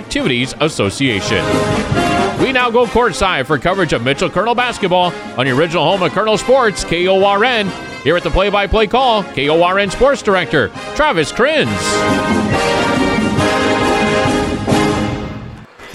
[0.00, 1.44] Activities Association.
[2.40, 6.10] We now go courtside for coverage of Mitchell Kernel basketball on the original home of
[6.12, 7.68] Kernel Sports, KORN.
[8.02, 11.68] Here at the play by play call, KORN Sports Director, Travis Krins.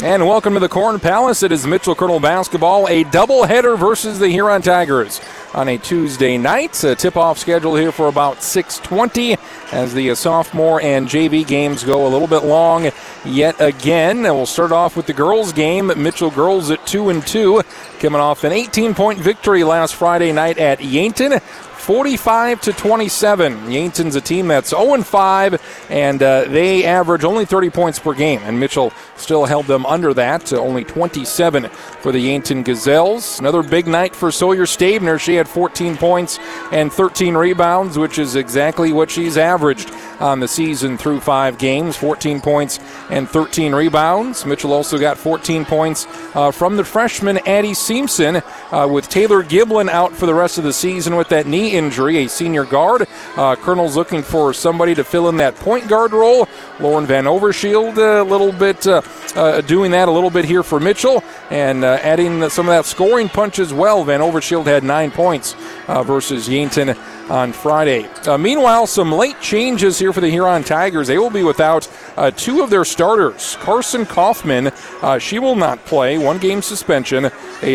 [0.05, 1.41] And welcome to the Corn Palace.
[1.41, 5.19] It is Mitchell Kernel basketball, a doubleheader versus the Huron Tigers
[5.51, 6.83] on a Tuesday night.
[6.83, 9.35] A tip-off schedule here for about 6:20
[9.71, 12.91] as the uh, sophomore and JV games go a little bit long
[13.25, 14.27] yet again.
[14.27, 15.87] And we'll start off with the girls game.
[15.87, 17.63] Mitchell girls at two and two,
[17.99, 21.41] coming off an 18-point victory last Friday night at Yankton.
[21.85, 23.71] 45 to 27.
[23.71, 28.41] Yankton's a team that's 0 5, and uh, they average only 30 points per game.
[28.43, 33.39] And Mitchell still held them under that to only 27 for the Yankton Gazelles.
[33.39, 35.19] Another big night for Sawyer Stabner.
[35.19, 36.39] She had 14 points
[36.71, 41.95] and 13 rebounds, which is exactly what she's averaged on the season through five games
[41.95, 42.79] 14 points
[43.11, 44.43] and 13 rebounds.
[44.43, 49.89] Mitchell also got 14 points uh, from the freshman Addie Simpson, uh, with Taylor Giblin
[49.89, 53.07] out for the rest of the season with that knee injury, a senior guard.
[53.35, 56.47] Uh, Kernel's looking for somebody to fill in that point guard role.
[56.79, 59.01] Lauren Van Overshield a little bit uh,
[59.35, 62.85] uh, doing that a little bit here for Mitchell and uh, adding some of that
[62.85, 64.03] scoring punch as well.
[64.03, 65.55] Van Overshield had nine points
[65.87, 66.95] versus Yankton
[67.29, 68.05] on Friday.
[68.27, 71.07] Uh, meanwhile, some late changes here for the Huron Tigers.
[71.07, 73.57] They will be without uh, two of their starters.
[73.61, 74.67] Carson Kaufman,
[75.01, 77.29] uh, she will not play, one game suspension, a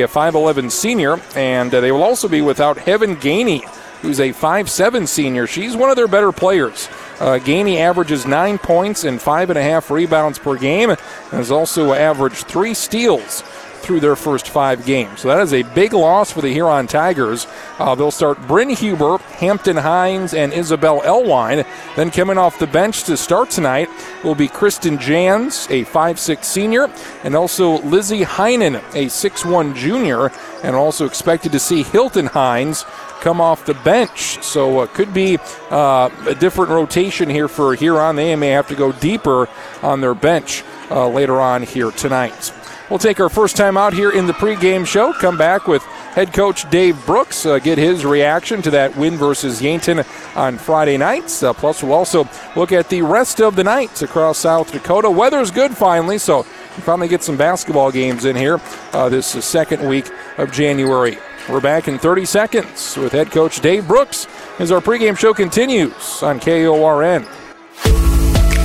[0.07, 3.63] 5'11 senior, and they will also be without Heaven Gainey,
[4.03, 5.47] who's a 5'7 senior.
[5.47, 6.89] She's one of their better players.
[7.19, 10.99] Uh, Gainey averages nine points and five and a half rebounds per game, and
[11.31, 13.43] has also averaged three steals
[13.81, 15.21] through their first five games.
[15.21, 17.47] So that is a big loss for the Huron Tigers.
[17.79, 21.65] Uh, they'll start Bryn Huber, Hampton Hines, and Isabel Elwine.
[21.97, 23.89] Then coming off the bench to start tonight
[24.23, 26.91] will be Kristen Jans, a 5'6 senior,
[27.25, 30.31] and also Lizzie Heinen, a 6'1 junior,
[30.63, 32.85] and also expected to see Hilton Hines
[33.21, 34.43] come off the bench.
[34.43, 35.39] So it uh, could be
[35.71, 38.17] uh, a different rotation here for Huron.
[38.17, 39.49] They may have to go deeper
[39.83, 42.53] on their bench uh, later on here tonight.
[42.91, 45.13] We'll take our first time out here in the pregame show.
[45.13, 49.63] Come back with head coach Dave Brooks, uh, get his reaction to that win versus
[49.63, 50.03] Yankton
[50.35, 51.45] on Friday nights.
[51.45, 55.09] Uh, plus, we'll also look at the rest of the nights across South Dakota.
[55.09, 58.61] Weather's good finally, so we finally get some basketball games in here
[58.93, 61.17] uh, this second week of January.
[61.49, 64.27] We're back in 30 seconds with head coach Dave Brooks
[64.59, 67.25] as our pregame show continues on KORN.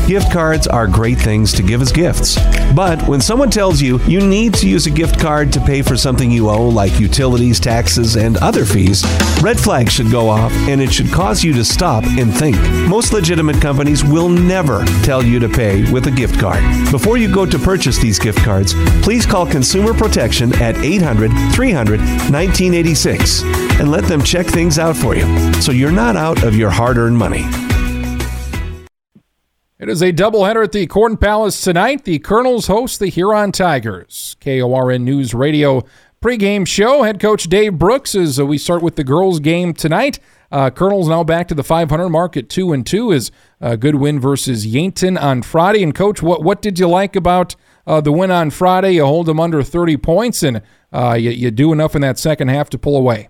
[0.07, 2.38] Gift cards are great things to give as gifts.
[2.75, 5.97] But when someone tells you you need to use a gift card to pay for
[5.97, 9.03] something you owe, like utilities, taxes, and other fees,
[9.41, 12.55] red flags should go off and it should cause you to stop and think.
[12.88, 16.61] Most legitimate companies will never tell you to pay with a gift card.
[16.91, 21.99] Before you go to purchase these gift cards, please call Consumer Protection at 800 300
[21.99, 23.41] 1986
[23.79, 25.25] and let them check things out for you
[25.61, 27.64] so you're not out of your hard earned money.
[29.85, 32.06] It is a doubleheader at the Corn Palace tonight.
[32.06, 34.35] The Kernels host the Huron Tigers.
[34.41, 35.84] KORN News Radio
[36.19, 37.03] pregame show.
[37.03, 40.18] Head coach Dave Brooks as uh, we start with the girls game tonight.
[40.51, 43.29] Uh, Kernels now back to the 500 mark at two and two is
[43.62, 45.84] a good win versus Yankton on Friday.
[45.84, 48.94] And coach, what what did you like about uh, the win on Friday?
[48.94, 52.47] You hold them under 30 points, and uh, you, you do enough in that second
[52.47, 53.29] half to pull away.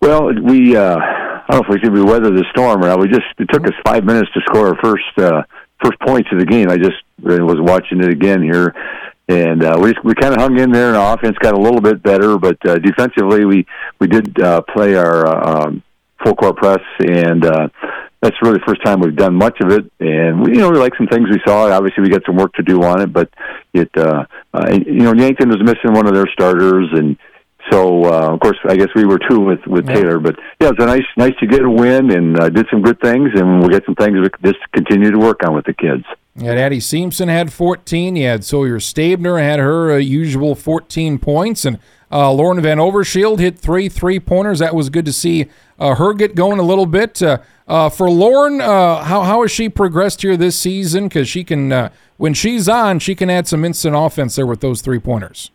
[0.00, 3.00] Well, we uh, I don't know if we we weather the storm or not.
[3.00, 5.42] We just it took us five minutes to score our first uh,
[5.82, 6.70] first points of the game.
[6.70, 8.74] I just was watching it again here,
[9.28, 11.80] and uh, we we kind of hung in there, and our offense got a little
[11.80, 13.66] bit better, but uh, defensively we
[13.98, 15.82] we did uh, play our uh, um,
[16.22, 17.68] full court press, and uh,
[18.20, 19.90] that's really the first time we've done much of it.
[20.00, 21.70] And we, you know, we like some things we saw.
[21.70, 23.30] Obviously, we got some work to do on it, but
[23.72, 27.16] it, uh, uh, you know, Yankton was missing one of their starters, and
[27.70, 29.94] so uh, of course, I guess we were too with with yeah.
[29.94, 30.18] Taylor.
[30.18, 32.82] But yeah, it was a nice nice to get a win and uh, did some
[32.82, 35.74] good things, and we'll get some things we just continue to work on with the
[35.74, 36.04] kids.
[36.36, 38.14] Yeah, Addie Simpson had 14.
[38.14, 41.80] You had Sawyer Stabner had her uh, usual 14 points, and
[42.12, 44.60] uh, Lauren Van Overshield hit three three pointers.
[44.60, 45.46] That was good to see
[45.78, 47.20] uh, her get going a little bit.
[47.22, 51.08] Uh, uh, for Lauren, uh, how how has she progressed here this season?
[51.08, 54.80] Because she can, when she's on, she can add some instant offense there with those
[54.80, 55.50] three pointers.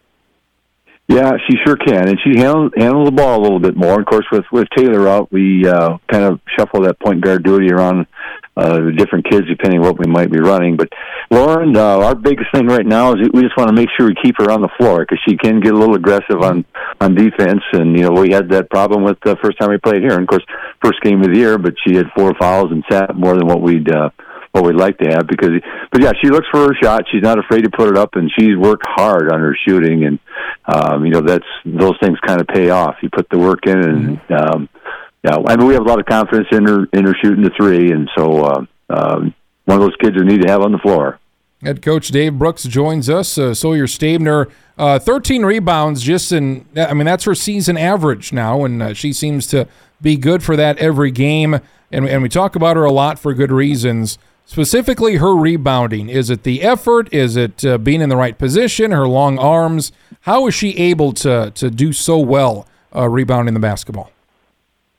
[1.08, 4.00] Yeah, she sure can, and she handled handled the ball a little bit more.
[4.00, 7.72] Of course, with with Taylor out, we uh, kind of shuffle that point guard duty
[7.72, 8.08] around
[8.56, 10.78] uh, the different kids depending what we might be running.
[10.78, 10.90] But
[11.30, 14.16] Lauren, uh, our biggest thing right now is we just want to make sure we
[14.24, 16.64] keep her on the floor because she can get a little aggressive on
[17.02, 20.04] on defense, and you know we had that problem with the first time we played
[20.04, 20.14] here.
[20.14, 20.46] And of course,
[20.82, 23.62] first game of the year, but she had four fouls and sat more than what
[23.62, 24.10] we'd uh,
[24.54, 25.50] what we'd like to have because.
[25.92, 27.04] But yeah, she looks for her shot.
[27.12, 30.20] She's not afraid to put it up, and she's worked hard on her shooting, and
[30.66, 32.96] um, you know that's those things kind of pay off.
[33.02, 34.34] You put the work in, and mm-hmm.
[34.34, 34.70] um,
[35.24, 37.52] yeah, I mean we have a lot of confidence in her in her shooting the
[37.58, 39.34] three, and so uh, um,
[39.66, 41.20] one of those kids we need to have on the floor.
[41.64, 43.38] Head coach Dave Brooks joins us.
[43.38, 48.66] Uh, Sawyer Stabner, uh, 13 rebounds, just in, I mean, that's her season average now,
[48.66, 49.66] and uh, she seems to
[50.02, 51.62] be good for that every game.
[51.90, 54.18] And, and we talk about her a lot for good reasons.
[54.46, 56.10] Specifically, her rebounding.
[56.10, 57.12] Is it the effort?
[57.14, 58.92] Is it uh, being in the right position?
[58.92, 59.92] Her long arms?
[60.22, 64.12] How is she able to, to do so well uh, rebounding the basketball?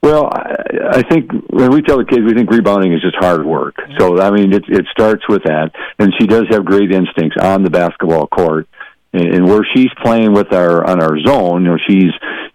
[0.02, 3.46] Well, I, I think when we tell the kids, we think rebounding is just hard
[3.46, 3.76] work.
[3.98, 7.62] So I mean, it it starts with that, and she does have great instincts on
[7.62, 8.68] the basketball court.
[9.14, 12.12] And, and where she's playing with our on our zone, you know, she's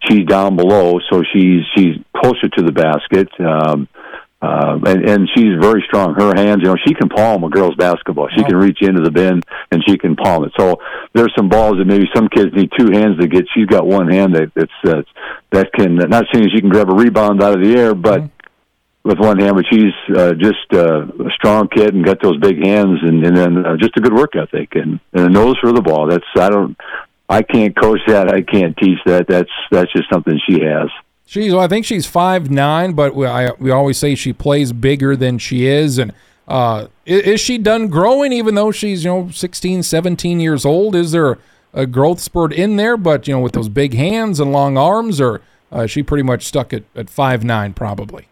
[0.07, 3.29] she's down below, so she's she's closer to the basket.
[3.39, 3.87] Um,
[4.41, 6.15] uh, and, and she's very strong.
[6.15, 8.29] Her hands, you know, she can palm a girl's basketball.
[8.35, 9.41] She can reach into the bin
[9.71, 10.53] and she can palm it.
[10.57, 10.77] So
[11.13, 13.45] there's some balls that maybe some kids need two hands to get.
[13.53, 15.01] She's got one hand that that's uh,
[15.51, 19.09] that can not saying she can grab a rebound out of the air, but mm-hmm.
[19.09, 19.57] with one hand.
[19.57, 23.35] But she's uh, just uh, a strong kid and got those big hands, and, and
[23.35, 26.07] then uh, just a good work ethic and, and a nose for the ball.
[26.07, 26.77] That's I don't.
[27.27, 28.33] I can't coach that.
[28.33, 29.27] I can't teach that.
[29.27, 30.89] That's that's just something she has.
[31.29, 34.73] She's, well, I think she's five nine, but we, I, we always say she plays
[34.73, 35.99] bigger than she is.
[35.99, 36.11] And
[36.47, 40.95] uh, is, is, she done growing, even though she's you know 16, 17 years old?
[40.95, 41.37] Is there
[41.71, 42.97] a growth spurt in there?
[42.97, 46.45] But you know, with those big hands and long arms, or uh, she pretty much
[46.45, 48.28] stuck at at five nine, probably.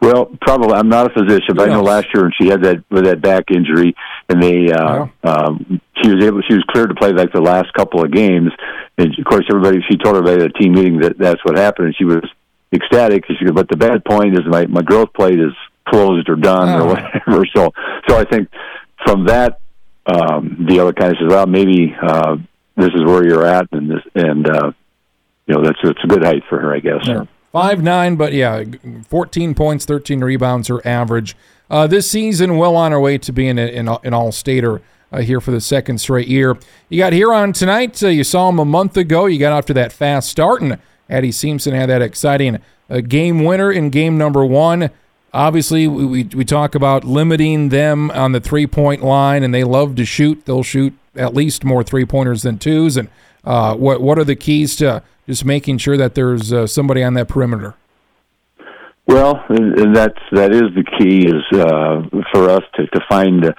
[0.00, 0.74] Well, probably.
[0.74, 3.20] I'm not a physician, but I know last year when she had that with that
[3.20, 3.96] back injury,
[4.28, 5.30] and they uh, yeah.
[5.30, 8.52] um, she was able she was cleared to play like the last couple of games,
[8.96, 11.86] and of course everybody she told everybody at a team meeting that that's what happened,
[11.86, 12.22] and she was
[12.72, 13.24] ecstatic.
[13.26, 15.52] She goes, but the bad point is my my growth plate is
[15.88, 16.82] closed or done oh.
[16.82, 17.44] or whatever.
[17.56, 17.72] So
[18.08, 18.48] so I think
[19.04, 19.58] from that
[20.06, 22.36] um, the other kind of says, well, maybe uh,
[22.76, 24.70] this is where you're at, and this and uh,
[25.46, 27.00] you know that's it's a good height for her, I guess.
[27.04, 27.24] Yeah.
[27.52, 28.64] Five nine, but yeah,
[29.08, 31.34] 14 points, 13 rebounds, her average.
[31.70, 35.40] Uh, this season, well on her way to being an, an all stater uh, here
[35.40, 36.58] for the second straight year.
[36.88, 38.02] You got Huron tonight.
[38.02, 39.26] Uh, you saw him a month ago.
[39.26, 40.78] You got off to that fast start, and
[41.08, 42.58] Addie Simpson had that exciting
[42.90, 44.90] uh, game winner in game number one.
[45.32, 49.64] Obviously, we, we, we talk about limiting them on the three point line, and they
[49.64, 50.44] love to shoot.
[50.46, 52.96] They'll shoot at least more three pointers than twos.
[52.96, 53.08] And
[53.44, 57.14] uh, what what are the keys to just making sure that there's uh, somebody on
[57.14, 57.74] that perimeter.
[59.06, 62.02] Well, and that's that is the key is uh,
[62.32, 63.44] for us to to find.
[63.44, 63.52] Uh,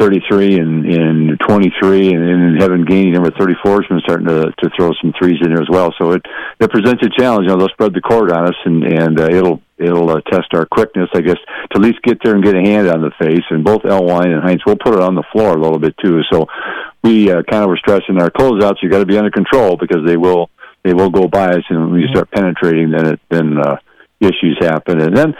[0.00, 4.70] 33 and, and 23, and then Heaven Gainey number 34 has been starting to, to
[4.74, 5.92] throw some threes in there as well.
[6.00, 6.22] So it,
[6.58, 7.44] it presents a challenge.
[7.44, 10.54] You know, they'll spread the court on us, and and uh, it'll it'll uh, test
[10.54, 13.10] our quickness, I guess, to at least get there and get a hand on the
[13.20, 13.44] face.
[13.50, 16.22] And both Elwine and Hines will put it on the floor a little bit too.
[16.32, 16.46] So
[17.02, 18.82] we uh, kind of were stressing our closeouts.
[18.82, 20.50] You got to be under control because they will
[20.82, 23.76] they will go by us, and when you start penetrating, then it then uh,
[24.20, 25.00] issues happen.
[25.00, 25.34] And then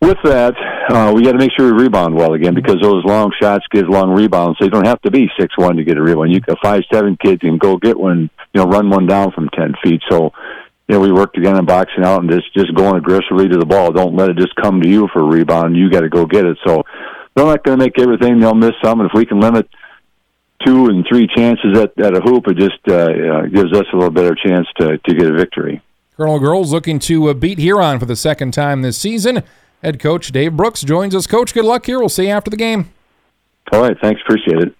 [0.00, 0.54] with that,
[0.90, 3.88] uh, we got to make sure we rebound well again because those long shots give
[3.88, 4.58] long rebounds.
[4.60, 6.32] They don't have to be six one to get a rebound.
[6.32, 9.48] You a five seven kid can go get one, you know, run one down from
[9.50, 10.02] ten feet.
[10.10, 10.32] So,
[10.88, 13.66] you know, we worked again on boxing out and just just going aggressively to the
[13.66, 13.92] ball.
[13.92, 15.76] Don't let it just come to you for a rebound.
[15.76, 16.58] You got to go get it.
[16.66, 16.84] So,
[17.34, 18.38] they're not going to make everything.
[18.38, 19.68] They'll miss some, and if we can limit
[20.64, 23.96] two and three chances at, at a hoop, it just uh, uh, gives us a
[23.96, 25.82] little better chance to, to get a victory.
[26.16, 29.42] Kernel Girls looking to uh, beat Huron for the second time this season.
[29.82, 31.26] Head coach Dave Brooks joins us.
[31.26, 31.98] Coach, good luck here.
[31.98, 32.90] We'll see you after the game.
[33.72, 33.96] All right.
[34.00, 34.20] Thanks.
[34.22, 34.74] Appreciate it.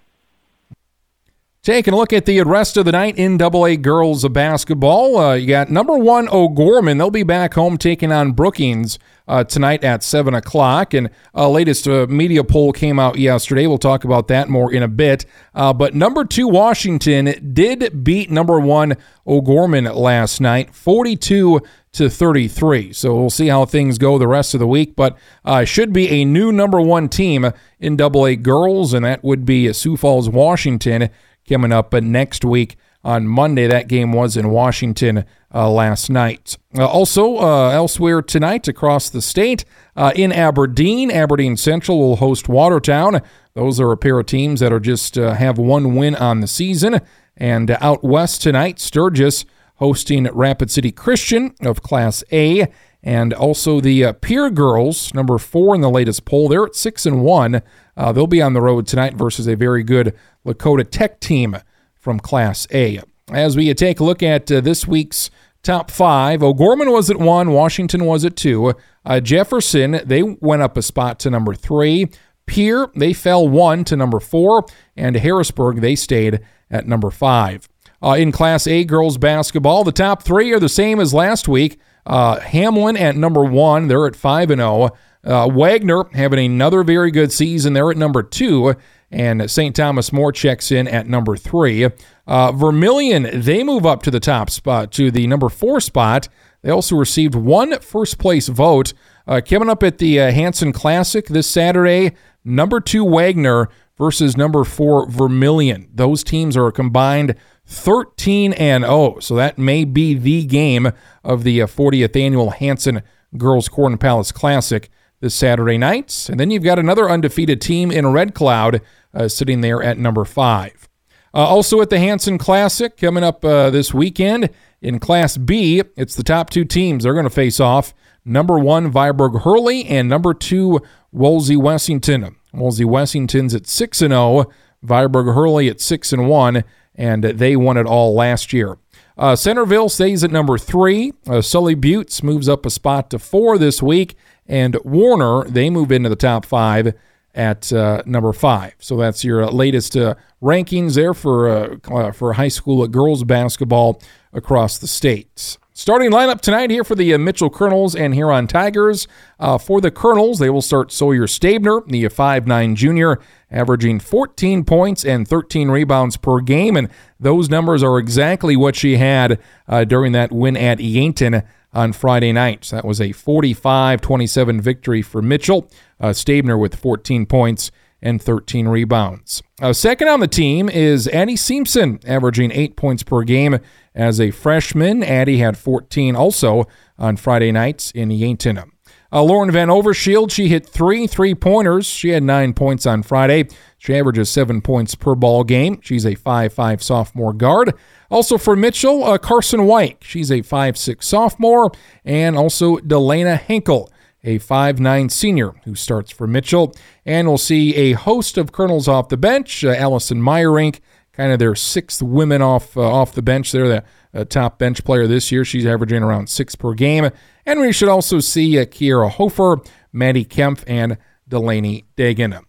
[1.67, 5.17] Taking a look at the rest of the night in AA girls basketball.
[5.17, 6.97] Uh, you got number one O'Gorman.
[6.97, 8.97] They'll be back home taking on Brookings
[9.27, 10.93] uh, tonight at 7 o'clock.
[10.93, 13.67] And uh, latest uh, media poll came out yesterday.
[13.67, 15.25] We'll talk about that more in a bit.
[15.53, 18.95] Uh, but number two Washington did beat number one
[19.27, 21.59] O'Gorman last night, 42
[21.91, 22.93] to 33.
[22.93, 24.95] So we'll see how things go the rest of the week.
[24.95, 29.43] But uh, should be a new number one team in AA girls, and that would
[29.43, 31.09] be Sioux Falls, Washington
[31.47, 33.67] coming up but next week on Monday.
[33.67, 36.57] That game was in Washington uh, last night.
[36.77, 39.63] Uh, also, uh, elsewhere tonight across the state,
[39.95, 43.21] uh, in Aberdeen, Aberdeen Central will host Watertown.
[43.53, 46.47] Those are a pair of teams that are just uh, have one win on the
[46.47, 46.99] season.
[47.35, 52.67] And out west tonight, Sturgis hosting Rapid City Christian of Class A.
[53.03, 56.49] And also the uh, Pierre Girls, number four in the latest poll.
[56.49, 57.61] They're at six and one.
[57.97, 61.57] They'll be on the road tonight versus a very good Lakota Tech team
[61.95, 63.01] from Class A.
[63.31, 65.29] As we take a look at uh, this week's
[65.61, 68.73] top five, O'Gorman was at one, Washington was at two.
[69.05, 72.09] Uh, Jefferson, they went up a spot to number three.
[72.45, 76.39] Pierre, they fell one to number four, and Harrisburg, they stayed
[76.71, 77.67] at number five.
[78.01, 81.79] Uh, in Class A girls basketball, the top three are the same as last week.
[82.05, 84.89] Uh, Hamlin at number one, they're at 5 and 0.
[85.27, 88.75] Uh, Wagner having another very good season, they're at number two.
[89.09, 89.75] And St.
[89.75, 91.87] Thomas More checks in at number three.
[92.25, 96.27] Uh, Vermillion, they move up to the top spot, to the number four spot.
[96.61, 98.93] They also received one first place vote.
[99.25, 104.63] Uh, coming up at the uh, Hanson Classic this Saturday, number two Wagner versus number
[104.63, 105.89] four Vermillion.
[105.93, 109.19] Those teams are combined 13 and 0.
[109.19, 110.91] So that may be the game
[111.23, 113.03] of the 40th uh, annual Hanson
[113.37, 116.27] Girls Corn Palace Classic this Saturday night.
[116.29, 118.81] And then you've got another undefeated team in Red Cloud
[119.13, 120.87] uh, sitting there at number five.
[121.33, 124.49] Uh, also at the Hanson Classic coming up uh, this weekend
[124.81, 127.03] in Class B, it's the top two teams.
[127.03, 127.93] They're going to face off
[128.23, 130.81] number one Viborg Hurley and number two
[131.11, 132.35] Wolsey Wessington.
[132.53, 134.45] Wolsey Wessington's at 6 and 0,
[134.83, 136.63] Viborg Hurley at 6 and 1
[136.97, 138.77] and they won it all last year.
[139.17, 141.13] Uh, Centerville stays at number three.
[141.27, 144.15] Uh, Sully Buttes moves up a spot to four this week,
[144.47, 146.93] and Warner they move into the top five
[147.37, 148.73] at uh, number five.
[148.79, 154.01] So that's your latest uh, rankings there for uh, uh, for high school girls basketball
[154.33, 155.57] across the states.
[155.73, 159.07] Starting lineup tonight here for the uh, Mitchell Kernels and Huron Tigers.
[159.39, 163.19] Uh, for the Kernels, they will start Sawyer Stabner, the 5'9 junior,
[163.51, 166.75] averaging 14 points and 13 rebounds per game.
[166.75, 166.89] And
[167.19, 169.39] those numbers are exactly what she had
[169.87, 171.43] during that win at Yankton
[171.77, 172.65] on Friday night.
[172.65, 175.69] So that was a 45 27 victory for Mitchell.
[175.99, 179.43] Uh, Stabner with 14 points and 13 rebounds.
[179.61, 183.59] Uh, second on the team is Addie Simpson, averaging eight points per game
[183.95, 185.03] as a freshman.
[185.03, 186.65] Addie had 14 also
[186.97, 188.71] on Friday nights in Yankton.
[189.11, 191.85] Uh, Lauren Van Overshield, she hit three three pointers.
[191.85, 193.47] She had nine points on Friday.
[193.77, 195.79] She averages seven points per ball game.
[195.81, 197.73] She's a 5'5 sophomore guard.
[198.09, 199.97] Also for Mitchell, uh, Carson White.
[200.01, 201.71] She's a 5'6 sophomore.
[202.03, 203.91] And also Delana Henkel
[204.23, 206.73] a 5'9 senior who starts for Mitchell.
[207.05, 209.63] And we'll see a host of Kernels off the bench.
[209.63, 210.79] Uh, Allison Meyerink,
[211.13, 213.51] kind of their sixth women off uh, off the bench.
[213.51, 213.83] They're the
[214.13, 215.45] uh, top bench player this year.
[215.45, 217.09] She's averaging around six per game.
[217.47, 219.61] And we should also see uh, Kiera Hofer,
[219.93, 220.97] Maddie Kempf, and
[221.29, 222.43] Delaney Dagan.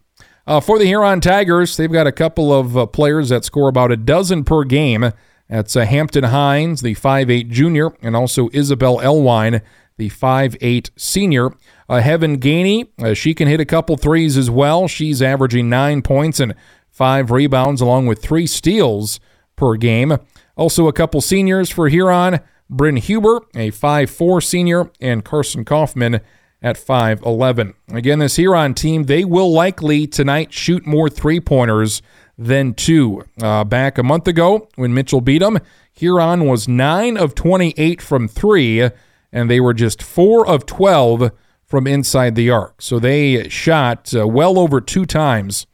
[0.45, 3.93] Uh, for the Huron Tigers, they've got a couple of uh, players that score about
[3.93, 5.13] a dozen per game.
[5.47, 9.61] That's uh, Hampton Hines, the 5'8 junior, and also Isabel Elwine,
[9.95, 11.51] the 5'8 senior.
[11.87, 14.89] Uh, Heaven Gainey, uh, she can hit a couple threes as well.
[14.89, 16.53] She's averaging nine points and
[16.89, 19.21] five rebounds, along with three steals
[19.55, 20.17] per game.
[20.57, 26.21] Also, a couple seniors for Huron Bryn Huber, a 5'4 senior, and Carson Kaufman
[26.61, 27.73] at 5'11.
[27.89, 32.01] Again, this Huron team, they will likely tonight shoot more three pointers
[32.37, 33.25] than two.
[33.41, 35.59] Uh, back a month ago when Mitchell beat them,
[35.93, 38.89] Huron was 9 of 28 from three
[39.31, 41.31] and they were just 4 of 12
[41.65, 42.81] from inside the arc.
[42.81, 45.67] So they shot uh, well over two times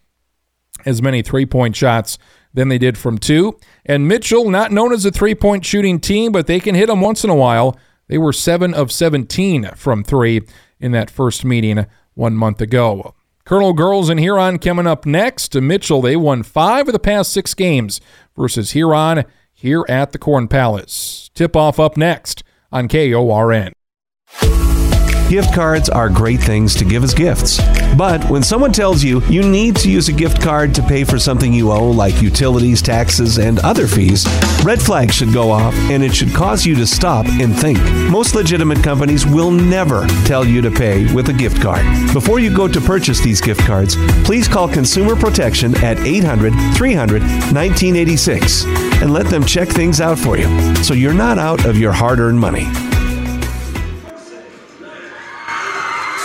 [0.86, 2.18] as many three point shots
[2.56, 3.60] than they did from two.
[3.86, 7.02] And Mitchell, not known as a three point shooting team, but they can hit them
[7.02, 7.78] once in a while.
[8.08, 10.42] They were 7 of 17 from three
[10.80, 13.14] in that first meeting one month ago.
[13.46, 15.54] Kernel Girls and Huron coming up next.
[15.54, 18.02] Mitchell, they won five of the past six games
[18.36, 21.30] versus Huron here at the Corn Palace.
[21.36, 23.74] Tip off up next on KORN.
[25.30, 27.60] Gift cards are great things to give as gifts.
[27.98, 31.18] But when someone tells you you need to use a gift card to pay for
[31.18, 34.28] something you owe, like utilities, taxes, and other fees,
[34.64, 37.80] red flags should go off and it should cause you to stop and think.
[38.12, 41.84] Most legitimate companies will never tell you to pay with a gift card.
[42.14, 47.22] Before you go to purchase these gift cards, please call Consumer Protection at 800 300
[47.24, 48.66] 1986
[49.02, 52.20] and let them check things out for you so you're not out of your hard
[52.20, 52.68] earned money.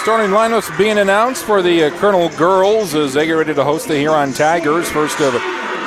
[0.03, 3.87] Starting lineups being announced for the uh, Kernel girls as they get ready to host
[3.87, 4.89] the Huron Tigers.
[4.89, 5.35] First of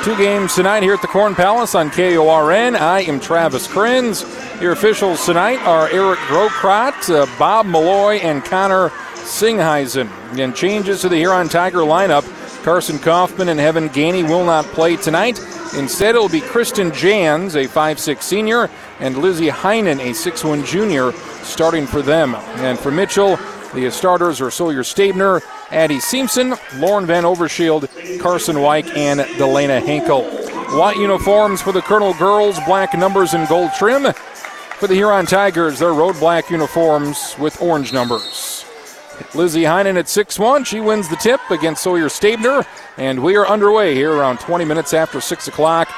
[0.04, 2.76] two games tonight here at the Corn Palace on KORN.
[2.76, 4.22] I am Travis Krenz.
[4.60, 10.08] Your officials tonight are Eric Grokraut, uh, Bob Malloy, and Connor Singheisen.
[10.38, 12.22] And changes to the Huron Tiger lineup.
[12.62, 15.40] Carson Kaufman and Heaven Gainey will not play tonight.
[15.76, 21.10] Instead, it will be Kristen Jans, a 5'6 senior, and Lizzie Heinen, a 6'1 junior,
[21.42, 22.36] starting for them.
[22.36, 23.38] And for Mitchell,
[23.74, 30.24] the starters are Sawyer Stabner, Addie Simpson, Lauren Van Overshield, Carson White, and Delana Henkel.
[30.78, 34.12] White uniforms for the Kernel girls, black numbers and gold trim.
[34.78, 38.64] For the Huron Tigers, their road black uniforms with orange numbers.
[39.34, 40.64] Lizzie Heinen at 6 1.
[40.64, 42.66] She wins the tip against Sawyer Stabner.
[42.96, 45.88] And we are underway here around 20 minutes after 6 o'clock.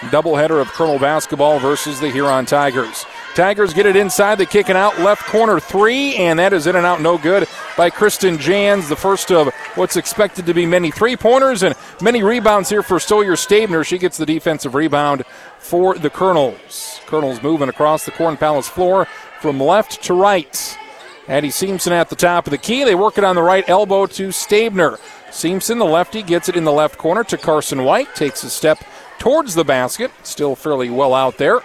[0.00, 3.04] Doubleheader of Kernel basketball versus the Huron Tigers.
[3.34, 6.76] Tigers get it inside the kick and out left corner three, and that is in
[6.76, 8.88] and out no good by Kristen Jans.
[8.88, 13.00] The first of what's expected to be many three pointers and many rebounds here for
[13.00, 13.84] Sawyer Stabner.
[13.84, 15.24] She gets the defensive rebound
[15.58, 17.00] for the Kernels.
[17.06, 19.06] Kernels moving across the Corn Palace floor
[19.40, 20.78] from left to right.
[21.26, 22.84] Addie Simpson at the top of the key.
[22.84, 24.98] They work it on the right elbow to Stabner.
[25.30, 28.14] Simpson, the lefty, gets it in the left corner to Carson White.
[28.14, 28.78] Takes a step
[29.24, 30.10] towards the basket.
[30.22, 31.60] Still fairly well out there.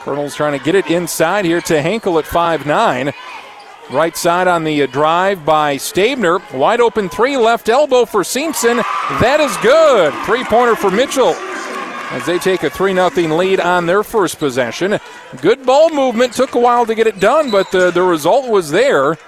[0.00, 3.12] Kernels trying to get it inside here to Henkel at 5'9.
[3.90, 6.40] Right side on the drive by Stabner.
[6.54, 8.78] Wide open three, left elbow for Simpson.
[9.20, 10.14] That is good.
[10.24, 11.34] Three pointer for Mitchell
[12.10, 14.98] as they take a 3 0 lead on their first possession.
[15.42, 16.32] Good ball movement.
[16.32, 19.18] Took a while to get it done, but the, the result was there.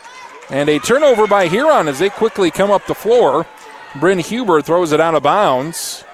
[0.49, 3.47] And a turnover by Huron as they quickly come up the floor.
[3.97, 6.05] Bryn Huber throws it out of bounds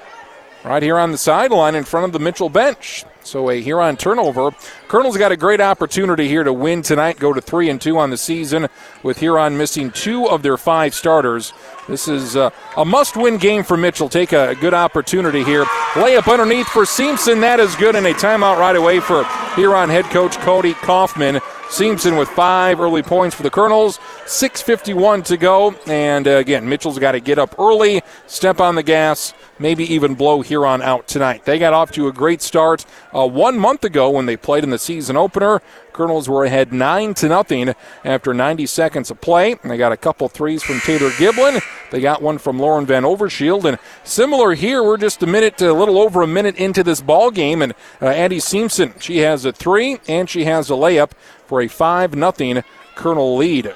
[0.66, 3.04] right here on the sideline in front of the Mitchell bench.
[3.23, 4.52] So a Huron turnover.
[4.88, 8.11] Kernel's got a great opportunity here to win tonight, go to three and two on
[8.11, 8.68] the season,
[9.02, 11.52] with Huron missing two of their five starters.
[11.88, 14.08] This is uh, a must-win game for Mitchell.
[14.08, 15.64] Take a good opportunity here.
[15.94, 17.40] Layup underneath for Simpson.
[17.40, 21.40] That is good, and a timeout right away for Huron head coach Cody Kaufman.
[21.68, 23.99] Simpson with five early points for the Kernels.
[24.25, 25.75] 6.51 to go.
[25.87, 30.14] And uh, again, Mitchell's got to get up early, step on the gas, maybe even
[30.14, 31.44] blow Huron out tonight.
[31.44, 34.70] They got off to a great start uh, one month ago when they played in
[34.70, 35.61] the season opener.
[35.97, 37.75] Kernels were ahead 9 to nothing
[38.05, 39.55] after 90 seconds of play.
[39.65, 41.62] They got a couple threes from Taylor Giblin.
[41.91, 43.65] They got one from Lauren Van Overshield.
[43.65, 47.00] And similar here, we're just a minute, to a little over a minute into this
[47.00, 47.62] ball game.
[47.62, 47.73] And
[48.03, 51.12] uh, Addie Simpson, she has a three and she has a layup
[51.47, 52.62] for a 5 0
[52.95, 53.75] Kernel lead.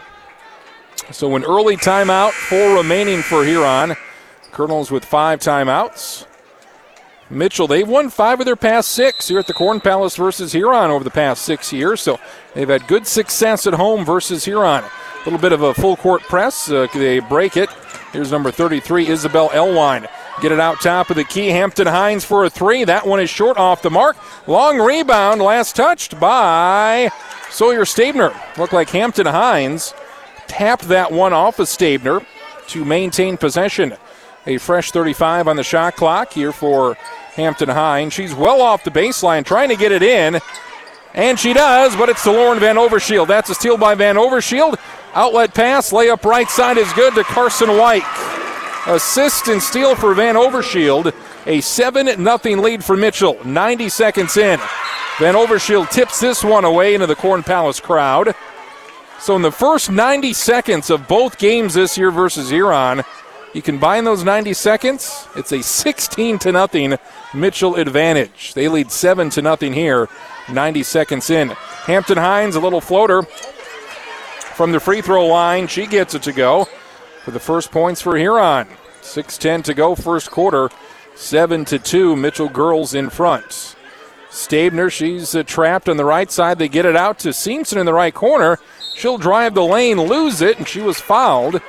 [1.12, 3.97] So an early timeout, four remaining for Huron.
[4.53, 6.27] Kernels with five timeouts.
[7.30, 10.90] Mitchell, they've won five of their past six here at the Corn Palace versus Huron
[10.90, 12.19] over the past six years, so
[12.54, 14.82] they've had good success at home versus Huron.
[14.84, 16.71] A little bit of a full court press.
[16.71, 17.71] Uh, they break it.
[18.12, 20.08] Here's number 33, Isabel Elwine.
[20.43, 21.49] Get it out top of the key.
[21.49, 22.82] Hampton Hines for a three.
[22.84, 24.16] That one is short off the mark.
[24.49, 27.12] Long rebound, last touched by
[27.50, 28.34] Sawyer Stabner.
[28.56, 29.95] Looked like Hampton Hines
[30.49, 32.25] tapped that one off of Stabner
[32.69, 33.97] to maintain possession.
[34.47, 36.97] A fresh 35 on the shot clock here for
[37.34, 38.12] Hampton Hines.
[38.12, 40.40] She's well off the baseline, trying to get it in.
[41.14, 43.26] And she does, but it's to Lauren Van Overshield.
[43.26, 44.78] That's a steal by Van Overshield.
[45.14, 48.04] Outlet pass, layup right side is good to Carson White.
[48.86, 51.12] Assist and steal for Van Overshield.
[51.47, 53.38] A 7 0 lead for Mitchell.
[53.45, 54.60] 90 seconds in.
[55.19, 58.34] Van Overshield tips this one away into the Corn Palace crowd.
[59.19, 63.02] So in the first 90 seconds of both games this year versus Huron,
[63.54, 66.97] you combine those 90 seconds, it's a 16 to nothing
[67.34, 68.54] Mitchell advantage.
[68.54, 70.08] They lead 7 to nothing here,
[70.50, 71.49] 90 seconds in.
[71.49, 73.23] Hampton Hines, a little floater
[74.54, 75.67] from the free throw line.
[75.67, 76.69] She gets it to go
[77.25, 78.69] for the first points for Huron.
[79.02, 80.71] 6:10 to go, first quarter.
[81.17, 83.76] 7 to 2, Mitchell girls in front.
[84.30, 86.58] Stabner, she's uh, trapped on the right side.
[86.58, 88.58] They get it out to Simpson in the right corner.
[88.95, 91.60] She'll drive the lane, lose it, and she was fouled.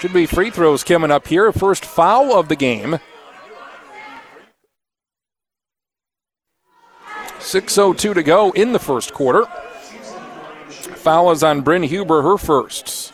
[0.00, 1.52] Should be free throws coming up here.
[1.52, 2.98] First foul of the game.
[7.38, 9.44] 6.02 to go in the first quarter.
[10.70, 13.12] Foul is on Bryn Huber, her first.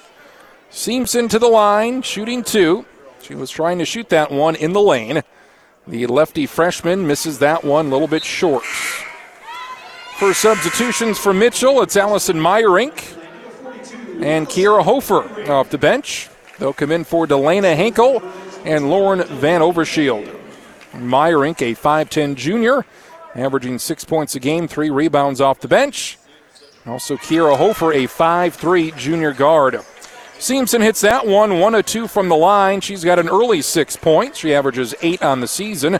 [0.70, 2.84] Simpson to the line, shooting two.
[3.20, 5.22] She was trying to shoot that one in the lane.
[5.88, 8.64] The lefty freshman misses that one a little bit short.
[10.18, 13.16] For substitutions for Mitchell, it's Allison Meyerink
[14.22, 16.28] and Kiera Hofer off the bench.
[16.58, 18.22] They'll come in for Delana Henkel
[18.64, 20.32] and Lauren Van Overshield.
[20.92, 22.84] Meyerink, a 5'10 junior,
[23.34, 26.18] averaging six points a game, three rebounds off the bench.
[26.86, 29.80] Also, Kiera Hofer, a 5'3 junior guard.
[30.38, 32.80] Simpson hits that one, one of two from the line.
[32.80, 34.38] She's got an early six points.
[34.38, 35.98] She averages eight on the season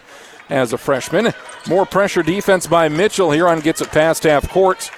[0.51, 1.33] as a freshman.
[1.69, 3.33] More pressure defense by Mitchell.
[3.33, 4.91] Huron gets it past half court.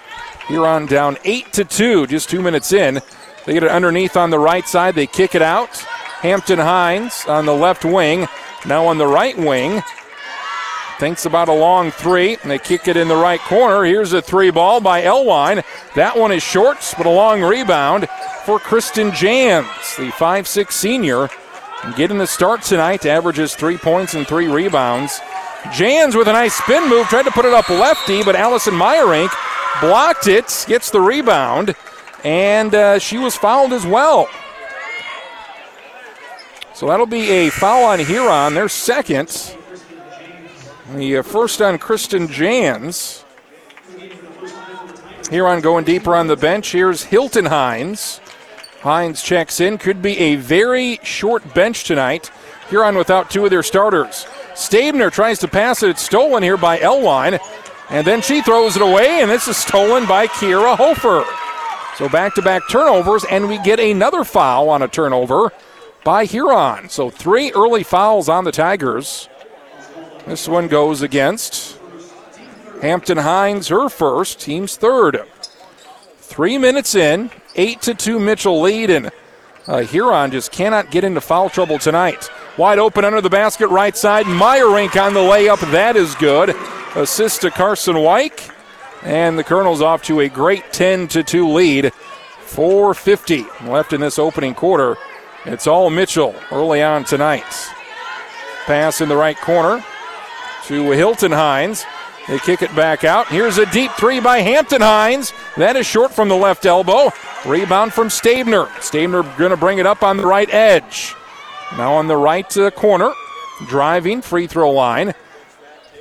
[0.49, 3.01] Huron down eight to two, just two minutes in.
[3.49, 4.95] They get it underneath on the right side.
[4.95, 5.75] They kick it out.
[6.21, 8.29] Hampton Hines on the left wing.
[8.67, 9.83] Now on the right wing.
[10.99, 13.85] Thinks about a long three, and they kick it in the right corner.
[13.85, 15.63] Here's a three ball by Elwine.
[15.95, 18.11] That one is short, but a long rebound
[18.45, 21.31] for Kristen Jans, the 5'6 senior.
[21.97, 25.21] Getting the start tonight, averages three points and three rebounds.
[25.73, 29.31] Jans with a nice spin move, tried to put it up lefty, but Allison Meyerink
[29.81, 31.75] blocked it, gets the rebound,
[32.25, 34.29] and uh, she was fouled as well.
[36.75, 39.57] So that'll be a foul on Huron, their second.
[40.95, 43.25] The uh, first on Kristen Jans.
[45.29, 46.73] Huron going deeper on the bench.
[46.73, 48.21] Here's Hilton Hines.
[48.81, 49.77] Hines checks in.
[49.77, 52.31] Could be a very short bench tonight.
[52.71, 54.27] Huron without two of their starters.
[54.55, 55.91] Stabner tries to pass it.
[55.91, 57.39] It's stolen here by Elwine.
[57.91, 61.25] And then she throws it away, and this is stolen by Kiera Hofer.
[61.99, 65.53] So back to back turnovers, and we get another foul on a turnover
[66.05, 66.89] by Huron.
[66.89, 69.29] So three early fouls on the Tigers.
[70.25, 71.77] This one goes against
[72.83, 75.25] Hampton Hines, her first, team's third.
[76.19, 79.11] Three minutes in, 8 to 2 Mitchell lead, and
[79.67, 82.31] uh, Huron just cannot get into foul trouble tonight.
[82.57, 84.27] Wide open under the basket, right side.
[84.27, 85.59] Meyerink on the layup.
[85.73, 86.55] That is good.
[86.95, 88.53] Assist to Carson White.
[89.03, 91.93] And the Kernels off to a great 10 to 2 lead.
[92.47, 94.97] 4.50 left in this opening quarter.
[95.45, 97.45] It's all Mitchell early on tonight.
[98.67, 99.85] Pass in the right corner
[100.65, 101.85] to Hilton Hines.
[102.27, 103.29] They kick it back out.
[103.29, 105.33] Here's a deep three by Hampton Hines.
[105.57, 107.11] That is short from the left elbow.
[107.47, 108.67] Rebound from Stabner.
[108.83, 111.15] Stabner going to bring it up on the right edge.
[111.77, 113.13] Now on the right uh, corner,
[113.67, 115.15] driving free throw line.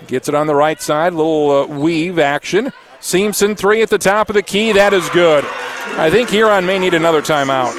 [0.07, 1.13] Gets it on the right side.
[1.13, 2.73] Little uh, weave action.
[2.99, 4.71] Simpson three at the top of the key.
[4.71, 5.45] That is good.
[5.97, 7.75] I think Huron may need another timeout.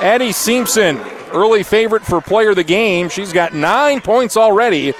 [0.00, 0.98] Addie Simpson,
[1.32, 3.08] early favorite for player of the game.
[3.08, 4.94] She's got nine points already.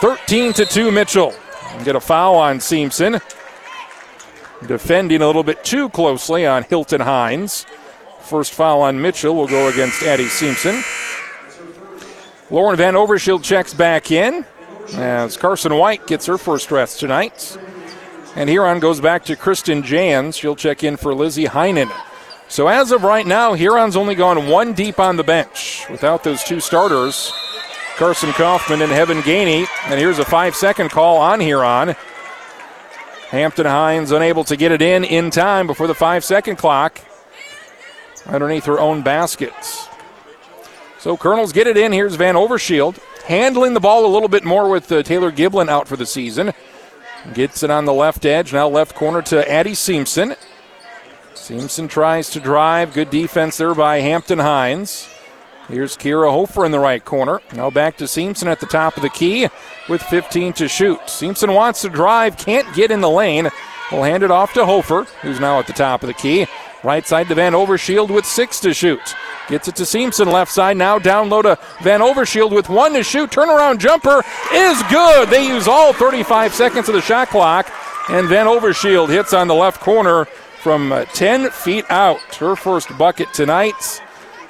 [0.00, 1.34] 13 to 2 Mitchell.
[1.84, 3.20] Get a foul on Simpson.
[4.66, 7.66] Defending a little bit too closely on Hilton Hines.
[8.20, 10.82] First foul on Mitchell will go against Addie Simpson.
[12.50, 14.44] Lauren Van Overshield checks back in
[14.94, 17.58] as Carson White gets her first rest tonight.
[18.36, 20.36] And Huron goes back to Kristen Jans.
[20.36, 21.90] She'll check in for Lizzie Heinen.
[22.48, 26.42] So as of right now, Huron's only gone one deep on the bench without those
[26.42, 27.32] two starters.
[27.96, 29.66] Carson Kaufman and Heaven Gainey.
[29.86, 31.94] And here's a five second call on Huron.
[33.28, 37.00] Hampton Hines unable to get it in in time before the five second clock
[38.26, 39.88] underneath her own baskets.
[40.98, 41.92] So Kernels get it in.
[41.92, 45.88] Here's Van Overshield handling the ball a little bit more with uh, Taylor Giblin out
[45.88, 46.52] for the season.
[47.32, 50.36] Gets it on the left edge, now left corner to Addie Simpson.
[51.34, 52.92] Simpson tries to drive.
[52.92, 55.08] Good defense there by Hampton Hines.
[55.68, 57.40] Here's Kiera Hofer in the right corner.
[57.54, 59.48] Now back to Simpson at the top of the key
[59.88, 61.00] with 15 to shoot.
[61.08, 63.48] Simpson wants to drive, can't get in the lane.
[63.90, 66.46] We'll hand it off to Hofer, who's now at the top of the key.
[66.84, 69.00] Right side to Van Overshield with six to shoot.
[69.48, 70.76] Gets it to Simpson left side.
[70.76, 73.30] Now down low to Van Overshield with one to shoot.
[73.30, 75.30] Turnaround jumper is good.
[75.30, 77.72] They use all 35 seconds of the shot clock.
[78.10, 80.26] And Van Overshield hits on the left corner
[80.62, 82.20] from uh, 10 feet out.
[82.34, 84.02] Her first bucket tonight.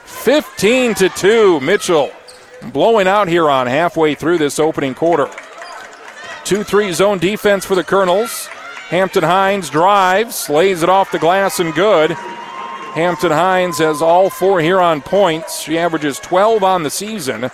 [0.05, 1.61] 15 to 2.
[1.61, 2.11] Mitchell
[2.73, 5.31] blowing out here on halfway through this opening quarter.
[6.45, 8.49] 2 3 zone defense for the Kernels.
[8.89, 12.13] Hampton Hines drives, lays it off the glass and good.
[12.13, 15.61] Hampton Hines has all four here on points.
[15.61, 17.51] She averages 12 on the season.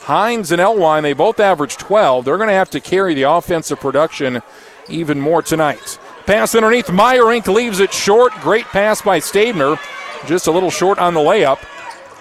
[0.00, 2.24] Hines and Elwine, they both average 12.
[2.24, 4.42] They're going to have to carry the offensive production
[4.88, 5.98] even more tonight.
[6.26, 6.86] Pass underneath.
[6.86, 8.32] Meyerink leaves it short.
[8.40, 9.78] Great pass by Stabner.
[10.26, 11.58] Just a little short on the layup.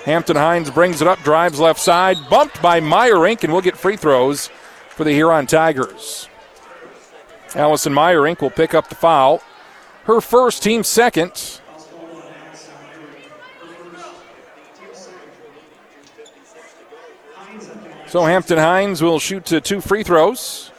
[0.03, 3.95] Hampton Hines brings it up, drives left side, bumped by Meyerink, and we'll get free
[3.95, 4.47] throws
[4.89, 6.27] for the Huron Tigers.
[7.55, 9.41] Allison Meyerink will pick up the foul.
[10.05, 11.59] Her first, team second.
[18.07, 20.71] So Hampton Hines will shoot to two free throws.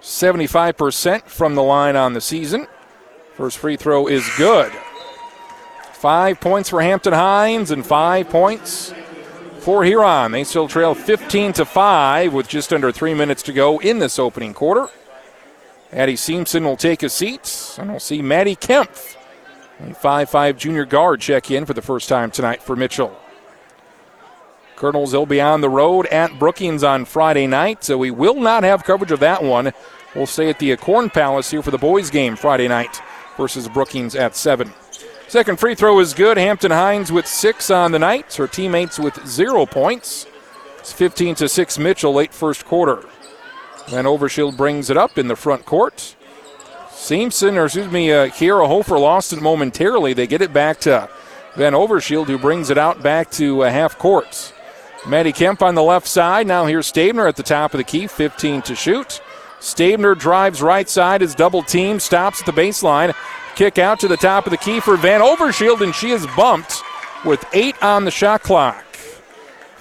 [0.00, 2.68] 75% from the line on the season.
[3.34, 4.72] First free throw is good.
[5.92, 8.94] Five points for Hampton Hines and five points
[9.58, 10.30] for Huron.
[10.30, 14.18] They still trail 15 to 5 with just under three minutes to go in this
[14.18, 14.88] opening quarter.
[15.96, 18.90] Addie Simpson will take a seat, and we'll see Maddie Kemp,
[19.80, 23.18] a 5'5 junior guard, check in for the first time tonight for Mitchell.
[24.76, 28.62] Kernels will be on the road at Brookings on Friday night, so we will not
[28.62, 29.72] have coverage of that one.
[30.14, 33.00] We'll stay at the Corn Palace here for the boys' game Friday night
[33.38, 34.70] versus Brookings at 7.
[35.28, 36.36] Second free throw is good.
[36.36, 38.34] Hampton Hines with six on the night.
[38.34, 40.26] Her teammates with zero points.
[40.78, 43.02] It's 15 to 6 Mitchell late first quarter.
[43.88, 46.16] Van Overshield brings it up in the front court.
[46.90, 50.12] Simpson, or excuse me, uh, Kiera Hofer lost it momentarily.
[50.12, 51.08] They get it back to
[51.54, 54.52] Van Overshield, who brings it out back to uh, half court.
[55.06, 56.46] Maddie Kemp on the left side.
[56.48, 59.20] Now here's Stabner at the top of the key, 15 to shoot.
[59.60, 63.14] Stabner drives right side, is double team, stops at the baseline.
[63.54, 66.82] Kick out to the top of the key for Van Overshield, and she is bumped
[67.24, 68.85] with eight on the shot clock.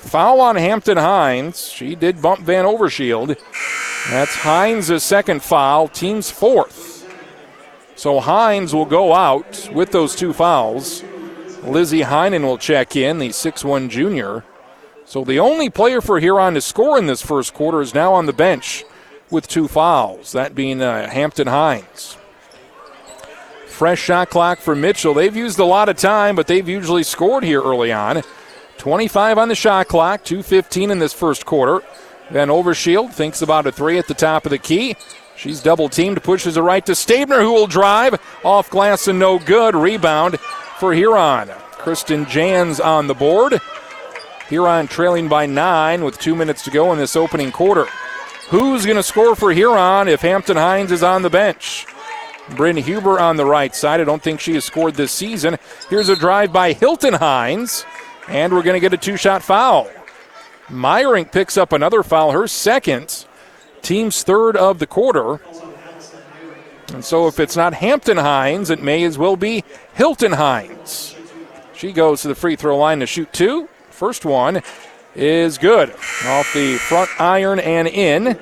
[0.06, 1.68] Foul on Hampton Hines.
[1.68, 3.38] She did bump Van Overshield.
[4.10, 7.12] That's Hines' second foul, team's fourth.
[7.96, 11.04] So Hines will go out with those two fouls.
[11.64, 14.44] Lizzie Heinen will check in, the 6'1 junior.
[15.06, 18.28] So the only player for Huron to score in this first quarter is now on
[18.28, 18.86] the bench
[19.32, 22.18] with two fouls, that being uh, Hampton Hines.
[23.66, 25.16] Fresh shot clock for Mitchell.
[25.16, 28.22] They've used a lot of time, but they've usually scored here early on.
[28.86, 31.84] 25 on the shot clock, 2.15 in this first quarter.
[32.30, 34.96] Van Overshield thinks about a three at the top of the key.
[35.36, 39.40] She's double teamed, pushes it right to Stabner, who will drive off glass and no
[39.40, 39.74] good.
[39.74, 40.40] Rebound
[40.78, 41.50] for Huron.
[41.72, 43.60] Kristen Jans on the board.
[44.50, 47.88] Huron trailing by nine with two minutes to go in this opening quarter.
[48.50, 51.88] Who's going to score for Huron if Hampton Hines is on the bench?
[52.56, 54.00] Bryn Huber on the right side.
[54.00, 55.58] I don't think she has scored this season.
[55.90, 57.84] Here's a drive by Hilton Hines,
[58.28, 59.90] and we're going to get a two shot foul.
[60.68, 63.26] Meyerink picks up another foul, her second,
[63.82, 65.40] team's third of the quarter.
[66.94, 71.16] And so if it's not Hampton Hines, it may as well be Hilton Hines.
[71.74, 73.68] She goes to the free throw line to shoot two.
[73.90, 74.62] First one
[75.14, 75.92] is good.
[76.26, 78.40] Off the front iron and in.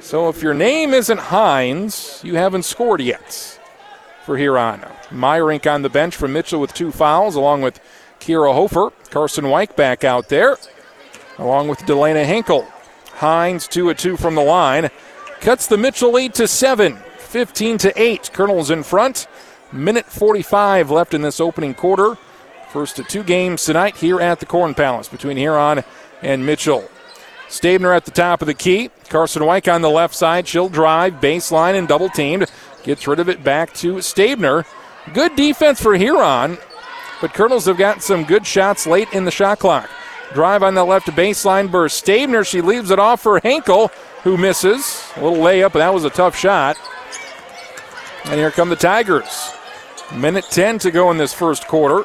[0.00, 3.58] So if your name isn't Hines, you haven't scored yet
[4.24, 4.80] for Huron.
[5.10, 7.80] Meyerink on the bench for Mitchell with two fouls, along with
[8.22, 8.92] Kiera Hofer.
[9.10, 10.56] Carson Weick back out there,
[11.38, 12.66] along with Delana Henkel.
[13.14, 14.88] Hines two a two from the line.
[15.40, 16.98] Cuts the Mitchell lead to seven.
[17.18, 18.30] 15 to 8.
[18.34, 19.26] Kernels in front.
[19.72, 22.16] Minute 45 left in this opening quarter.
[22.68, 25.82] First of two games tonight here at the Corn Palace between Huron
[26.20, 26.88] and Mitchell.
[27.48, 28.90] Stabner at the top of the key.
[29.08, 30.46] Carson Weick on the left side.
[30.46, 32.50] She'll drive, baseline, and double teamed.
[32.82, 34.64] Gets rid of it back to Stabner.
[35.12, 36.58] Good defense for Huron,
[37.22, 39.88] but Kernels have got some good shots late in the shot clock.
[40.34, 42.04] Drive on the left baseline burst.
[42.04, 43.88] Stabner, she leaves it off for Henkel,
[44.24, 45.08] who misses.
[45.16, 46.76] A little layup, but that was a tough shot.
[48.24, 49.52] And here come the Tigers.
[50.12, 52.04] Minute 10 to go in this first quarter.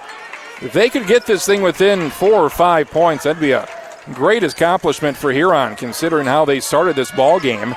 [0.62, 3.67] If they could get this thing within four or five points, that'd be a
[4.13, 7.75] great accomplishment for Huron, considering how they started this ball game.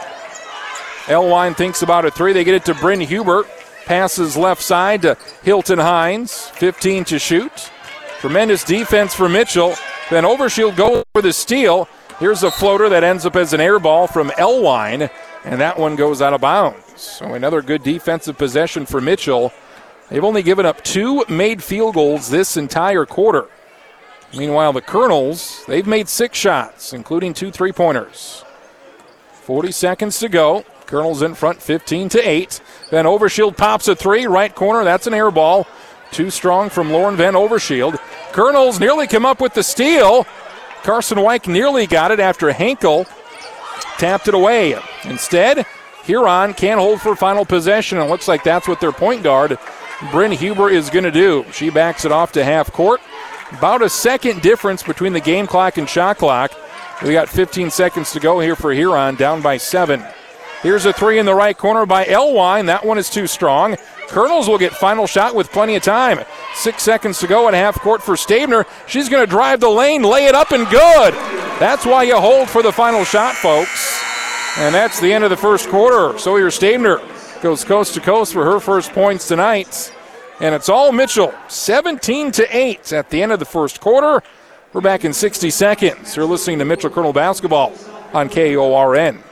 [1.08, 2.34] Elwine thinks about a three.
[2.34, 3.44] They get it to Bryn Huber.
[3.90, 6.46] Passes left side to Hilton Hines.
[6.50, 7.72] 15 to shoot.
[8.20, 9.74] Tremendous defense for Mitchell.
[10.10, 11.88] Van Overshield goes for the steal.
[12.20, 15.10] Here's a floater that ends up as an air ball from Elwine,
[15.44, 17.00] and that one goes out of bounds.
[17.00, 19.52] So another good defensive possession for Mitchell.
[20.08, 23.48] They've only given up two made field goals this entire quarter.
[24.32, 28.44] Meanwhile, the Kernels, they've made six shots, including two three pointers.
[29.32, 30.64] 40 seconds to go.
[30.90, 32.60] Kernels in front 15 to 8.
[32.90, 34.84] Van Overshield pops a three, right corner.
[34.84, 35.66] That's an air ball.
[36.10, 37.98] Too strong from Lauren Van Overshield.
[38.32, 40.26] Kernels nearly come up with the steal.
[40.82, 43.06] Carson Weick nearly got it after Henkel
[43.98, 44.76] tapped it away.
[45.04, 45.66] Instead,
[46.04, 47.98] Huron can't hold for final possession.
[47.98, 49.58] and looks like that's what their point guard,
[50.10, 51.44] Bryn Huber, is going to do.
[51.52, 53.00] She backs it off to half court.
[53.52, 56.52] About a second difference between the game clock and shot clock.
[57.02, 60.02] We got 15 seconds to go here for Huron, down by seven.
[60.62, 62.66] Here's a three in the right corner by Elwine.
[62.66, 63.76] That one is too strong.
[64.08, 66.22] Kernels will get final shot with plenty of time.
[66.54, 68.66] Six seconds to go at half court for Stabner.
[68.86, 71.14] She's going to drive the lane, lay it up, and good.
[71.58, 74.02] That's why you hold for the final shot, folks.
[74.58, 76.18] And that's the end of the first quarter.
[76.18, 77.00] Sawyer Stabner
[77.40, 79.94] goes coast to coast for her first points tonight.
[80.40, 84.22] And it's all Mitchell, 17 to 8 at the end of the first quarter.
[84.74, 86.16] We're back in 60 seconds.
[86.16, 87.72] You're listening to Mitchell Kernel Basketball
[88.12, 89.22] on KORN.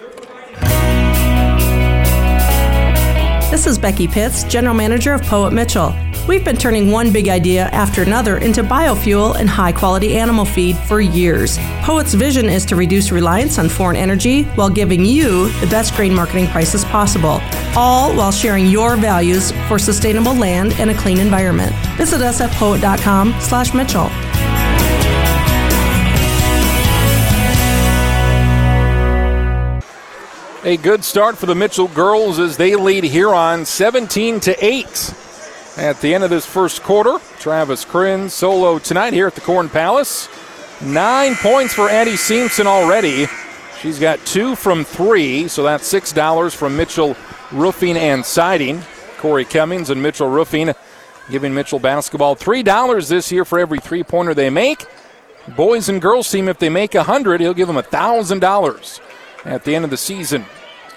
[3.58, 5.92] This is Becky Pitts, General Manager of Poet Mitchell.
[6.28, 10.76] We've been turning one big idea after another into biofuel and high quality animal feed
[10.76, 11.58] for years.
[11.82, 16.14] Poet's vision is to reduce reliance on foreign energy while giving you the best grain
[16.14, 17.40] marketing prices possible,
[17.74, 21.74] all while sharing your values for sustainable land and a clean environment.
[21.96, 24.08] Visit us at poet.com slash Mitchell.
[30.68, 35.14] A good start for the Mitchell girls as they lead Huron 17 to 8
[35.78, 37.16] at the end of this first quarter.
[37.38, 40.28] Travis Krin solo tonight here at the Corn Palace.
[40.82, 43.28] Nine points for Addie Simpson already.
[43.80, 47.16] She's got two from three, so that's six dollars from Mitchell
[47.50, 48.82] Roofing and Siding.
[49.16, 50.74] Corey Cummings and Mitchell Roofing
[51.30, 54.84] giving Mitchell basketball three dollars this year for every three pointer they make.
[55.56, 59.00] Boys and girls team, if they make a hundred, he'll give them a thousand dollars
[59.46, 60.44] at the end of the season.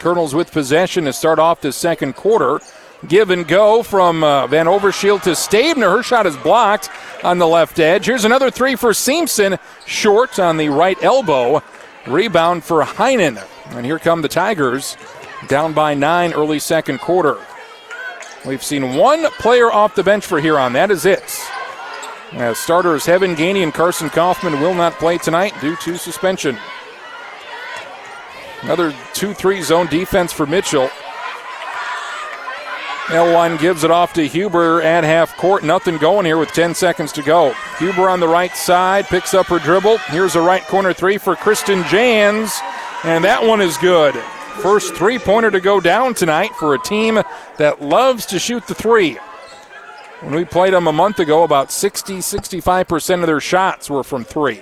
[0.01, 2.59] Kernels with possession to start off the second quarter.
[3.07, 5.95] give and go from uh, Van Overshield to Stabner.
[5.95, 6.89] Her shot is blocked
[7.23, 8.05] on the left edge.
[8.05, 11.63] Here's another three for Simpson, short on the right elbow.
[12.07, 13.43] Rebound for Heinen.
[13.69, 14.97] And here come the Tigers,
[15.47, 17.37] down by nine early second quarter.
[18.45, 20.73] We've seen one player off the bench for Huron.
[20.73, 21.23] That is it.
[22.33, 26.57] As starters, Heaven Gainey and Carson Kaufman will not play tonight due to suspension.
[28.61, 30.89] Another 2 3 zone defense for Mitchell.
[33.09, 35.63] Elwine gives it off to Huber at half court.
[35.63, 37.53] Nothing going here with 10 seconds to go.
[37.77, 39.97] Huber on the right side picks up her dribble.
[39.97, 42.57] Here's a right corner three for Kristen Jans,
[43.03, 44.15] and that one is good.
[44.61, 47.21] First three pointer to go down tonight for a team
[47.57, 49.17] that loves to shoot the three.
[50.21, 54.23] When we played them a month ago, about 60 65% of their shots were from
[54.23, 54.61] three.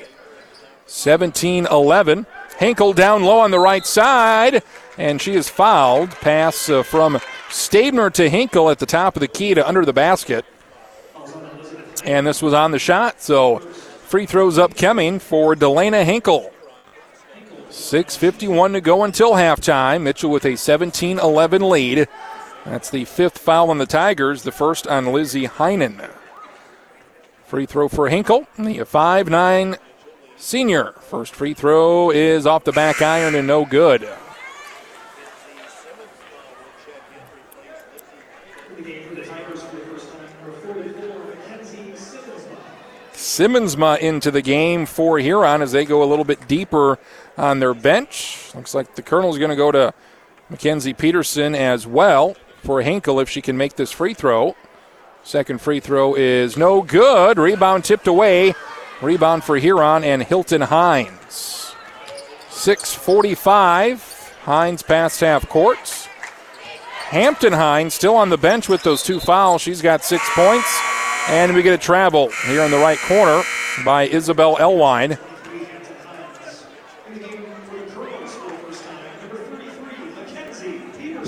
[0.88, 2.26] 17 11.
[2.60, 4.64] Henkel down low on the right side,
[4.98, 6.12] and she is fouled.
[6.12, 9.94] Pass uh, from Stabner to Henkel at the top of the key to under the
[9.94, 10.44] basket.
[12.04, 16.52] And this was on the shot, so free throws upcoming for Delana Henkel.
[17.70, 20.02] 6.51 to go until halftime.
[20.02, 22.10] Mitchell with a 17 11 lead.
[22.66, 26.10] That's the fifth foul on the Tigers, the first on Lizzie Heinen.
[27.46, 29.78] Free throw for Henkel, the 5 9
[30.40, 30.94] senior.
[31.02, 34.10] First free throw is off the back iron and no good.
[43.14, 46.98] Simmonsma into the game for Huron as they go a little bit deeper
[47.38, 48.52] on their bench.
[48.56, 49.94] Looks like the Kernel's going to go to
[50.50, 54.56] Mackenzie Peterson as well for Henkel if she can make this free throw.
[55.24, 57.38] Second free throw is no good.
[57.38, 58.56] Rebound tipped away.
[59.02, 61.74] Rebound for Huron and Hilton Hines.
[62.50, 64.42] 6.45.
[64.42, 66.10] Hines past half court.
[67.08, 69.62] Hampton Hines still on the bench with those two fouls.
[69.62, 70.80] She's got six points.
[71.30, 73.44] And we get a travel here in the right corner
[73.86, 75.18] by Isabel Elwine.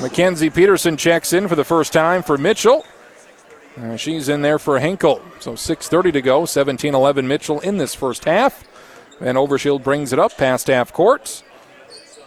[0.01, 2.85] Mackenzie Peterson checks in for the first time for Mitchell.
[3.77, 5.21] Uh, she's in there for Henkel.
[5.39, 6.45] So 6.30 to go.
[6.45, 8.63] 17 11 Mitchell in this first half.
[9.19, 11.43] Van Overshield brings it up past half court.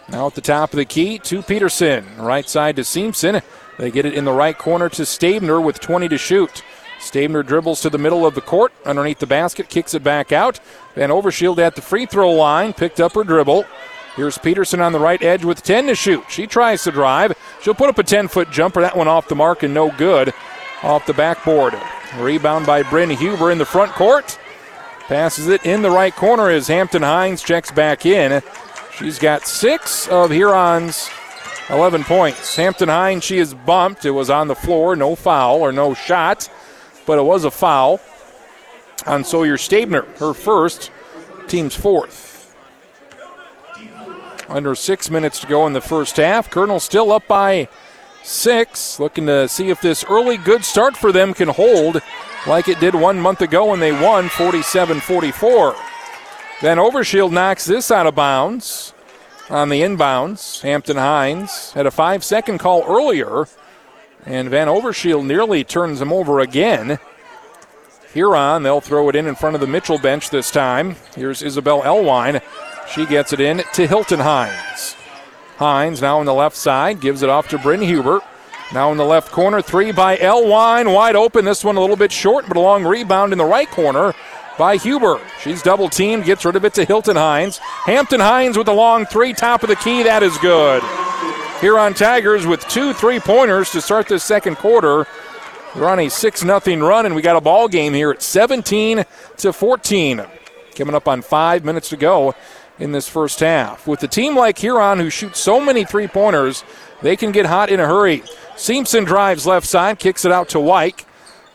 [0.07, 2.05] Now at the top of the key to Peterson.
[2.17, 3.41] Right side to Simpson.
[3.77, 6.63] They get it in the right corner to Stabner with 20 to shoot.
[6.99, 10.59] Stabner dribbles to the middle of the court, underneath the basket, kicks it back out.
[10.95, 13.65] Van Overshield at the free throw line, picked up her dribble.
[14.15, 16.23] Here's Peterson on the right edge with 10 to shoot.
[16.29, 17.33] She tries to drive.
[17.61, 18.81] She'll put up a 10 foot jumper.
[18.81, 20.33] That one off the mark and no good.
[20.83, 21.73] Off the backboard.
[22.17, 24.39] Rebound by Bryn Huber in the front court.
[25.07, 28.41] Passes it in the right corner as Hampton Hines checks back in.
[28.97, 31.09] She's got six of Huron's
[31.69, 32.55] 11 points.
[32.55, 34.05] Hampton Hines, she is bumped.
[34.05, 36.49] It was on the floor, no foul or no shot,
[37.05, 37.99] but it was a foul
[39.05, 40.91] on Sawyer Stabner, her first,
[41.47, 42.55] team's fourth.
[44.47, 46.49] Under six minutes to go in the first half.
[46.49, 47.67] Kernel still up by
[48.25, 52.01] six, looking to see if this early good start for them can hold
[52.47, 55.75] like it did one month ago when they won 47 44.
[56.61, 58.93] Van Overshield knocks this out of bounds
[59.49, 60.61] on the inbounds.
[60.61, 63.47] Hampton Hines had a five second call earlier,
[64.25, 66.99] and Van Overshield nearly turns him over again.
[68.13, 70.95] Huron, they'll throw it in in front of the Mitchell bench this time.
[71.15, 72.41] Here's Isabel Elwine.
[72.89, 74.95] She gets it in to Hilton Hines.
[75.57, 78.21] Hines now on the left side, gives it off to Bryn Huber.
[78.73, 81.45] Now in the left corner, three by Elwine, wide open.
[81.45, 84.13] This one a little bit short, but a long rebound in the right corner
[84.57, 85.21] by Huber.
[85.41, 87.57] She's double teamed, gets rid of it to Hilton Hines.
[87.57, 90.03] Hampton Hines with a long three, top of the key.
[90.03, 90.83] That is good.
[91.61, 95.07] Huron Tigers with two three pointers to start this second quarter.
[95.75, 99.05] We're on a 6 0 run, and we got a ball game here at 17
[99.37, 100.25] to 14.
[100.75, 102.35] Coming up on five minutes to go
[102.79, 103.87] in this first half.
[103.87, 106.63] With a team like Huron who shoots so many three pointers,
[107.01, 108.23] they can get hot in a hurry.
[108.55, 111.05] Simpson drives left side, kicks it out to White.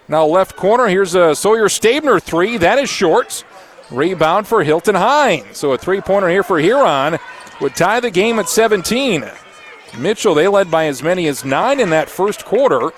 [0.08, 2.56] Now left corner, here's a Sawyer Stabner three.
[2.56, 3.44] That is short.
[3.90, 5.56] Rebound for Hilton Hines.
[5.56, 7.18] So a three pointer here for Huron
[7.60, 9.24] would tie the game at 17.
[9.98, 12.90] Mitchell, they led by as many as nine in that first quarter.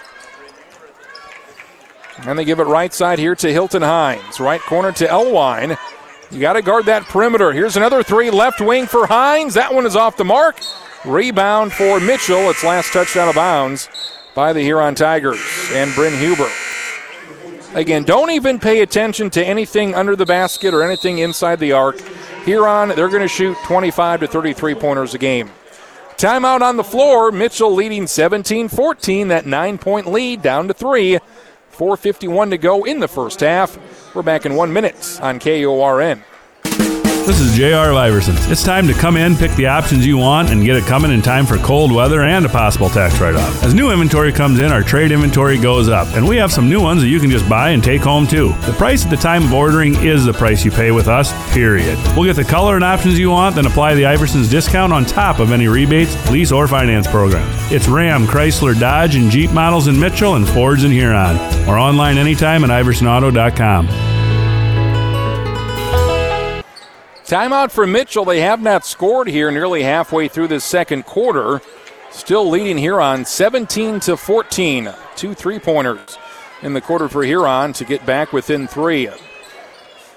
[2.18, 4.38] And they give it right side here to Hilton Hines.
[4.38, 5.76] Right corner to Elwine.
[6.32, 7.52] You got to guard that perimeter.
[7.52, 9.52] Here's another three left wing for Hines.
[9.52, 10.56] That one is off the mark.
[11.04, 12.48] Rebound for Mitchell.
[12.48, 13.90] It's last touched out of bounds
[14.34, 15.40] by the Huron Tigers
[15.72, 16.48] and Bryn Huber.
[17.74, 22.00] Again, don't even pay attention to anything under the basket or anything inside the arc.
[22.44, 25.50] Huron, they're going to shoot 25 to 33 pointers a game.
[26.16, 27.30] Timeout on the floor.
[27.30, 29.28] Mitchell leading 17 14.
[29.28, 31.18] That nine point lead down to three.
[31.72, 33.78] 4.51 to go in the first half.
[34.14, 36.22] We're back in one minute on KORN.
[37.24, 37.94] This is J.R.
[37.94, 38.34] Iverson.
[38.50, 41.22] It's time to come in, pick the options you want, and get it coming in
[41.22, 43.62] time for cold weather and a possible tax write off.
[43.62, 46.80] As new inventory comes in, our trade inventory goes up, and we have some new
[46.80, 48.48] ones that you can just buy and take home too.
[48.66, 51.96] The price at the time of ordering is the price you pay with us, period.
[52.16, 55.38] We'll get the color and options you want, then apply the Iverson's discount on top
[55.38, 57.54] of any rebates, lease, or finance programs.
[57.70, 61.36] It's Ram, Chrysler, Dodge, and Jeep models in Mitchell and Fords in Huron,
[61.68, 64.11] or online anytime at iversonauto.com.
[67.32, 68.26] Timeout for Mitchell.
[68.26, 71.62] They have not scored here nearly halfway through the second quarter.
[72.10, 74.92] Still leading Huron 17 to 14.
[75.16, 76.18] Two three pointers
[76.60, 79.08] in the quarter for Huron to get back within three.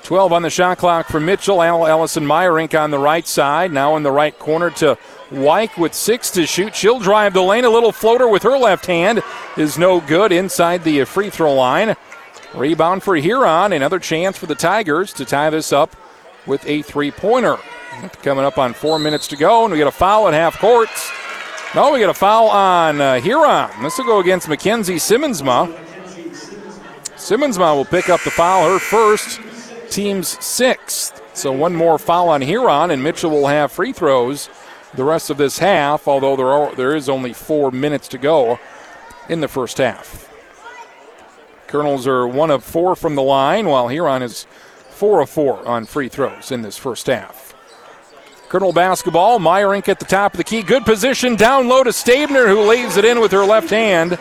[0.03, 1.63] 12 on the shot clock for Mitchell.
[1.63, 3.71] Allison Meyerink on the right side.
[3.71, 4.97] Now in the right corner to
[5.31, 6.75] Wyke with six to shoot.
[6.75, 7.63] She'll drive the lane.
[7.63, 9.23] A little floater with her left hand
[9.55, 11.95] is no good inside the free throw line.
[12.53, 13.71] Rebound for Huron.
[13.71, 15.95] Another chance for the Tigers to tie this up
[16.45, 17.57] with a three pointer.
[18.23, 21.11] Coming up on four minutes to go, and we get a foul at half courts.
[21.73, 23.69] No, we get a foul on uh, Huron.
[23.81, 25.73] This will go against Mackenzie Simmonsma.
[27.15, 29.39] Simmonsma will pick up the foul, her first,
[29.89, 31.21] team's sixth.
[31.33, 34.49] So one more foul on Huron, and Mitchell will have free throws
[34.93, 38.59] the rest of this half, although there, are, there is only four minutes to go
[39.29, 40.31] in the first half.
[41.67, 44.45] Kernels are one of four from the line, while Huron is
[44.95, 47.53] four of four on free throws in this first half.
[48.49, 50.63] Kernel basketball, Meyerink at the top of the key.
[50.63, 54.17] Good position down low to Stabner, who lays it in with her left hand.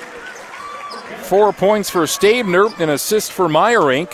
[1.22, 4.12] Four points for Stabner, an assist for Meyerink.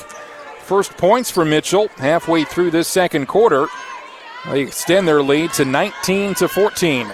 [0.61, 3.67] First points for Mitchell halfway through this second quarter.
[4.51, 7.11] They extend their lead to 19 to 14.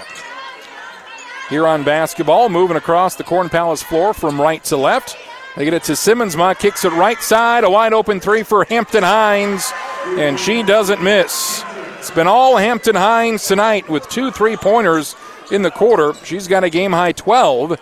[1.49, 5.17] Huron basketball moving across the Corn Palace floor from right to left.
[5.57, 7.65] They get it to Simmonsma, kicks it right side.
[7.65, 9.73] A wide open three for Hampton Hines,
[10.05, 11.65] and she doesn't miss.
[11.99, 15.17] It's been all Hampton Hines tonight with two three pointers
[15.51, 16.13] in the quarter.
[16.25, 17.81] She's got a game high 12.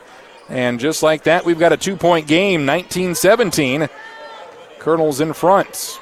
[0.49, 3.89] And just like that, we've got a two point game, 19 17.
[4.79, 5.99] Kernels in front.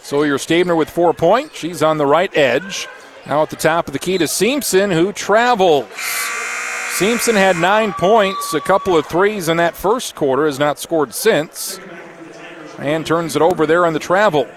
[0.00, 1.58] Sawyer Stabner with four points.
[1.58, 2.88] She's on the right edge.
[3.26, 5.88] Now at the top of the key to Simpson, who travels.
[6.96, 11.12] Simpson had nine points, a couple of threes in that first quarter, has not scored
[11.12, 11.80] since.
[12.78, 14.48] And turns it over there on the travel.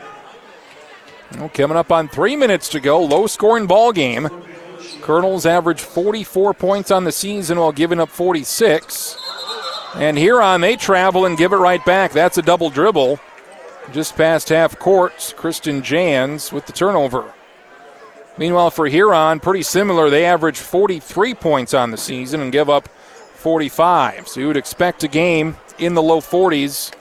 [1.36, 4.30] Well, coming up on three minutes to go, low scoring ball game.
[5.02, 9.18] Kernels average 44 points on the season while giving up 46.
[9.96, 12.12] And here Huron, they travel and give it right back.
[12.12, 13.20] That's a double dribble.
[13.92, 17.34] Just past half court, Kristen Jans with the turnover.
[18.38, 20.10] Meanwhile, for Huron, pretty similar.
[20.10, 24.28] They average 43 points on the season and give up 45.
[24.28, 26.94] So you would expect a game in the low 40s,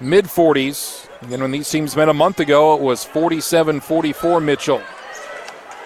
[0.00, 1.08] mid 40s.
[1.22, 4.82] And when these teams met a month ago, it was 47 44 Mitchell.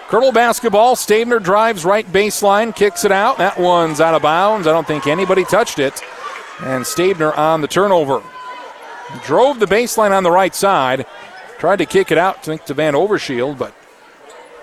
[0.07, 3.37] Kernel basketball, Stabner drives right baseline, kicks it out.
[3.37, 4.67] That one's out of bounds.
[4.67, 6.03] I don't think anybody touched it.
[6.59, 8.21] And Stabner on the turnover.
[9.23, 11.05] Drove the baseline on the right side.
[11.59, 13.73] Tried to kick it out, I think, to Van Overshield, but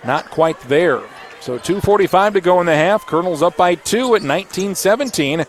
[0.04, 1.02] not quite there.
[1.40, 3.06] So 2.45 to go in the half.
[3.06, 5.44] Kernel's up by two at 19 17.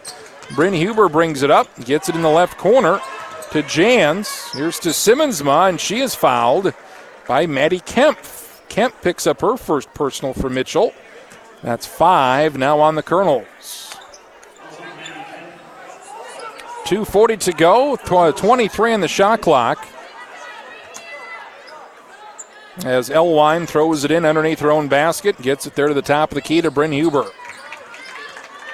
[0.55, 2.99] Bryn Huber brings it up, gets it in the left corner
[3.51, 4.51] to Jans.
[4.51, 6.73] Here's to Simmonsma, and she is fouled
[7.27, 8.17] by Maddie Kemp.
[8.67, 10.93] Kemp picks up her first personal for Mitchell.
[11.61, 13.45] That's five now on the Kernels.
[16.85, 17.95] 2.40 to go,
[18.31, 19.87] 23 on the shot clock
[22.85, 26.31] as Elwine throws it in underneath her own basket, gets it there to the top
[26.31, 27.25] of the key to Bryn Huber.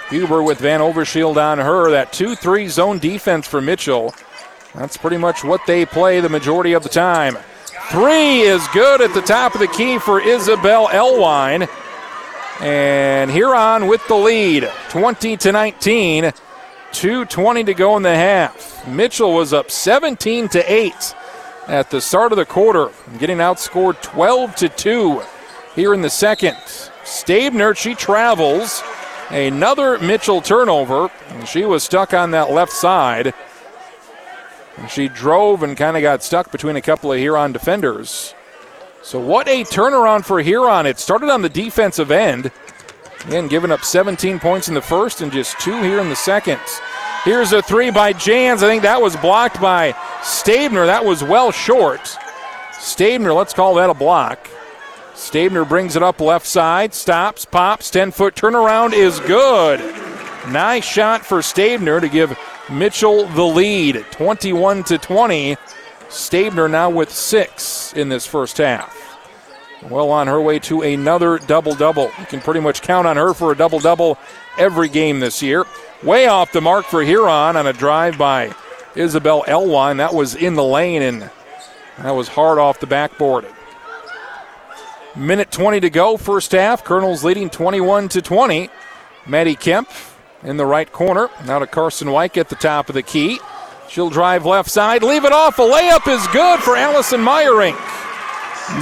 [0.09, 1.89] Huber with Van Overshield on her.
[1.91, 4.13] That 2 3 zone defense for Mitchell.
[4.75, 7.37] That's pretty much what they play the majority of the time.
[7.89, 11.67] Three is good at the top of the key for Isabel Elwine.
[12.61, 16.23] And Huron with the lead, 20 to 19.
[16.91, 18.87] 2.20 to go in the half.
[18.87, 21.15] Mitchell was up 17 to 8
[21.67, 22.89] at the start of the quarter,
[23.19, 25.21] getting outscored 12 to 2
[25.75, 26.57] here in the second.
[27.03, 28.83] Stabner, she travels.
[29.29, 31.09] Another Mitchell turnover,
[31.45, 33.33] she was stuck on that left side.
[34.77, 38.35] And she drove and kind of got stuck between a couple of Huron defenders.
[39.01, 40.85] So, what a turnaround for Huron.
[40.85, 42.51] It started on the defensive end.
[43.27, 46.59] Again, giving up 17 points in the first and just two here in the second.
[47.25, 48.61] Here's a three by Jans.
[48.61, 50.85] I think that was blocked by Stabner.
[50.85, 52.15] That was well short.
[52.73, 54.47] Stabner, let's call that a block.
[55.15, 59.79] Stabner brings it up left side, stops, pops, 10 foot turnaround is good.
[60.51, 62.37] Nice shot for Stabner to give
[62.69, 65.57] Mitchell the lead, 21 to 20.
[66.09, 68.95] Stabner now with six in this first half.
[69.89, 72.11] Well on her way to another double double.
[72.19, 74.19] You can pretty much count on her for a double double
[74.59, 75.65] every game this year.
[76.05, 78.53] Way off the mark for Huron on a drive by
[78.93, 79.97] Isabel Elwine.
[79.97, 81.31] That was in the lane and
[81.97, 83.47] that was hard off the backboard.
[85.15, 86.83] Minute 20 to go, first half.
[86.83, 88.69] Kernels leading 21 to 20.
[89.25, 89.89] Maddie Kemp
[90.43, 91.31] in the right corner.
[91.47, 93.39] Now to Carson White at the top of the key.
[93.89, 95.57] She'll drive left side, leave it off.
[95.57, 97.77] A layup is good for Allison Meyerink.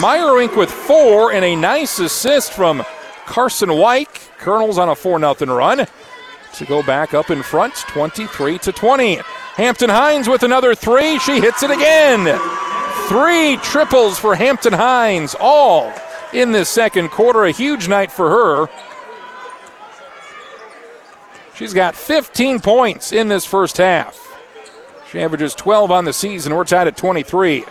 [0.02, 2.84] Meyerink with four and a nice assist from
[3.26, 4.30] Carson White.
[4.40, 5.88] Kernels on a 4 0 run
[6.54, 9.16] to go back up in front, 23 to 20.
[9.56, 11.20] Hampton Hines with another three.
[11.20, 12.39] She hits it again.
[13.08, 15.93] Three triples for Hampton Hines, all
[16.32, 17.43] in this second quarter.
[17.43, 18.68] A huge night for her.
[21.56, 24.20] She's got 15 points in this first half.
[25.12, 26.56] She averages 12 on the season.
[26.56, 27.64] We're tied at 23.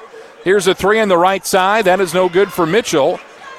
[0.44, 1.86] Here's a three on the right side.
[1.86, 3.18] That is no good for Mitchell.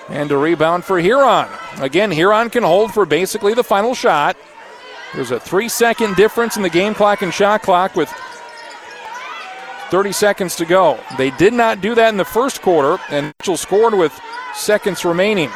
[0.09, 1.47] And a rebound for Huron.
[1.79, 4.37] Again, Huron can hold for basically the final shot.
[5.13, 8.09] There's a three second difference in the game clock and shot clock with
[9.89, 10.99] 30 seconds to go.
[11.17, 14.19] They did not do that in the first quarter, and Mitchell scored with
[14.55, 15.51] seconds remaining.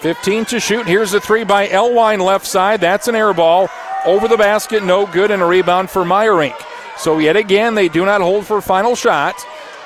[0.00, 0.86] 15 to shoot.
[0.86, 2.82] Here's the three by Elwine left side.
[2.82, 3.70] That's an air ball.
[4.04, 6.54] Over the basket, no good, and a rebound for Meyerink.
[6.98, 9.34] So yet again, they do not hold for final shot.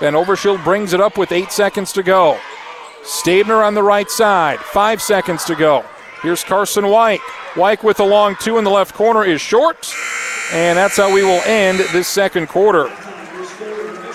[0.00, 2.36] Van Overshield brings it up with eight seconds to go.
[3.04, 5.84] Stabner on the right side, five seconds to go.
[6.22, 7.20] Here's Carson White.
[7.54, 9.94] White with a long two in the left corner is short.
[10.52, 12.90] And that's how we will end this second quarter.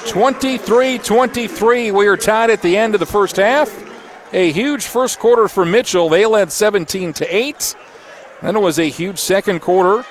[0.08, 1.91] 23 23.
[1.91, 3.72] We are tied at the end of the first half.
[4.34, 6.10] A huge first quarter for Mitchell.
[6.10, 7.76] They led 17 to 8.
[8.41, 10.04] Then it was a huge second quarter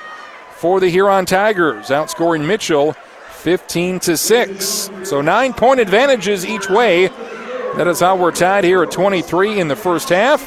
[0.57, 2.93] for the Huron Tigers, outscoring Mitchell
[3.32, 4.90] 15 to 6.
[5.03, 7.09] So nine point advantages each way.
[7.76, 10.43] That is how we're tied here at 23 in the first half.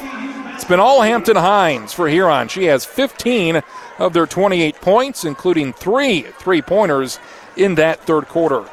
[0.56, 2.48] It's been all Hampton Hines for Huron.
[2.48, 3.60] She has 15
[3.98, 7.20] of their 28 points, including three three pointers
[7.58, 8.64] in that third quarter.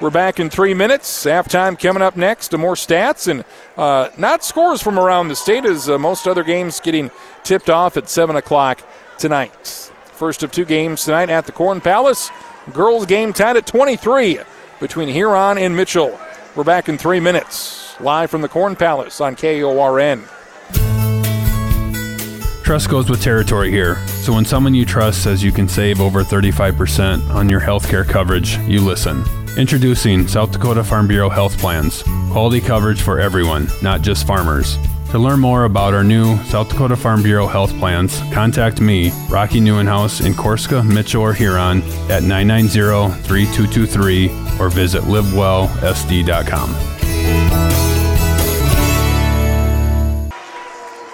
[0.00, 1.26] We're back in three minutes.
[1.26, 2.48] Halftime coming up next.
[2.48, 3.44] To more stats and
[3.76, 7.10] uh, not scores from around the state, as uh, most other games getting
[7.44, 8.80] tipped off at 7 o'clock
[9.18, 9.92] tonight.
[10.06, 12.30] First of two games tonight at the Corn Palace.
[12.72, 14.40] Girls game tied at 23
[14.80, 16.18] between Huron and Mitchell.
[16.56, 18.00] We're back in three minutes.
[18.00, 20.26] Live from the Corn Palace on KORN.
[22.68, 23.96] Trust goes with territory here.
[24.08, 28.58] So when someone you trust says you can save over 35% on your healthcare coverage,
[28.68, 29.24] you listen.
[29.56, 32.02] Introducing South Dakota Farm Bureau Health Plans.
[32.30, 34.76] Quality coverage for everyone, not just farmers.
[35.12, 39.62] To learn more about our new South Dakota Farm Bureau health plans, contact me, Rocky
[39.62, 47.87] Newenhouse in Corsica, Mitchell, or Huron at 990-3223 or visit livewellsd.com.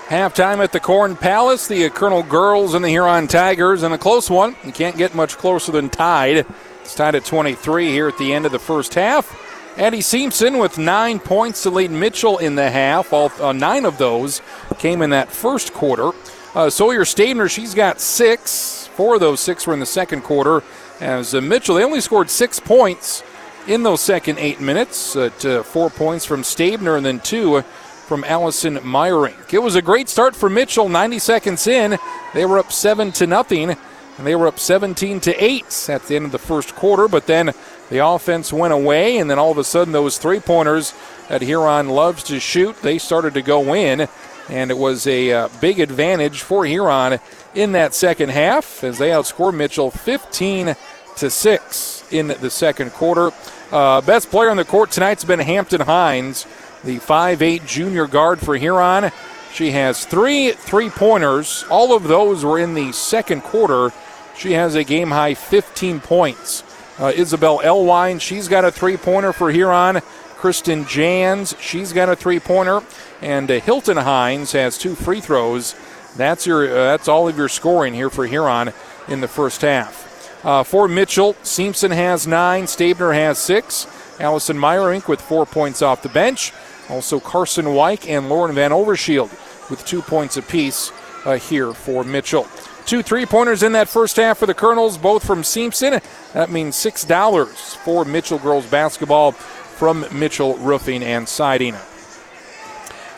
[0.09, 4.29] Halftime at the Corn Palace, the Kernel Girls and the Huron Tigers, and a close
[4.29, 4.55] one.
[4.63, 6.45] You can't get much closer than tied.
[6.83, 9.41] It's tied at 23 here at the end of the first half.
[9.79, 13.15] Eddie Simpson with nine points to lead Mitchell in the half.
[13.15, 14.43] All uh, nine of those
[14.79, 16.11] came in that first quarter.
[16.55, 18.89] Uh, Sawyer Stabner, she's got six.
[18.89, 20.63] Four of those six were in the second quarter.
[21.01, 23.25] As uh, Mitchell, they only scored six points
[23.67, 25.17] in those second eight minutes.
[25.17, 27.65] At, uh, four points from Stabner and then two
[28.05, 29.53] from Allison Meyerink.
[29.53, 30.89] It was a great start for Mitchell.
[30.89, 31.99] 90 seconds in,
[32.35, 36.17] they were up seven to nothing, and they were up 17 to eight at the
[36.17, 37.09] end of the first quarter.
[37.09, 37.53] But then
[37.91, 40.93] the offense went away, and then all of a sudden those three pointers
[41.29, 44.07] that Huron loves to shoot, they started to go in,
[44.49, 47.19] and it was a uh, big advantage for Huron
[47.55, 50.77] in that second half as they outscored Mitchell 15
[51.17, 53.31] to six in the second quarter.
[53.73, 56.47] Uh, best player on the court tonight's been Hampton Hines
[56.85, 59.11] the 5'8 junior guard for Huron.
[59.53, 61.65] She has three three pointers.
[61.71, 63.93] All of those were in the second quarter.
[64.37, 66.65] She has a game high 15 points.
[66.99, 70.01] Uh, Isabel Elwine, she's got a three pointer for Huron.
[70.37, 72.83] Kristen Jans, she's got a three pointer.
[73.23, 75.75] And uh, Hilton Hines has two free throws.
[76.17, 76.69] That's your.
[76.69, 78.73] Uh, that's all of your scoring here for Huron
[79.09, 80.45] in the first half.
[80.45, 82.67] Uh, for Mitchell, Simpson has nine.
[82.67, 83.87] Stabner has six.
[84.21, 86.53] Allison Meyerink with four points off the bench.
[86.91, 89.31] Also, Carson White and Lauren Van Overshield
[89.71, 90.93] with two points apiece
[91.25, 92.47] uh, here for Mitchell.
[92.87, 96.01] Two three pointers in that first half for the Kernels, both from Simpson.
[96.35, 101.75] That means $6 for Mitchell girls basketball from Mitchell Roofing and Siding.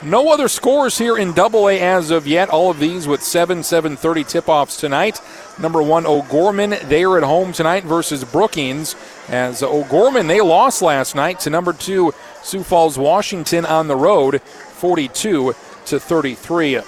[0.02, 2.50] No other scores here in Double A as of yet.
[2.50, 5.20] All of these with 7 7:30 tip-offs tonight.
[5.58, 8.94] Number one O'Gorman, they are at home tonight versus Brookings.
[9.28, 12.12] As O'Gorman, they lost last night to number two
[12.46, 15.54] Sioux Falls, Washington on the road, 42
[15.86, 16.80] to 33.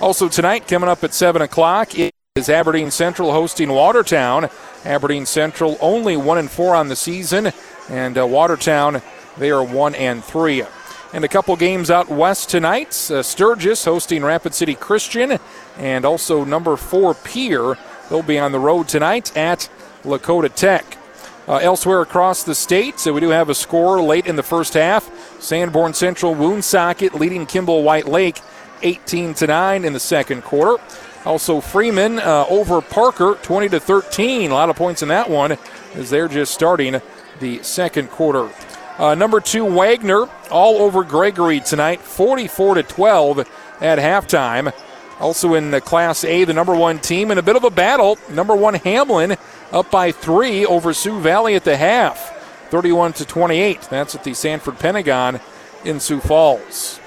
[0.00, 4.50] Also tonight, coming up at 7 o'clock, is Aberdeen Central hosting Watertown.
[4.84, 7.52] Aberdeen Central only one and four on the season,
[7.88, 9.00] and uh, Watertown
[9.38, 10.64] they are one and three.
[11.12, 13.08] And a couple games out west tonight.
[13.08, 15.38] Uh, Sturgis hosting Rapid City Christian,
[15.78, 17.78] and also number four Pierre.
[18.10, 19.70] They'll be on the road tonight at
[20.02, 20.98] Lakota Tech.
[21.46, 24.72] Uh, elsewhere across the state, so we do have a score late in the first
[24.72, 25.10] half.
[25.42, 28.40] Sanborn Central Woonsocket leading Kimball White Lake
[28.82, 30.82] 18 to 9 in the second quarter.
[31.26, 34.50] Also, Freeman uh, over Parker, 20 to 13.
[34.50, 35.56] A lot of points in that one
[35.94, 37.00] as they're just starting
[37.40, 38.50] the second quarter.
[38.98, 43.38] Uh, number two, Wagner, all over Gregory tonight, 44 to 12
[43.80, 44.72] at halftime.
[45.20, 48.18] Also in the Class A, the number one team in a bit of a battle.
[48.28, 49.36] Number one Hamlin
[49.72, 52.30] up by three over Sioux Valley at the half,
[52.70, 53.82] 31 to 28.
[53.82, 55.40] That's at the Sanford Pentagon
[55.84, 57.00] in Sioux Falls.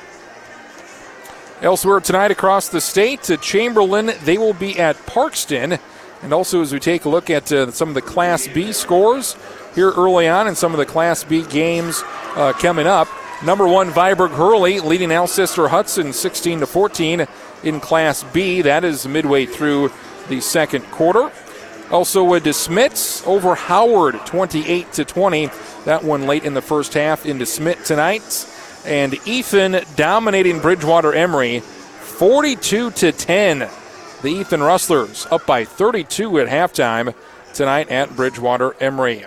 [1.61, 5.79] Elsewhere tonight across the state, to Chamberlain, they will be at Parkston.
[6.21, 9.35] And also, as we take a look at uh, some of the Class B scores
[9.73, 12.03] here early on and some of the Class B games
[12.35, 13.07] uh, coming up.
[13.43, 17.27] Number one, Viborg Hurley leading Alcester Hudson 16 to 14
[17.63, 18.61] in Class B.
[18.61, 19.91] That is midway through
[20.29, 21.31] the second quarter.
[21.91, 25.49] Also, with De Smet's over Howard 28 to 20.
[25.85, 28.45] That one late in the first half in De Smet tonight
[28.85, 33.69] and Ethan dominating Bridgewater Emery 42 to 10.
[34.21, 37.13] The Ethan Rustlers up by 32 at halftime
[37.53, 39.25] tonight at Bridgewater Emery.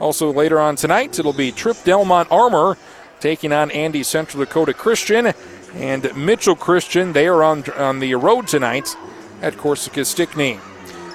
[0.00, 2.76] Also later on tonight, it'll be Tripp Delmont Armour
[3.20, 5.32] taking on Andes Central Dakota Christian
[5.74, 7.12] and Mitchell Christian.
[7.12, 8.96] They are on, on the road tonight
[9.42, 10.60] at Corsica Stickney.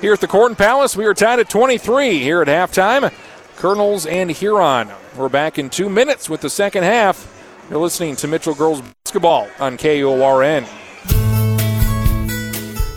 [0.02, 3.14] Here at the Corn Palace, we are tied at 23 here at halftime.
[3.56, 4.90] Kernels and Huron.
[5.16, 7.30] We're back in two minutes with the second half.
[7.70, 10.66] You're listening to Mitchell Girls Basketball on KORN.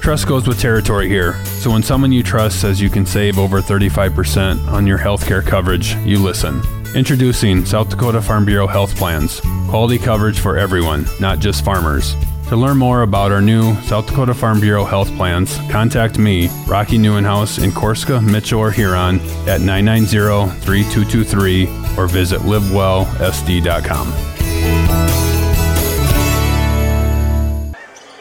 [0.00, 1.34] Trust goes with territory here.
[1.46, 5.96] So when someone you trust says you can save over 35% on your healthcare coverage,
[5.96, 6.62] you listen.
[6.96, 9.40] Introducing South Dakota Farm Bureau Health Plans.
[9.68, 12.16] Quality coverage for everyone, not just farmers.
[12.48, 16.96] To learn more about our new South Dakota Farm Bureau health plans, contact me, Rocky
[16.96, 24.14] Newenhouse in Corsica, Mitchell, or Huron at 990-3223 or visit livewellsd.com.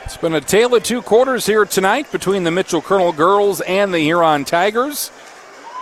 [0.04, 3.94] It's been a tale of two quarters here tonight between the Mitchell Kernel girls and
[3.94, 5.12] the Huron Tigers.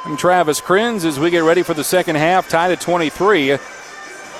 [0.05, 3.57] I'm Travis Crins as we get ready for the second half, tied at 23.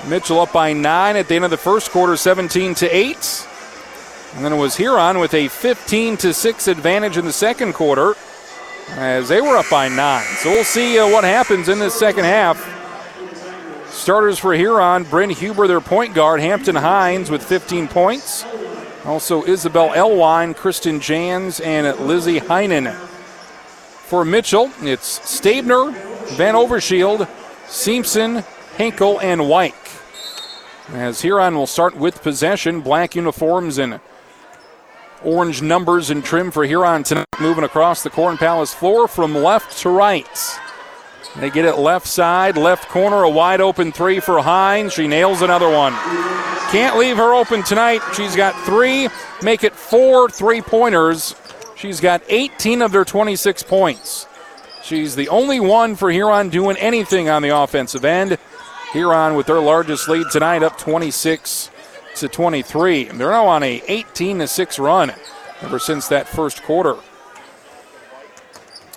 [0.06, 3.48] Mitchell up by nine at the end of the first quarter, 17 to 8.
[4.34, 8.12] And then it was Huron with a 15 to 6 advantage in the second quarter
[8.90, 10.26] as they were up by nine.
[10.36, 12.60] So we'll see uh, what happens in this second half.
[13.88, 18.44] Starters for Huron, Bryn Huber, their point guard, Hampton Hines with 15 points.
[19.06, 22.94] Also Isabel Elwine, Kristen Jans, and Lizzie Heinen.
[24.06, 25.90] For Mitchell, it's Stabner,
[26.36, 27.26] Van Overshield,
[27.66, 28.44] Simpson,
[28.76, 29.74] Henkel, and White.
[30.92, 34.00] As Huron will start with possession, black uniforms and
[35.22, 39.78] orange numbers and trim for Huron tonight, moving across the Corn Palace floor from left
[39.78, 40.58] to right.
[41.36, 44.92] They get it left side, left corner, a wide open three for Hines.
[44.92, 45.94] She nails another one.
[46.70, 48.02] Can't leave her open tonight.
[48.14, 49.08] She's got three,
[49.42, 51.34] make it four three pointers.
[51.84, 54.26] She's got 18 of their 26 points.
[54.82, 58.38] She's the only one for Huron doing anything on the offensive end.
[58.94, 61.70] Huron with their largest lead tonight, up 26
[62.14, 63.04] to 23.
[63.04, 65.12] They're now on a 18 to 6 run
[65.60, 66.96] ever since that first quarter.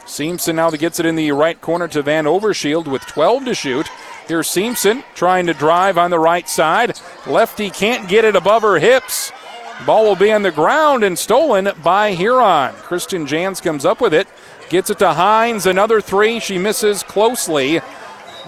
[0.05, 3.89] Simpson now gets it in the right corner to Van Overshield with 12 to shoot.
[4.29, 6.97] Here's Simpson trying to drive on the right side.
[7.25, 9.33] Lefty can't get it above her hips.
[9.85, 12.73] Ball will be on the ground and stolen by Huron.
[12.75, 14.27] Kristen Jans comes up with it,
[14.69, 15.65] gets it to Hines.
[15.65, 16.39] Another three.
[16.39, 17.79] She misses closely.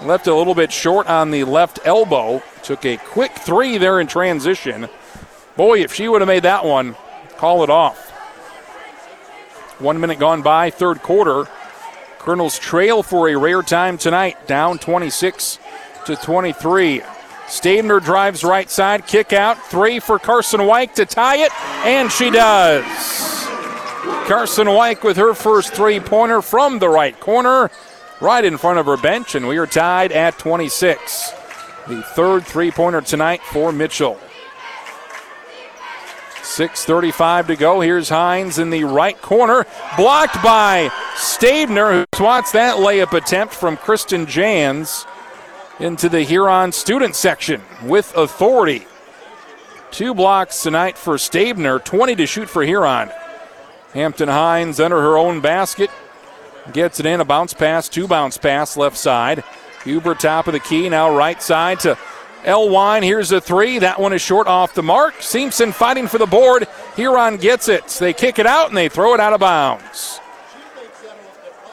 [0.02, 2.42] Left a little bit short on the left elbow.
[2.62, 4.88] Took a quick three there in transition.
[5.56, 6.96] Boy, if she would have made that one,
[7.36, 8.10] call it off.
[9.78, 11.46] One minute gone by, third quarter.
[12.18, 15.58] Kernels trail for a rare time tonight, down 26
[16.06, 17.02] to 23.
[17.50, 21.52] Stabner drives right side, kick out, three for Carson White to tie it,
[21.84, 22.84] and she does.
[24.28, 27.68] Carson White with her first three pointer from the right corner,
[28.20, 31.32] right in front of her bench, and we are tied at 26.
[31.88, 34.16] The third three pointer tonight for Mitchell.
[36.42, 37.80] 6.35 to go.
[37.80, 39.66] Here's Hines in the right corner.
[39.96, 45.04] Blocked by Stabner, who swats that layup attempt from Kristen Jans
[45.80, 48.86] into the Huron student section with authority.
[49.90, 53.10] Two blocks tonight for Stabner, 20 to shoot for Huron.
[53.94, 55.90] Hampton Hines under her own basket.
[56.72, 59.42] Gets it in, a bounce pass, two bounce pass left side.
[59.82, 61.98] Huber top of the key, now right side to
[62.44, 63.02] Elwine.
[63.02, 63.78] Here's a three.
[63.78, 65.20] That one is short off the mark.
[65.20, 66.68] Simpson fighting for the board.
[66.94, 67.86] Huron gets it.
[67.88, 70.19] They kick it out and they throw it out of bounds.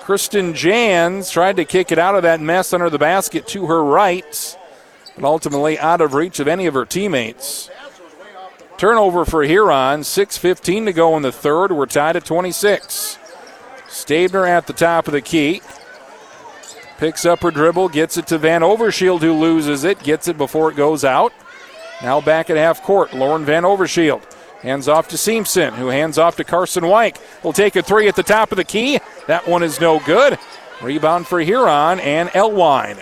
[0.07, 3.83] Kristen Jans tried to kick it out of that mess under the basket to her
[3.83, 4.57] right,
[5.15, 7.69] but ultimately out of reach of any of her teammates.
[8.77, 9.99] Turnover for Huron.
[9.99, 11.73] 6.15 to go in the third.
[11.73, 13.17] We're tied at 26.
[13.89, 15.61] Stabner at the top of the key.
[16.99, 20.71] Picks up her dribble, gets it to Van Overshield, who loses it, gets it before
[20.71, 21.33] it goes out.
[22.01, 24.36] Now back at half court, Lauren Van Overshield.
[24.67, 27.21] Hands off to Simpson, who hands off to Carson White.
[27.41, 28.99] Will take a three at the top of the key.
[29.25, 30.37] That one is no good.
[30.81, 33.01] Rebound for Huron and Elwine.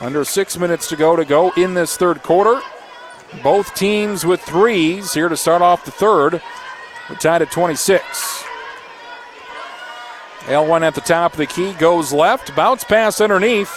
[0.00, 2.62] Under six minutes to go to go in this third quarter.
[3.42, 6.40] Both teams with threes here to start off the third.
[7.10, 8.44] We're tied at 26.
[10.48, 12.56] Elwine at the top of the key goes left.
[12.56, 13.70] Bounce pass underneath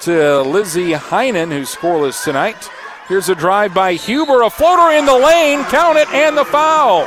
[0.00, 2.68] to Lizzie Heinen, who's scoreless tonight.
[3.12, 7.04] Here's a drive by Huber, a floater in the lane, count it, and the foul.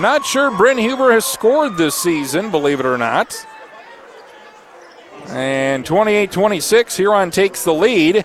[0.00, 3.34] Not sure Bryn Huber has scored this season, believe it or not.
[5.26, 8.24] And 28 26, Huron takes the lead.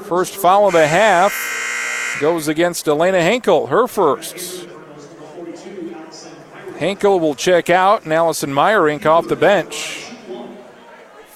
[0.00, 4.66] First foul of the half goes against Elena Henkel, her first.
[6.76, 10.05] Henkel will check out, and Allison Meyerink off the bench.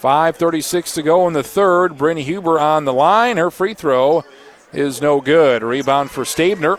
[0.00, 1.98] 5.36 to go in the third.
[1.98, 3.36] Bryn Huber on the line.
[3.36, 4.24] Her free throw
[4.72, 5.62] is no good.
[5.62, 6.78] Rebound for Stabner.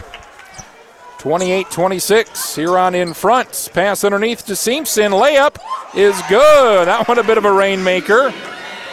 [1.19, 2.55] 28 26.
[2.55, 3.69] Huron in front.
[3.73, 5.11] Pass underneath to Simpson.
[5.11, 5.57] Layup
[5.95, 6.87] is good.
[6.87, 8.33] That one a bit of a rainmaker.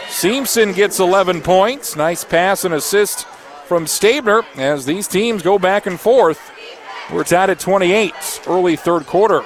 [0.09, 1.95] Simpson gets 11 points.
[1.95, 3.25] Nice pass and assist
[3.65, 6.51] from Stabner as these teams go back and forth.
[7.11, 9.43] We're tied at 28, early third quarter.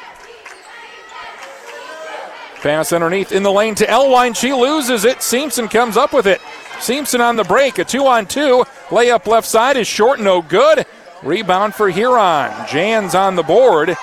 [2.63, 4.33] Pass underneath in the lane to Elwine.
[4.33, 5.21] She loses it.
[5.21, 6.39] Simpson comes up with it.
[6.79, 7.77] Simpson on the break.
[7.77, 8.63] A two on two.
[8.87, 10.85] Layup left side is short, no good.
[11.23, 12.53] Rebound for Huron.
[12.69, 13.97] Jans on the board.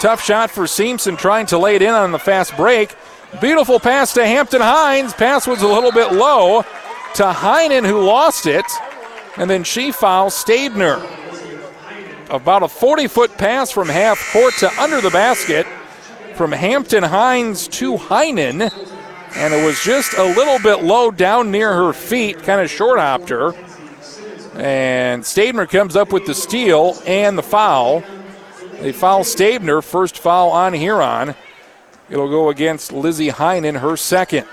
[0.00, 2.92] Tough shot for Simpson trying to lay it in on the fast break.
[3.40, 5.12] Beautiful pass to Hampton Hines.
[5.12, 6.62] Pass was a little bit low
[7.14, 8.66] to Heinen, who lost it.
[9.36, 11.00] And then she fouls Stabner.
[12.30, 15.68] About a 40 foot pass from half court to under the basket
[16.40, 18.72] from Hampton Hines to Heinen.
[19.36, 22.98] And it was just a little bit low down near her feet, kind of short
[22.98, 23.52] hopped her.
[24.54, 28.02] And Stabner comes up with the steal and the foul.
[28.80, 31.34] They foul Stabner, first foul on Huron.
[32.08, 34.48] It'll go against Lizzie Heinen, her second.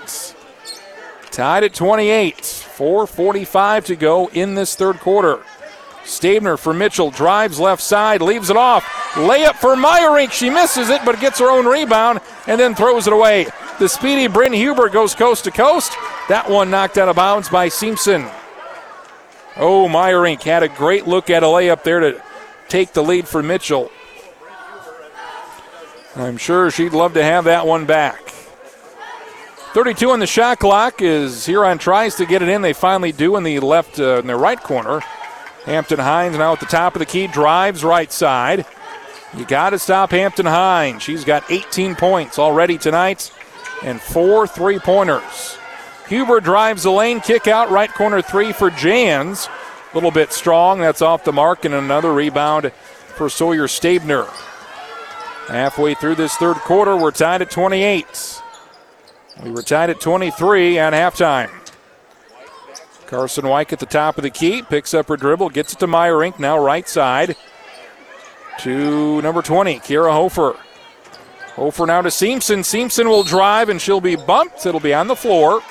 [1.30, 2.34] Tied at 28.
[2.36, 5.40] 4.45 to go in this third quarter.
[6.08, 8.82] Stabner for Mitchell drives left side, leaves it off.
[9.12, 10.32] Layup for Meyerink.
[10.32, 13.46] She misses it, but gets her own rebound and then throws it away.
[13.78, 15.92] The speedy Bryn Huber goes coast to coast.
[16.28, 18.26] That one knocked out of bounds by Simpson.
[19.56, 22.22] Oh, Meyerink had a great look at a layup there to
[22.68, 23.90] take the lead for Mitchell.
[26.16, 28.28] I'm sure she'd love to have that one back.
[29.74, 32.62] 32 on the shot clock is Huron tries to get it in.
[32.62, 35.02] They finally do in the left, uh, in the right corner.
[35.68, 38.64] Hampton Hines now at the top of the key, drives right side.
[39.36, 41.02] You got to stop Hampton Hines.
[41.02, 43.30] She's got 18 points already tonight
[43.82, 45.58] and four three pointers.
[46.08, 49.46] Huber drives the lane, kick out, right corner three for Jans.
[49.92, 50.78] A little bit strong.
[50.80, 52.72] That's off the mark, and another rebound
[53.16, 54.26] for Sawyer Stabner.
[55.48, 58.42] Halfway through this third quarter, we're tied at 28.
[59.42, 61.50] We were tied at 23 at halftime.
[63.08, 65.86] Carson White at the top of the key, picks up her dribble, gets it to
[65.86, 67.36] Meyerink, now right side
[68.58, 70.54] to number 20, Kiera Hofer.
[71.54, 72.62] Hofer now to Simpson.
[72.62, 74.66] Simpson will drive and she'll be bumped.
[74.66, 75.62] It'll be on the floor.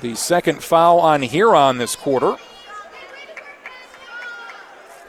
[0.00, 2.36] The second foul on Huron this quarter.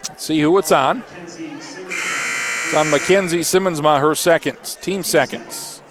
[0.07, 1.03] Let's see who it's on.
[1.27, 5.83] It's on Mackenzie Simmonsma, her second, team seconds.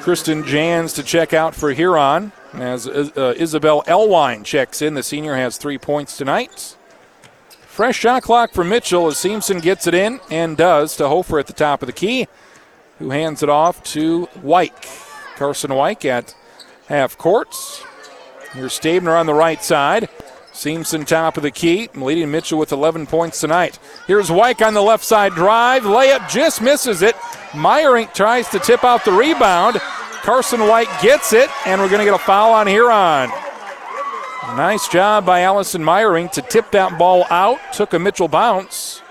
[0.00, 2.30] Kristen Jans to check out for Huron
[2.60, 4.94] as uh, Isabel Elwine checks in.
[4.94, 6.76] The senior has three points tonight.
[7.48, 11.46] Fresh shot clock for Mitchell as Simpson gets it in and does to Hofer at
[11.46, 12.26] the top of the key,
[12.98, 14.72] who hands it off to White.
[15.36, 16.34] Carson White at
[16.88, 17.84] half courts.
[18.54, 20.08] Here's Stabner on the right side.
[20.52, 23.78] Simpson top of the key, leading Mitchell with 11 points tonight.
[24.06, 25.82] Here's White on the left side drive.
[25.82, 27.14] Layup just misses it.
[27.50, 29.76] Meyerink tries to tip out the rebound.
[30.26, 33.30] Carson White gets it, and we're going to get a foul on Huron.
[34.56, 37.60] Nice job by Allison Meyerink to tip that ball out.
[37.72, 39.02] Took a Mitchell bounce.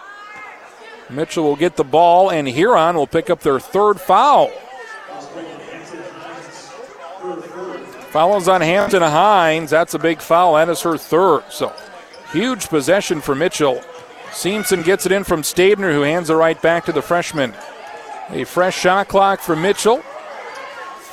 [1.09, 4.49] Mitchell will get the ball, and Huron will pick up their third foul.
[8.09, 9.69] Fouls on Hampton Hines.
[9.69, 10.55] That's a big foul.
[10.55, 11.43] That is her third.
[11.49, 11.73] So
[12.33, 13.81] huge possession for Mitchell.
[14.33, 17.53] Simpson gets it in from Stabner, who hands it right back to the freshman.
[18.31, 20.03] A fresh shot clock for Mitchell.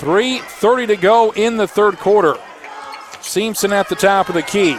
[0.03, 2.34] 3.30 to go in the third quarter.
[3.20, 4.76] Simpson at the top of the key.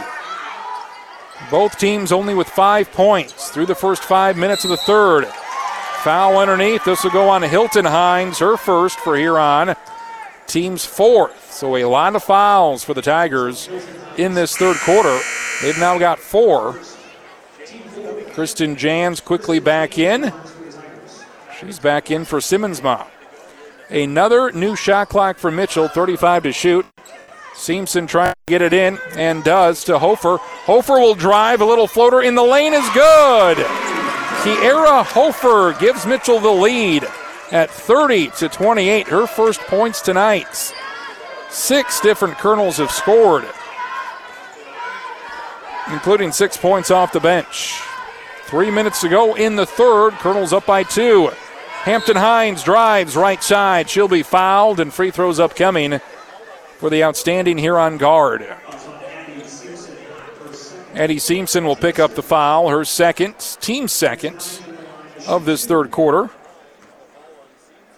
[1.50, 5.26] Both teams only with five points through the first five minutes of the third.
[6.02, 6.84] Foul underneath.
[6.84, 9.74] This will go on Hilton Hines, her first for Huron.
[10.46, 11.54] Team's fourth.
[11.54, 13.70] So a lot of fouls for the Tigers
[14.18, 15.18] in this third quarter.
[15.62, 16.78] They've now got four.
[18.34, 20.34] Kristen Jans quickly back in.
[21.58, 23.06] She's back in for Simmonsma.
[23.94, 26.84] Another new shot clock for Mitchell, 35 to shoot.
[27.54, 30.38] Simpson trying to get it in and does to Hofer.
[30.38, 33.56] Hofer will drive a little floater in the lane is good.
[33.56, 37.06] Kiera Hofer gives Mitchell the lead
[37.52, 39.06] at 30 to 28.
[39.06, 40.74] Her first points tonight.
[41.48, 43.44] Six different Kernels have scored,
[45.92, 47.80] including six points off the bench.
[48.46, 50.14] Three minutes to go in the third.
[50.14, 51.30] Kernels up by two.
[51.84, 53.90] Hampton Hines drives right side.
[53.90, 56.00] She'll be fouled, and free throws upcoming
[56.78, 58.46] for the outstanding Huron guard.
[60.94, 64.62] Eddie Simpson will pick up the foul, her second, team second
[65.28, 66.30] of this third quarter.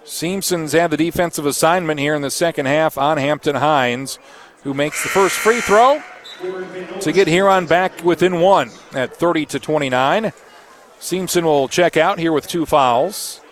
[0.02, 4.18] Simpson's had the defensive assignment here in the second half on Hampton Hines,
[4.64, 6.02] who makes the first free throw
[7.00, 10.32] to get Huron back within one at 30 to 29.
[10.98, 13.42] Seamson will check out here with two fouls.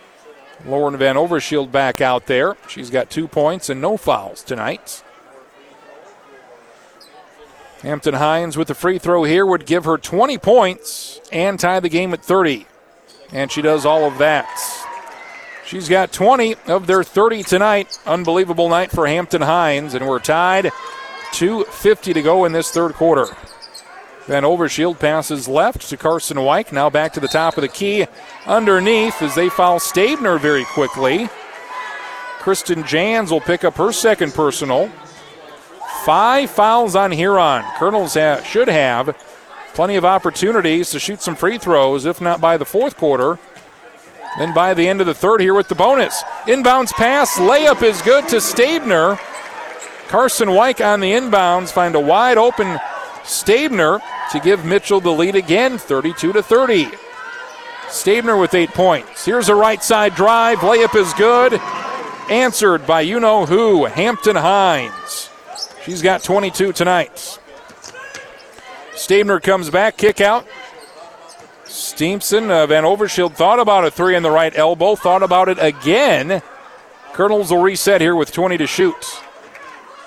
[0.65, 2.55] Lauren Van Overshield back out there.
[2.67, 5.03] She's got two points and no fouls tonight.
[7.81, 11.89] Hampton Hines with the free throw here would give her 20 points and tie the
[11.89, 12.65] game at 30.
[13.31, 14.47] And she does all of that.
[15.65, 17.99] She's got 20 of their 30 tonight.
[18.05, 20.65] Unbelievable night for Hampton Hines, and we're tied.
[21.31, 23.27] 2.50 to go in this third quarter.
[24.27, 26.71] Van Overshield passes left to Carson White.
[26.73, 28.07] Now back to the top of the key
[28.47, 31.29] underneath as they foul Stabner very quickly.
[32.39, 34.89] Kristen Jans will pick up her second personal.
[36.03, 37.63] Five fouls on Huron.
[37.77, 39.15] Kernels have, should have
[39.75, 43.37] plenty of opportunities to shoot some free throws, if not by the fourth quarter.
[44.39, 46.23] Then by the end of the third here with the bonus.
[46.45, 49.19] Inbounds pass, layup is good to Stabner.
[50.07, 52.79] Carson White on the inbounds find a wide open
[53.25, 53.99] Stabner
[54.31, 56.89] to give Mitchell the lead again, 32 to 30.
[57.89, 59.25] Stabner with eight points.
[59.25, 60.59] Here's a right side drive.
[60.59, 61.59] Layup is good.
[62.29, 65.29] Answered by you know who, Hampton Hines.
[65.83, 67.39] She's got 22 tonight.
[68.95, 70.47] Stabner comes back, kick out.
[71.65, 76.41] Simpson, Van Overshield thought about a three in the right elbow, thought about it again.
[77.13, 79.14] Kernels will reset here with 20 to shoot.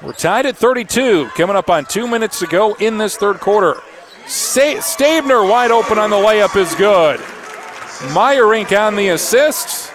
[0.00, 3.80] We're tied at 32, coming up on two minutes to go in this third quarter.
[4.26, 7.18] Stabner wide open on the layup is good.
[8.12, 9.92] Meyerink on the assist.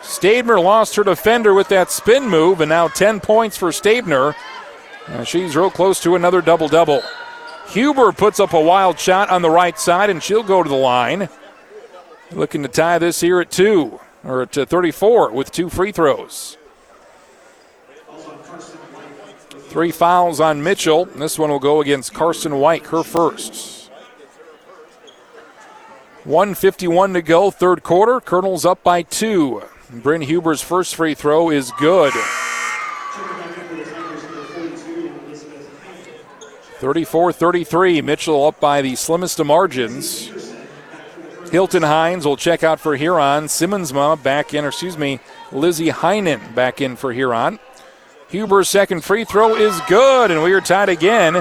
[0.00, 4.34] Stabner lost her defender with that spin move, and now 10 points for Stabner.
[5.08, 7.02] Uh, she's real close to another double double.
[7.68, 10.74] Huber puts up a wild shot on the right side, and she'll go to the
[10.74, 11.28] line.
[12.32, 16.56] Looking to tie this here at two, or at uh, 34 with two free throws.
[19.74, 21.06] Three fouls on Mitchell.
[21.06, 23.90] This one will go against Carson White, her first.
[26.22, 28.20] 151 to go, third quarter.
[28.20, 29.64] Kernels up by two.
[29.90, 32.12] Bryn Huber's first free throw is good.
[36.78, 38.00] 34 33.
[38.00, 40.30] Mitchell up by the slimmest of margins.
[41.50, 43.46] Hilton Hines will check out for Huron.
[43.46, 45.18] Simmonsma back in, or excuse me,
[45.50, 47.58] Lizzie Heinen back in for Huron.
[48.34, 51.40] Huber's second free throw is good, and we are tied again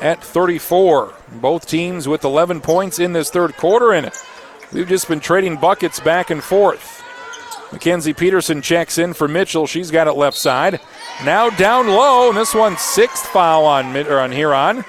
[0.00, 1.12] at 34.
[1.32, 4.10] Both teams with 11 points in this third quarter, and
[4.72, 7.02] we've just been trading buckets back and forth.
[7.72, 9.66] Mackenzie Peterson checks in for Mitchell.
[9.66, 10.80] She's got it left side.
[11.26, 14.82] Now down low, and this one sixth foul on on Huron.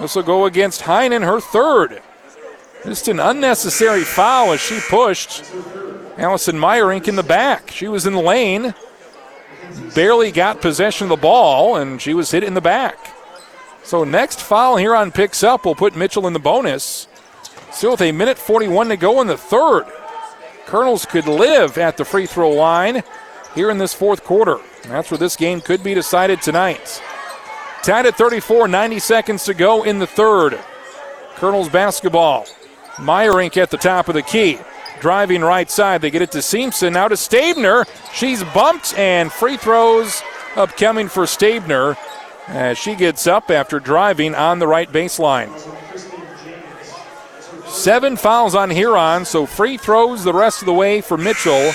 [0.00, 2.02] This will go against Heinen, her third.
[2.82, 5.44] Just an unnecessary foul as she pushed
[6.18, 7.70] Allison Meyerink in the back.
[7.70, 8.74] She was in the lane,
[9.94, 12.98] barely got possession of the ball, and she was hit in the back.
[13.82, 17.06] So next foul Huron picks up will put Mitchell in the bonus.
[17.70, 19.84] Still with a minute 41 to go in the third.
[20.66, 23.02] Kernels could live at the free throw line
[23.54, 24.58] here in this fourth quarter.
[24.84, 27.02] That's where this game could be decided tonight.
[27.82, 30.58] Tied at 34, 90 seconds to go in the third.
[31.34, 32.46] Kernels basketball.
[32.94, 34.58] Meyerink at the top of the key.
[35.00, 36.00] Driving right side.
[36.00, 36.92] They get it to Simpson.
[36.94, 37.86] Now to Stabner.
[38.12, 40.22] She's bumped and free throws
[40.56, 41.96] upcoming for Stabner
[42.48, 45.50] as she gets up after driving on the right baseline.
[47.66, 51.72] Seven fouls on Huron, so free throws the rest of the way for Mitchell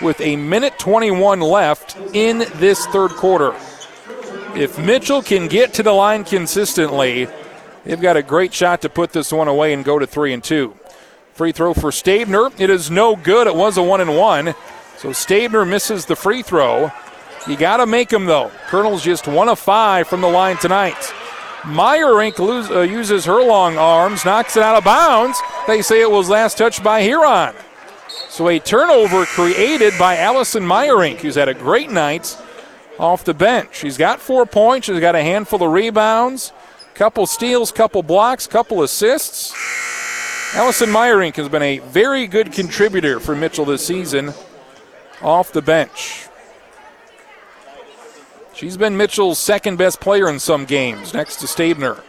[0.00, 3.54] with a minute 21 left in this third quarter.
[4.54, 7.28] If Mitchell can get to the line consistently,
[7.84, 10.42] they've got a great shot to put this one away and go to three and
[10.42, 10.76] two.
[11.34, 12.50] Free throw for Stabner.
[12.58, 13.46] It is no good.
[13.46, 14.54] It was a one and one.
[14.98, 16.90] So Stabner misses the free throw.
[17.48, 18.50] You got to make them, though.
[18.68, 21.12] Kernel's just one of five from the line tonight.
[21.62, 25.40] Meyerink lose, uh, uses her long arms, knocks it out of bounds.
[25.66, 27.54] They say it was last touched by Huron.
[28.28, 32.36] So a turnover created by Allison Meyerink, who's had a great night
[32.98, 33.76] off the bench.
[33.76, 34.86] She's got four points.
[34.86, 36.52] She's got a handful of rebounds,
[36.94, 39.52] couple steals, couple blocks, couple assists.
[40.54, 44.34] Allison Meyerink has been a very good contributor for Mitchell this season
[45.22, 46.28] off the bench.
[48.52, 52.02] She's been Mitchell's second best player in some games, next to Stabner.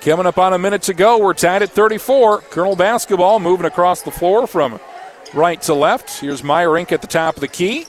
[0.00, 2.42] Coming up on a minute to go, we're tied at 34.
[2.42, 4.78] Kernel basketball moving across the floor from
[5.34, 6.20] right to left.
[6.20, 7.86] Here's Meyerink at the top of the key.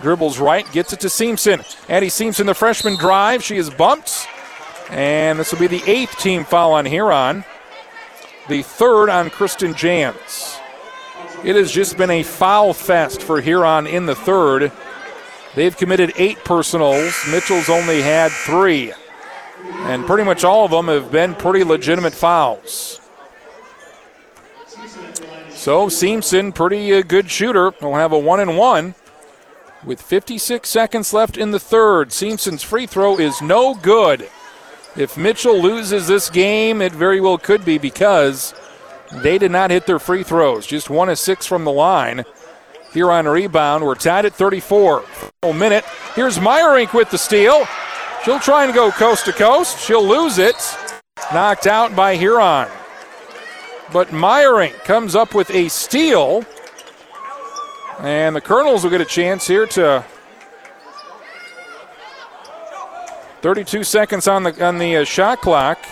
[0.00, 1.62] Dribbles right, gets it to Simpson.
[1.88, 3.42] Addie Simpson, the freshman drive.
[3.42, 4.28] She is bumped.
[4.90, 7.44] And this will be the eighth team foul on Huron.
[8.48, 10.58] The third on Kristen Jans.
[11.44, 14.72] It has just been a foul fest for Huron in the third.
[15.54, 17.14] They've committed eight personals.
[17.30, 18.92] Mitchell's only had three.
[19.82, 23.00] And pretty much all of them have been pretty legitimate fouls.
[25.50, 28.96] So Simpson, pretty uh, good shooter, will have a one and one.
[29.84, 34.28] With 56 seconds left in the third, Simpson's free throw is no good.
[34.96, 38.54] If Mitchell loses this game, it very well could be because
[39.22, 40.66] they did not hit their free throws.
[40.66, 42.24] Just one of six from the line.
[42.92, 45.00] Huron rebound, we're tied at 34.
[45.42, 45.84] Full minute.
[46.14, 47.66] Here's Meyerink with the steal.
[48.22, 49.78] She'll try and go coast to coast.
[49.80, 50.56] She'll lose it.
[51.32, 52.68] Knocked out by Huron.
[53.92, 56.44] But Meyerink comes up with a steal.
[57.98, 60.04] And the Kernels will get a chance here to
[63.42, 65.84] 32 seconds on the on the uh, shot clock.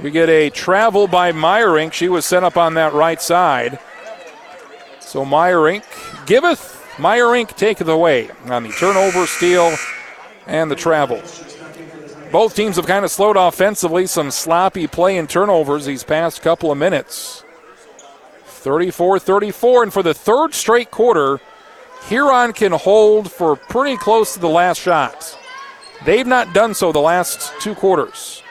[0.00, 1.92] We get a travel by Meyerink.
[1.92, 3.80] She was set up on that right side.
[5.00, 5.84] So Meyerink
[6.24, 9.74] giveth, Meyerink taketh away on the turnover, steal,
[10.46, 11.20] and the travel.
[12.30, 14.06] Both teams have kind of slowed offensively.
[14.06, 17.42] Some sloppy play and turnovers these past couple of minutes.
[18.44, 19.82] 34 34.
[19.82, 21.40] And for the third straight quarter,
[22.08, 25.38] Huron can hold for pretty close to the last shot.
[26.04, 28.42] They've not done so the last two quarters.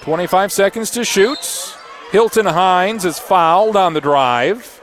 [0.00, 1.76] 25 seconds to shoot.
[2.10, 4.80] Hilton Hines is fouled on the drive.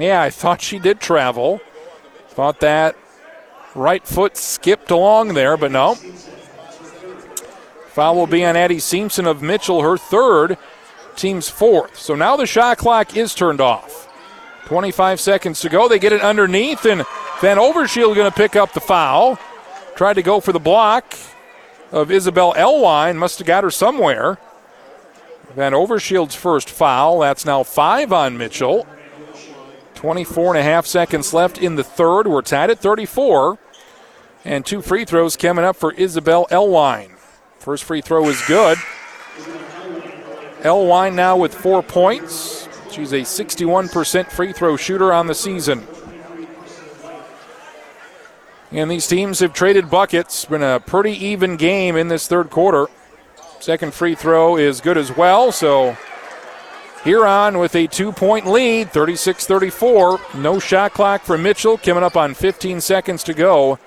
[0.00, 1.60] Yeah, I thought she did travel.
[2.28, 2.96] Thought that
[3.74, 5.96] right foot skipped along there, but no.
[7.88, 10.56] Foul will be on Addie Simpson of Mitchell, her third,
[11.16, 11.98] team's fourth.
[11.98, 14.07] So now the shot clock is turned off.
[14.68, 15.88] 25 seconds to go.
[15.88, 17.06] They get it underneath, and
[17.40, 19.38] Van Overshield going to pick up the foul.
[19.96, 21.14] Tried to go for the block
[21.90, 23.16] of Isabel Elwine.
[23.16, 24.36] Must have got her somewhere.
[25.54, 27.20] Van Overshield's first foul.
[27.20, 28.86] That's now five on Mitchell.
[29.94, 32.26] 24 and a half seconds left in the third.
[32.26, 33.56] We're tied at 34.
[34.44, 37.12] And two free throws coming up for Isabel Elwine.
[37.58, 38.76] First free throw is good.
[40.62, 42.67] Elwine now with four points.
[42.90, 45.86] She's a 61% free throw shooter on the season.
[48.70, 50.44] And these teams have traded buckets.
[50.44, 52.86] Been a pretty even game in this third quarter.
[53.60, 55.96] Second free throw is good as well, so
[57.02, 60.20] Huron with a two point lead, 36 34.
[60.36, 63.78] No shot clock for Mitchell, coming up on 15 seconds to go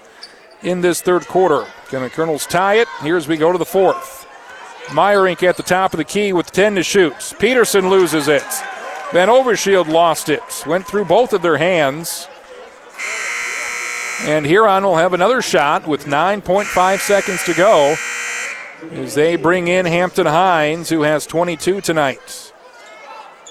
[0.64, 1.66] in this third quarter.
[1.89, 2.88] Can the Kernels tie it?
[3.02, 4.28] Here as we go to the fourth.
[4.88, 7.34] Meyerink at the top of the key with 10 to shoot.
[7.39, 8.43] Peterson loses it.
[9.12, 10.64] Van Overshield lost it.
[10.66, 12.30] Went through both of their hands.
[14.22, 17.95] And Huron will have another shot with 9.5 seconds to go
[18.91, 22.53] as they bring in Hampton Hines, who has 22 tonight.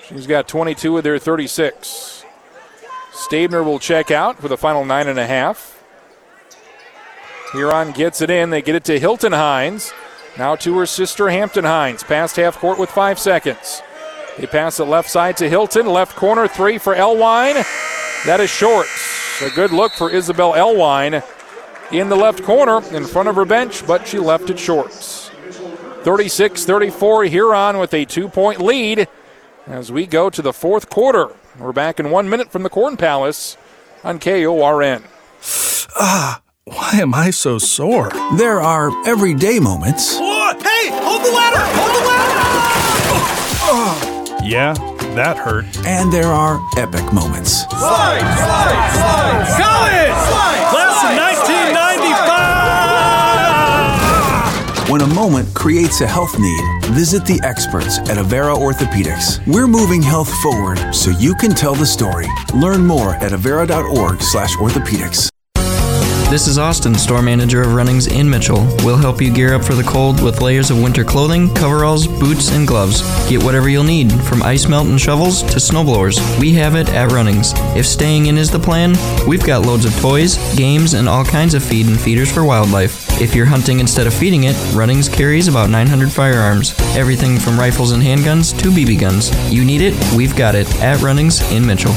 [0.09, 2.25] She's got 22 of their 36.
[3.13, 5.85] Stabner will check out for the final nine and a half.
[7.53, 8.49] Huron gets it in.
[8.49, 9.93] They get it to Hilton Hines.
[10.39, 12.03] Now to her sister Hampton Hines.
[12.03, 13.83] Past half court with five seconds.
[14.41, 15.85] They pass it left side to Hilton.
[15.85, 17.63] Left corner three for Elwine.
[18.25, 18.87] That is short.
[19.43, 21.23] A good look for Isabel Elwine
[21.93, 24.93] in the left corner in front of her bench, but she left it short.
[24.93, 29.09] 36 34 Huron with a two point lead
[29.67, 31.37] as we go to the fourth quarter.
[31.59, 33.59] We're back in one minute from the Corn Palace
[34.03, 35.05] on KORN.
[35.97, 38.11] Ah, why am I so sore?
[38.39, 40.17] There are everyday moments.
[40.17, 41.59] hey, hold the ladder!
[41.59, 42.21] Hold the ladder!
[44.51, 44.75] Yeah,
[45.15, 45.65] that hurt.
[45.87, 47.61] And there are epic moments.
[47.71, 49.47] Slide, slide, slide!
[49.63, 50.11] College!
[50.27, 51.15] Slide, Class of
[54.83, 54.91] 1995!
[54.91, 59.39] When a moment creates a health need, visit the experts at Avera Orthopedics.
[59.47, 62.27] We're moving health forward so you can tell the story.
[62.53, 65.30] Learn more at avera.org/orthopedics.
[66.31, 68.65] This is Austin, store manager of Runnings in Mitchell.
[68.85, 72.53] We'll help you gear up for the cold with layers of winter clothing, coveralls, boots,
[72.53, 73.03] and gloves.
[73.29, 76.21] Get whatever you'll need, from ice melt and shovels to snowblowers.
[76.39, 77.53] We have it at Runnings.
[77.77, 78.95] If staying in is the plan,
[79.27, 83.21] we've got loads of toys, games, and all kinds of feed and feeders for wildlife.
[83.21, 86.79] If you're hunting instead of feeding it, Runnings carries about 900 firearms.
[86.97, 89.33] Everything from rifles and handguns to BB guns.
[89.53, 91.95] You need it, we've got it at Runnings in Mitchell.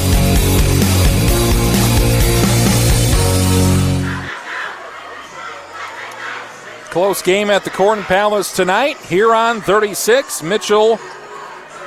[6.93, 8.97] Close game at the Corn Palace tonight.
[8.97, 10.97] Huron 36, Mitchell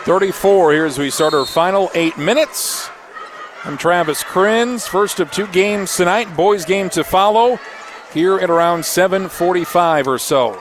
[0.02, 0.72] 34.
[0.72, 2.90] Here as we start our final eight minutes.
[3.62, 4.84] I'm Travis Crins.
[4.84, 6.36] First of two games tonight.
[6.36, 7.60] Boys game to follow
[8.12, 10.60] here at around 7:45 or so.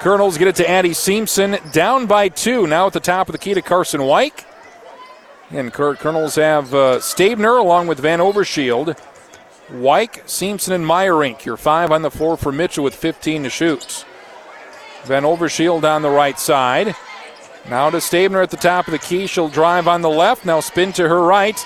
[0.00, 2.66] Kernels get it to Addie Simpson, down by two.
[2.66, 4.44] Now at the top of the key to Carson White.
[5.52, 8.98] And Kernels have uh, Stabner along with Van Overshield.
[9.70, 11.44] Wyke, Simpson, and Meyerink.
[11.44, 14.04] Your five on the floor for Mitchell with 15 to shoot.
[15.04, 16.94] Van Overshield on the right side.
[17.68, 19.26] Now to Stabner at the top of the key.
[19.26, 20.44] She'll drive on the left.
[20.44, 21.58] Now spin to her right.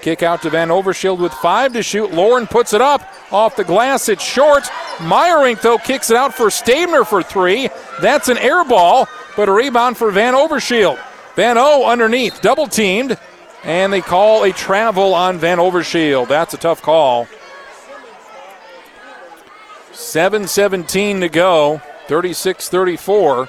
[0.00, 2.12] Kick out to Van Overshield with five to shoot.
[2.12, 3.02] Lauren puts it up
[3.32, 4.08] off the glass.
[4.08, 4.64] It's short.
[4.98, 7.68] Meyerink, though, kicks it out for Stabner for three.
[8.00, 10.98] That's an air ball, but a rebound for Van Overshield.
[11.34, 13.18] Van O underneath, double teamed,
[13.64, 16.28] and they call a travel on Van Overshield.
[16.28, 17.26] That's a tough call.
[19.98, 23.48] 7.17 to go, 36 34.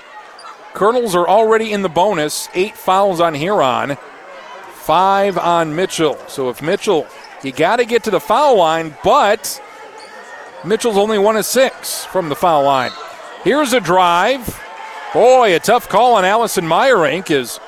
[0.74, 3.98] Kernels are already in the bonus, eight fouls on Huron,
[4.74, 6.18] five on Mitchell.
[6.28, 7.06] So if Mitchell,
[7.44, 9.62] you got to get to the foul line, but
[10.66, 12.92] Mitchell's only one of six from the foul line.
[13.44, 14.60] Here's a drive.
[15.14, 17.60] Boy, a tough call on Allison Meyerink as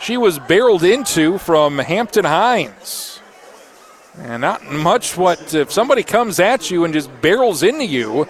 [0.00, 3.17] she was barreled into from Hampton Hines.
[4.20, 8.26] And not much what, if somebody comes at you and just barrels into you,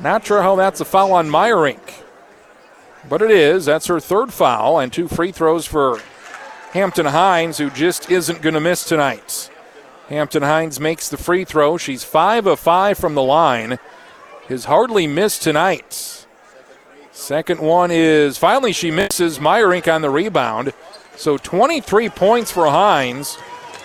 [0.00, 2.02] not sure how that's a foul on Meyerink.
[3.08, 3.64] But it is.
[3.64, 6.00] That's her third foul and two free throws for
[6.72, 9.50] Hampton Hines, who just isn't going to miss tonight.
[10.08, 11.76] Hampton Hines makes the free throw.
[11.76, 13.78] She's five of five from the line.
[14.48, 16.26] Has hardly missed tonight.
[17.12, 20.72] Second one is finally she misses Meyerink on the rebound.
[21.14, 23.36] So 23 points for Hines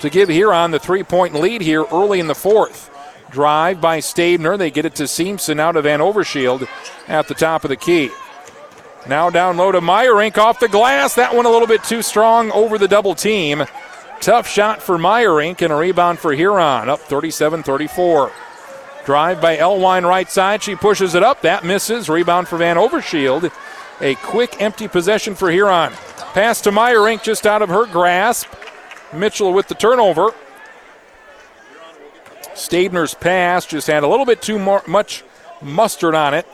[0.01, 2.89] to give Huron the three point lead here early in the fourth.
[3.29, 4.57] Drive by Stabner.
[4.57, 6.67] They get it to Simpson out of Van Overshield
[7.07, 8.09] at the top of the key.
[9.07, 11.15] Now down low to Meyerink off the glass.
[11.15, 13.63] That one a little bit too strong over the double team.
[14.19, 18.31] Tough shot for Meyerink and a rebound for Huron, up 37 34.
[19.05, 20.61] Drive by Elwine right side.
[20.61, 21.41] She pushes it up.
[21.41, 22.09] That misses.
[22.09, 23.51] Rebound for Van Overshield.
[24.01, 25.93] A quick empty possession for Huron.
[26.33, 28.47] Pass to Meyerink just out of her grasp.
[29.13, 30.33] Mitchell with the turnover.
[32.53, 35.23] Stabner's pass just had a little bit too more, much
[35.61, 36.47] mustard on it,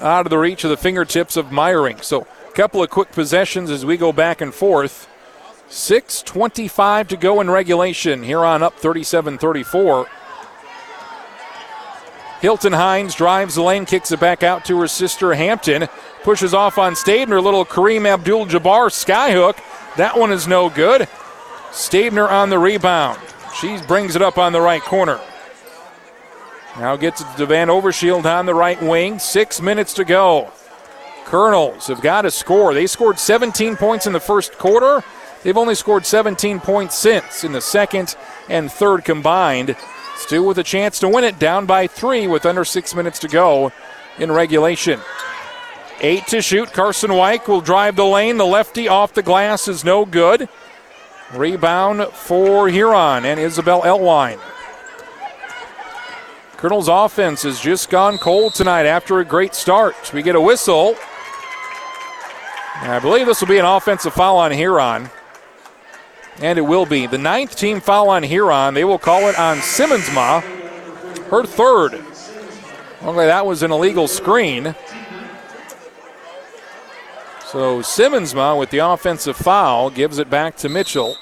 [0.00, 2.02] out of the reach of the fingertips of Meyerink.
[2.02, 5.08] So, a couple of quick possessions as we go back and forth.
[5.68, 8.22] 6.25 to go in regulation.
[8.22, 10.06] Huron up 37 34.
[12.40, 15.88] Hilton Hines drives the lane, kicks it back out to her sister Hampton.
[16.22, 17.42] Pushes off on Stabner.
[17.42, 19.58] Little Kareem Abdul Jabbar skyhook.
[19.96, 21.08] That one is no good.
[21.76, 23.20] Stabner on the rebound.
[23.60, 25.20] She brings it up on the right corner.
[26.78, 29.18] Now gets it to Van Overshield on the right wing.
[29.18, 30.50] Six minutes to go.
[31.26, 32.72] Kernels have got to score.
[32.72, 35.04] They scored 17 points in the first quarter.
[35.42, 38.16] They've only scored 17 points since in the second
[38.48, 39.76] and third combined.
[40.16, 43.28] Still with a chance to win it, down by three with under six minutes to
[43.28, 43.70] go
[44.18, 44.98] in regulation.
[46.00, 46.72] Eight to shoot.
[46.72, 48.38] Carson White will drive the lane.
[48.38, 50.48] The lefty off the glass is no good.
[51.34, 54.38] Rebound for Huron and Isabel Elwine.
[56.56, 60.12] Kernel's offense has just gone cold tonight after a great start.
[60.12, 60.96] We get a whistle.
[62.80, 65.10] I believe this will be an offensive foul on Huron.
[66.40, 67.06] And it will be.
[67.06, 68.74] The ninth team foul on Huron.
[68.74, 70.42] They will call it on Simmonsma.
[71.30, 71.94] Her third.
[73.02, 74.74] Okay, that was an illegal screen.
[77.56, 81.16] So Simmonsma with the offensive foul gives it back to Mitchell.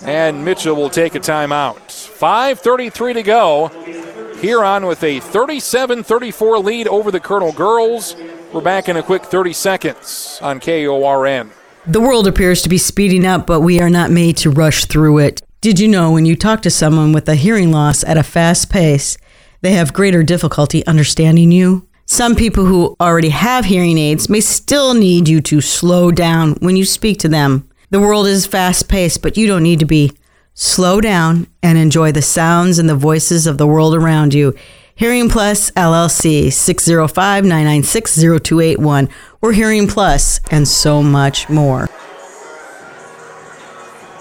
[0.00, 1.78] And Mitchell will take a timeout.
[1.88, 4.36] 5.33 to go.
[4.36, 8.14] Huron with a 37 34 lead over the Kernel girls.
[8.52, 11.50] We're back in a quick 30 seconds on KORN.
[11.84, 15.18] The world appears to be speeding up, but we are not made to rush through
[15.18, 15.42] it.
[15.60, 18.70] Did you know when you talk to someone with a hearing loss at a fast
[18.70, 19.18] pace,
[19.62, 21.88] they have greater difficulty understanding you?
[22.12, 26.76] Some people who already have hearing aids may still need you to slow down when
[26.76, 27.66] you speak to them.
[27.88, 30.12] The world is fast paced, but you don't need to be.
[30.52, 34.54] Slow down and enjoy the sounds and the voices of the world around you.
[34.94, 39.08] Hearing Plus LLC 605 996 0281.
[39.40, 41.86] We're Hearing Plus and so much more.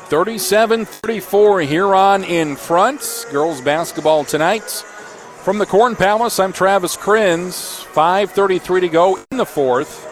[0.06, 3.26] 37 34 Huron in front.
[3.32, 4.86] Girls basketball tonight.
[5.44, 7.84] From the Corn Palace, I'm Travis Krenz.
[7.94, 10.08] 5.33 to go in the fourth.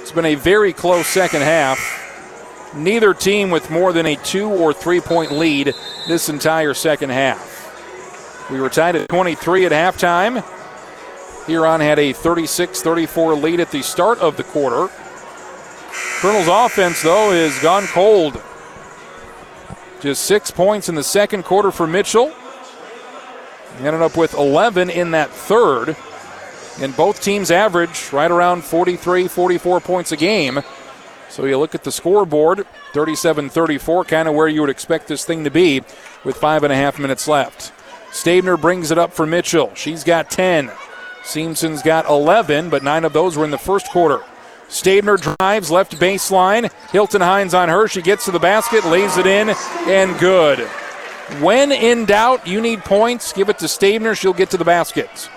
[0.00, 1.78] It's been a very close second half.
[2.74, 5.72] Neither team with more than a two or three point lead
[6.08, 8.50] this entire second half.
[8.50, 10.44] We were tied at 23 at halftime.
[11.46, 14.92] Huron had a 36 34 lead at the start of the quarter.
[16.18, 18.42] Kernel's offense, though, has gone cold.
[20.00, 22.32] Just six points in the second quarter for Mitchell.
[23.78, 25.96] Ended up with 11 in that third.
[26.80, 30.60] And both teams average right around 43, 44 points a game.
[31.28, 35.24] So you look at the scoreboard 37 34, kind of where you would expect this
[35.24, 35.82] thing to be
[36.24, 37.72] with five and a half minutes left.
[38.10, 39.74] Stabner brings it up for Mitchell.
[39.74, 40.70] She's got 10.
[41.24, 44.22] Simpson's got 11, but nine of those were in the first quarter.
[44.68, 46.70] Stabner drives left baseline.
[46.90, 47.88] Hilton Hines on her.
[47.88, 49.50] She gets to the basket, lays it in,
[49.86, 50.68] and good.
[51.40, 54.14] When in doubt, you need points, give it to Stabner.
[54.14, 55.30] She'll get to the basket.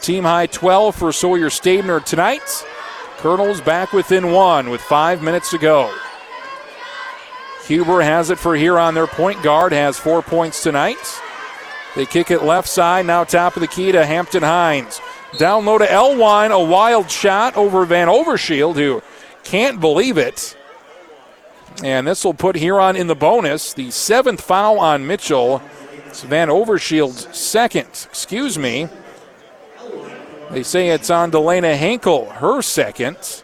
[0.00, 2.64] Team high 12 for Sawyer Stabner tonight.
[3.18, 5.92] Kernels back within one with five minutes to go.
[7.66, 8.94] Huber has it for Huron.
[8.94, 11.20] Their point guard has four points tonight.
[11.96, 15.00] They kick it left side, now top of the key to Hampton Hines.
[15.38, 19.02] Down low to Elwine, a wild shot over Van Overshield, who
[19.44, 20.56] can't believe it.
[21.82, 23.74] And this will put Huron in the bonus.
[23.74, 25.62] The seventh foul on Mitchell.
[26.06, 27.88] It's Van Overshield's second.
[28.08, 28.88] Excuse me.
[30.50, 33.42] They say it's on Delana Henkel, her second.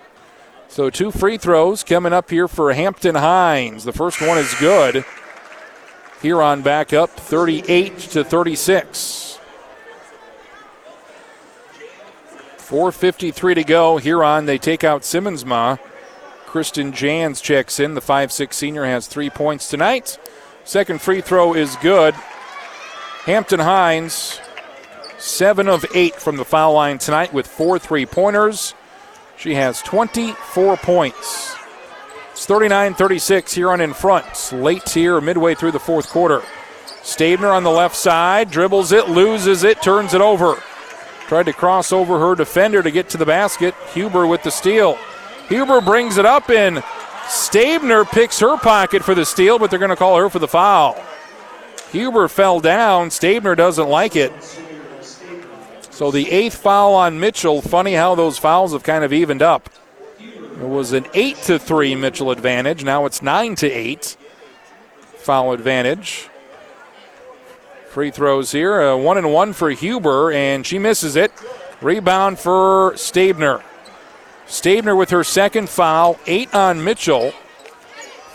[0.69, 3.85] So two free throws coming up here for Hampton Hines.
[3.85, 5.05] The first one is good.
[6.23, 9.39] Huron back up 38 to 36.
[12.57, 13.99] 4.53 to go.
[13.99, 15.79] Huron, they take out Simmonsma.
[16.53, 17.95] Kristen Jans checks in.
[17.95, 20.19] The 5'6 senior has three points tonight.
[20.65, 22.13] Second free throw is good.
[23.25, 24.39] Hampton Hines,
[25.17, 28.75] seven of eight from the foul line tonight with four three pointers.
[29.39, 31.57] She has 24 points.
[32.33, 34.53] It's 39 36 Huron in front.
[34.53, 36.43] Late here, midway through the fourth quarter.
[37.03, 40.63] Stabner on the left side, dribbles it, loses it, turns it over.
[41.29, 43.75] Tried to cross over her defender to get to the basket.
[43.95, 44.99] Huber with the steal.
[45.49, 46.83] Huber brings it up, and
[47.27, 50.49] Stabner picks her pocket for the steal, but they're going to call her for the
[50.49, 51.03] foul.
[51.91, 53.11] Huber fell down.
[53.11, 54.33] Stabner doesn't like it.
[55.91, 57.61] So the eighth foul on Mitchell.
[57.61, 59.69] Funny how those fouls have kind of evened up.
[60.19, 62.83] It was an eight to three Mitchell advantage.
[62.83, 64.17] Now it's nine to eight.
[65.17, 66.29] Foul advantage.
[67.89, 68.81] Free throws here.
[68.81, 71.31] Uh, one and one for Huber, and she misses it.
[71.83, 73.63] Rebound for Stabner.
[74.53, 77.33] Stabner with her second foul, eight on Mitchell.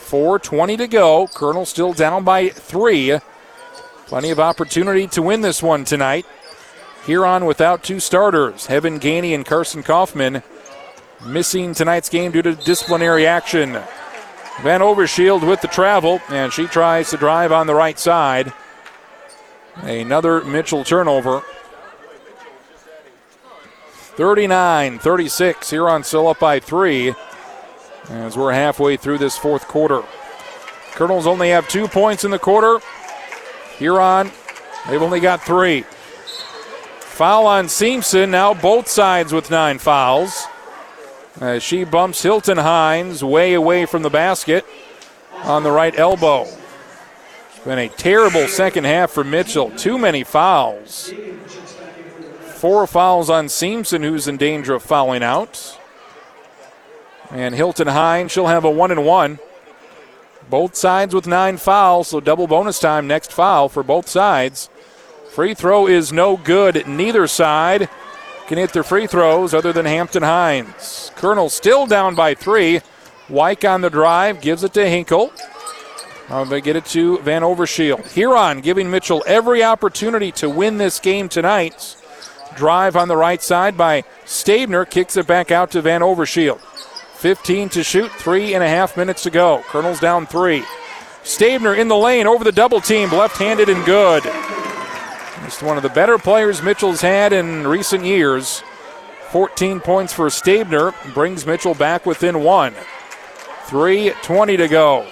[0.07, 1.27] 4.20 to go.
[1.27, 3.19] Kernel still down by three.
[4.07, 6.25] Plenty of opportunity to win this one tonight.
[7.05, 10.41] Huron without two starters, Heaven Gainey and Carson Kaufman,
[11.23, 13.73] missing tonight's game due to disciplinary action.
[14.63, 18.51] Van Overshield with the travel, and she tries to drive on the right side.
[19.83, 21.43] Another Mitchell turnover.
[24.17, 25.69] 39 36.
[25.69, 27.13] Huron still up by three
[28.09, 30.03] as we're halfway through this fourth quarter.
[30.93, 32.79] Kernels only have two points in the quarter.
[33.77, 34.31] Huron,
[34.89, 35.83] they've only got three.
[36.99, 38.31] Foul on Simpson.
[38.31, 40.45] Now both sides with nine fouls.
[41.39, 44.65] As she bumps Hilton Hines way away from the basket
[45.43, 46.47] on the right elbow.
[47.63, 49.69] Been a terrible second half for Mitchell.
[49.71, 51.13] Too many fouls.
[52.67, 55.79] Four fouls on Simpson, who's in danger of fouling out.
[57.31, 59.39] And Hilton Hines, she'll have a one and one.
[60.49, 64.69] Both sides with nine fouls, so double bonus time next foul for both sides.
[65.31, 66.85] Free throw is no good.
[66.85, 67.87] Neither side
[68.47, 71.13] can hit their free throws other than Hampton Hines.
[71.15, 72.81] Kernel still down by three.
[73.29, 75.31] Wyke on the drive, gives it to Henkel.
[76.29, 78.11] Now they get it to Van Overshield.
[78.11, 81.95] Huron giving Mitchell every opportunity to win this game tonight.
[82.57, 86.59] Drive on the right side by Stabner, kicks it back out to Van Overshield.
[86.59, 89.63] 15 to shoot, three and a half minutes to go.
[89.67, 90.63] Kernel's down three.
[91.23, 94.23] Stabner in the lane over the double team, left handed and good.
[95.43, 98.63] Just one of the better players Mitchell's had in recent years.
[99.29, 102.73] 14 points for Stabner brings Mitchell back within one.
[103.67, 105.07] 3.20 to go.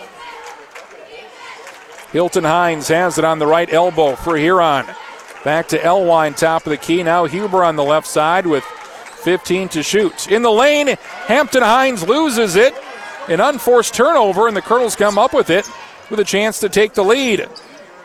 [2.11, 4.85] Hilton Hines has it on the right elbow for Huron.
[5.45, 7.03] Back to Elwine, top of the key.
[7.03, 10.31] Now Huber on the left side with 15 to shoot.
[10.31, 10.88] In the lane,
[11.27, 12.73] Hampton Hines loses it.
[13.30, 15.69] An unforced turnover, and the Kernels come up with it
[16.09, 17.47] with a chance to take the lead.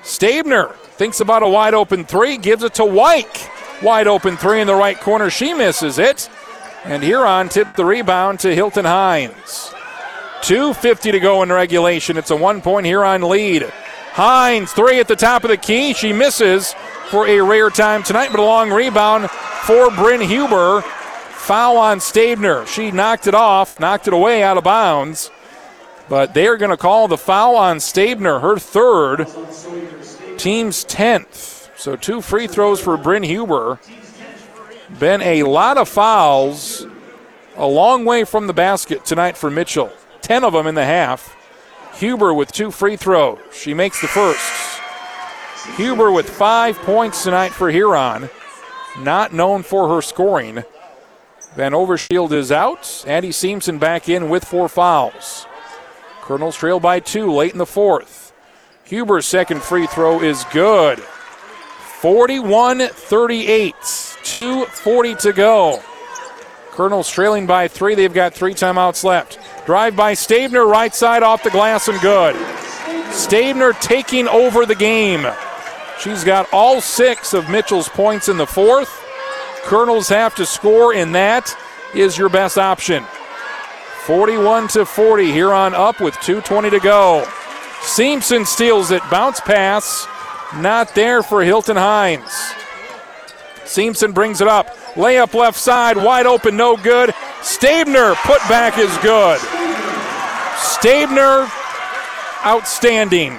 [0.02, 3.50] Stabner thinks about a wide open three, gives it to Wyke.
[3.82, 5.30] Wide open three in the right corner.
[5.30, 6.28] She misses it.
[6.84, 9.72] And Huron tipped the rebound to Hilton Hines.
[10.42, 12.18] 2.50 to go in regulation.
[12.18, 13.72] It's a one point Huron lead.
[14.20, 15.94] Hines, three at the top of the key.
[15.94, 16.74] She misses
[17.08, 20.82] for a rare time tonight, but a long rebound for Bryn Huber.
[20.82, 22.66] Foul on Stabner.
[22.66, 25.30] She knocked it off, knocked it away out of bounds.
[26.10, 29.26] But they are going to call the foul on Stabner, her third,
[30.36, 31.70] team's 10th.
[31.78, 33.80] So two free throws for Bryn Huber.
[34.98, 36.86] Been a lot of fouls
[37.56, 39.90] a long way from the basket tonight for Mitchell.
[40.20, 41.38] 10 of them in the half.
[42.00, 43.38] Huber with two free throws.
[43.52, 44.80] She makes the first.
[45.76, 48.30] Huber with five points tonight for Huron.
[49.00, 50.64] Not known for her scoring.
[51.54, 53.04] Van Overshield is out.
[53.06, 55.46] Addie Simpson back in with four fouls.
[56.22, 58.32] Kernels trail by two late in the fourth.
[58.84, 61.00] Huber's second free throw is good.
[61.00, 63.74] 41 38.
[63.74, 65.82] 2.40 to go.
[66.80, 67.94] Kernels trailing by three.
[67.94, 69.38] They've got three timeouts left.
[69.66, 72.34] Drive by Stabner, right side off the glass and good.
[73.12, 75.26] Stabner taking over the game.
[76.00, 78.88] She's got all six of Mitchell's points in the fourth.
[79.64, 81.54] Kernels have to score, and that
[81.94, 83.04] is your best option.
[84.06, 87.28] 41 to 40 Huron up with 2.20 to go.
[87.82, 89.02] Simpson steals it.
[89.10, 90.06] Bounce pass.
[90.56, 92.32] Not there for Hilton Hines.
[93.70, 94.76] Simpson brings it up.
[94.94, 97.10] Layup left side, wide open, no good.
[97.40, 99.38] Stabner, put back is good.
[100.58, 101.48] Stabner,
[102.44, 103.38] outstanding.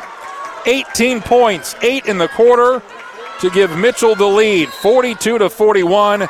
[0.66, 2.82] 18 points, 8 in the quarter
[3.42, 6.28] to give Mitchell the lead, 42 to 41.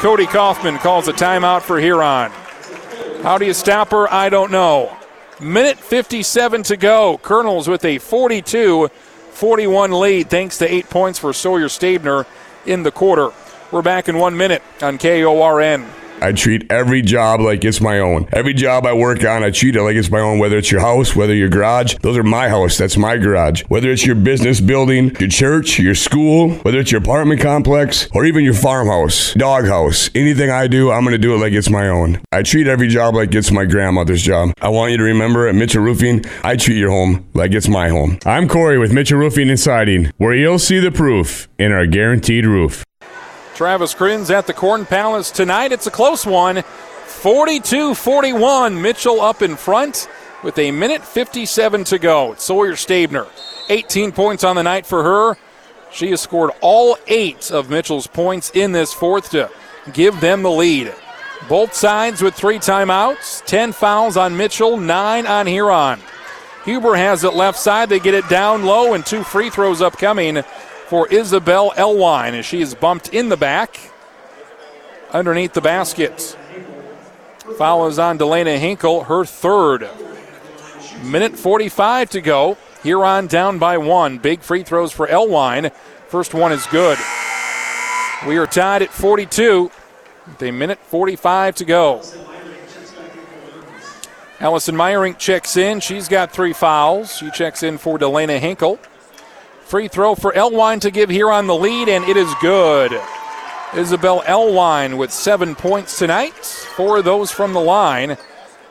[0.00, 2.32] Cody Kaufman calls a timeout for Huron.
[3.22, 4.12] How do you stop her?
[4.12, 4.96] I don't know.
[5.40, 7.18] Minute 57 to go.
[7.18, 8.88] Kernels with a 42
[9.30, 12.26] 41 lead, thanks to eight points for Sawyer Stabner
[12.68, 13.30] in the quarter.
[13.72, 15.97] We're back in one minute on KORN.
[16.20, 18.28] I treat every job like it's my own.
[18.32, 20.80] Every job I work on, I treat it like it's my own, whether it's your
[20.80, 21.94] house, whether your garage.
[22.02, 22.76] Those are my house.
[22.76, 23.62] That's my garage.
[23.68, 28.24] Whether it's your business building, your church, your school, whether it's your apartment complex, or
[28.24, 30.10] even your farmhouse, doghouse.
[30.14, 32.20] Anything I do, I'm going to do it like it's my own.
[32.32, 34.52] I treat every job like it's my grandmother's job.
[34.60, 37.88] I want you to remember at Mitchell Roofing, I treat your home like it's my
[37.90, 38.18] home.
[38.26, 42.44] I'm Corey with Mitchell Roofing and Siding, where you'll see the proof in our guaranteed
[42.44, 42.84] roof.
[43.58, 45.72] Travis Crins at the Corn Palace tonight.
[45.72, 46.62] It's a close one.
[47.06, 48.80] 42 41.
[48.80, 50.08] Mitchell up in front
[50.44, 52.36] with a minute 57 to go.
[52.36, 53.26] Sawyer Stabner.
[53.68, 55.36] 18 points on the night for her.
[55.90, 59.50] She has scored all eight of Mitchell's points in this fourth to
[59.92, 60.94] give them the lead.
[61.48, 65.98] Both sides with three timeouts, 10 fouls on Mitchell, nine on Huron.
[66.64, 67.88] Huber has it left side.
[67.88, 70.44] They get it down low, and two free throws upcoming
[70.88, 73.78] for Isabel Elwine as she is bumped in the back
[75.12, 76.36] underneath the basket.
[77.58, 79.88] Follows on Delana Henkel, her third.
[81.04, 82.56] Minute 45 to go.
[82.82, 84.18] Huron down by one.
[84.18, 85.70] Big free throws for Elwine.
[86.08, 86.98] First one is good.
[88.26, 89.70] We are tied at 42
[90.26, 92.02] with a minute 45 to go.
[94.40, 95.80] Allison Meyerink checks in.
[95.80, 97.16] She's got three fouls.
[97.16, 98.78] She checks in for Delana Henkel.
[99.68, 102.98] Free throw for Elwine to give Huron the lead, and it is good.
[103.76, 108.16] Isabel Elwine with seven points tonight, four of those from the line.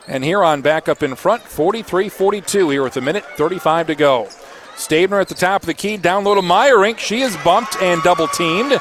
[0.08, 4.28] And Huron back up in front, 43 42 here with a minute 35 to go.
[4.74, 6.98] Stabner at the top of the key, down low to Meyerink.
[6.98, 8.80] She is bumped and double teamed.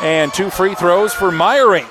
[0.00, 1.90] And two free throws for Meyerink.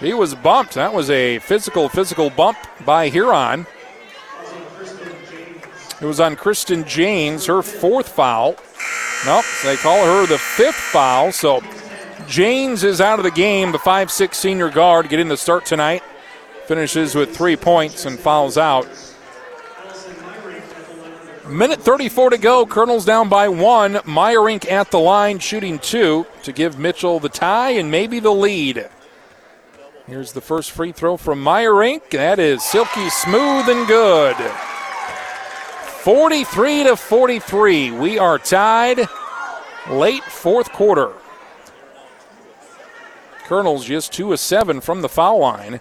[0.00, 0.72] He was bumped.
[0.72, 3.66] That was a physical, physical bump by Huron.
[6.00, 8.56] It was on Kristen Jans, her fourth foul.
[9.26, 11.32] Nope, they call her the fifth foul.
[11.32, 11.60] So
[12.28, 16.02] Jans is out of the game, the 5'6 senior guard, getting the start tonight.
[16.66, 18.86] Finishes with three points and fouls out.
[21.48, 22.66] Minute 34 to go.
[22.66, 23.94] Kernel's down by one.
[23.94, 28.88] Meyerink at the line, shooting two to give Mitchell the tie and maybe the lead.
[30.06, 32.10] Here's the first free throw from Meyerink.
[32.10, 34.36] That is silky smooth and good.
[36.08, 37.90] 43 to 43.
[37.90, 39.06] We are tied
[39.90, 41.12] late fourth quarter.
[43.44, 45.80] Kernel's just two of seven from the foul line.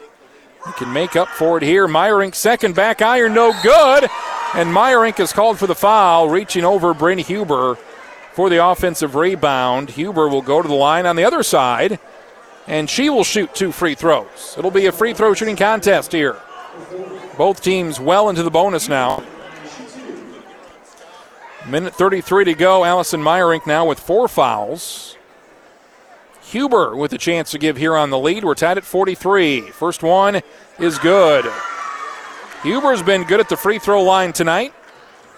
[0.66, 1.88] He can make up for it here.
[1.88, 4.10] Meyerink second back iron, no good.
[4.54, 7.76] And Meyerink is called for the foul, reaching over Bryn Huber
[8.34, 9.92] for the offensive rebound.
[9.92, 12.02] Huber will go to the line on the other side,
[12.68, 14.56] and she will shoot two free throws.
[14.58, 16.36] It'll be a free throw shooting contest here.
[17.38, 19.24] Both teams well into the bonus now.
[21.68, 22.86] Minute 33 to go.
[22.86, 25.18] Allison Meyerink now with four fouls.
[26.42, 28.46] Huber with a chance to give Huron the lead.
[28.46, 29.62] We're tied at 43.
[29.72, 30.42] First one
[30.80, 31.46] is good.
[32.64, 34.74] Huber's been good at the free throw line tonight.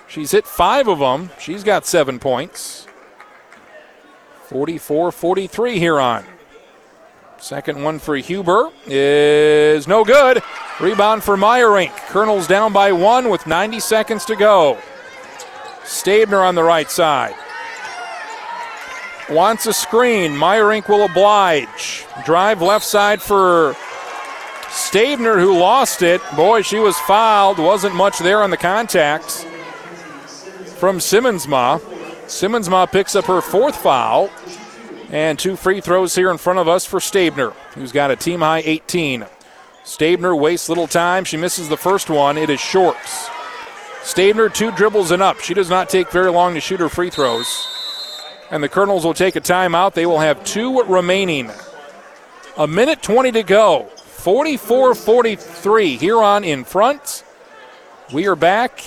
[0.07, 1.31] She's hit five of them.
[1.39, 2.88] She's got seven points.
[4.49, 6.26] 44 43 Huron.
[7.39, 10.43] Second one for Huber is no good.
[10.80, 11.95] Rebound for Meyerink.
[12.10, 14.77] Kernel's down by one with 90 seconds to go.
[15.90, 17.34] Stabner on the right side.
[19.28, 20.34] Wants a screen.
[20.34, 22.06] Meyerink will oblige.
[22.26, 23.76] Drive left side for
[24.70, 26.22] Stabner, who lost it.
[26.36, 27.57] Boy, she was fouled.
[27.57, 29.44] Wasn't much there on the contacts
[30.78, 31.80] from Simmonsma.
[32.28, 34.30] Simmonsma picks up her fourth foul.
[35.10, 38.41] And two free throws here in front of us for Stabner, who's got a team
[38.41, 39.26] high 18.
[39.84, 41.24] Stabner wastes little time.
[41.24, 42.38] She misses the first one.
[42.38, 43.28] It is shorts.
[44.04, 45.40] Stabner, two dribbles and up.
[45.40, 47.68] She does not take very long to shoot her free throws.
[48.52, 49.94] And the Kernels will take a timeout.
[49.94, 51.52] They will have two remaining.
[52.58, 53.84] A minute 20 to go.
[53.84, 55.98] 44 43.
[55.98, 57.24] Huron in front.
[58.12, 58.84] We are back.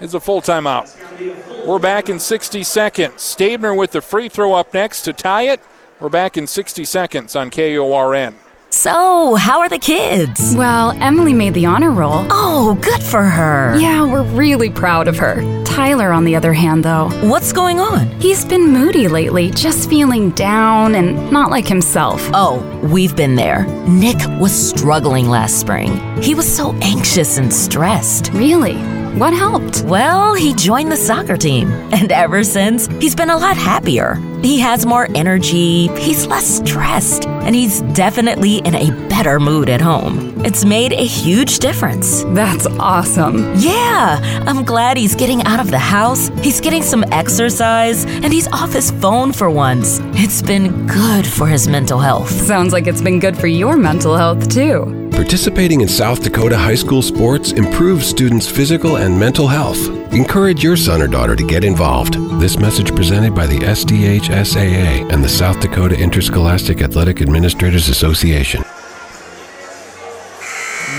[0.00, 1.66] It's a full timeout.
[1.66, 3.20] We're back in 60 seconds.
[3.20, 5.60] Stabner with the free throw up next to tie it.
[5.98, 8.36] We're back in 60 seconds on KORN.
[8.70, 10.54] So, how are the kids?
[10.54, 12.26] Well, Emily made the honor roll.
[12.30, 13.76] Oh, good for her.
[13.78, 15.42] Yeah, we're really proud of her.
[15.64, 17.08] Tyler, on the other hand, though.
[17.26, 18.08] What's going on?
[18.20, 22.20] He's been moody lately, just feeling down and not like himself.
[22.34, 23.64] Oh, we've been there.
[23.88, 25.96] Nick was struggling last spring.
[26.22, 28.30] He was so anxious and stressed.
[28.34, 28.76] Really?
[29.16, 29.82] What helped?
[29.84, 34.14] Well, he joined the soccer team, and ever since, he's been a lot happier.
[34.42, 39.80] He has more energy, he's less stressed, and he's definitely in a better mood at
[39.80, 40.44] home.
[40.44, 42.22] It's made a huge difference.
[42.28, 43.54] That's awesome.
[43.56, 48.46] Yeah, I'm glad he's getting out of the house, he's getting some exercise, and he's
[48.48, 50.00] off his phone for once.
[50.14, 52.30] It's been good for his mental health.
[52.30, 55.07] Sounds like it's been good for your mental health, too.
[55.18, 59.88] Participating in South Dakota high school sports improves students' physical and mental health.
[60.12, 62.14] Encourage your son or daughter to get involved.
[62.40, 68.62] This message presented by the SDHSAA and the South Dakota Interscholastic Athletic Administrators Association.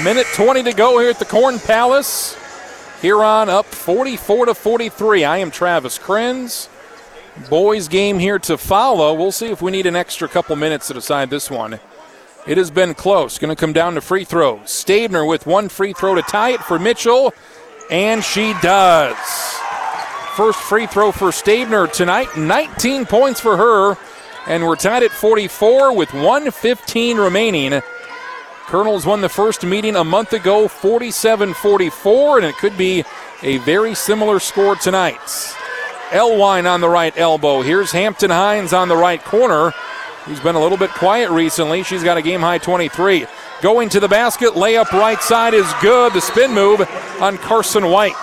[0.04, 2.36] Minute 20 to go here at the Corn Palace.
[3.02, 5.24] Huron up 44 to 43.
[5.24, 6.68] I am Travis Krenz.
[7.50, 9.14] Boys game here to follow.
[9.14, 11.80] We'll see if we need an extra couple minutes to decide this one.
[12.50, 13.38] It has been close.
[13.38, 14.72] Going to come down to free throws.
[14.72, 17.32] Stabner with one free throw to tie it for Mitchell,
[17.92, 19.16] and she does.
[20.36, 22.36] First free throw for Stabner tonight.
[22.36, 23.98] 19 points for her,
[24.48, 27.84] and we're tied at 44 with 115 remaining.
[28.66, 33.04] Kernels won the first meeting a month ago, 47 44, and it could be
[33.44, 35.20] a very similar score tonight.
[36.12, 37.62] Elwine on the right elbow.
[37.62, 39.72] Here's Hampton Hines on the right corner,
[40.30, 41.82] who's been a little bit quiet recently.
[41.82, 43.26] She's got a game high 23.
[43.62, 46.14] Going to the basket, layup right side is good.
[46.14, 46.82] The spin move
[47.20, 48.14] on Carson White.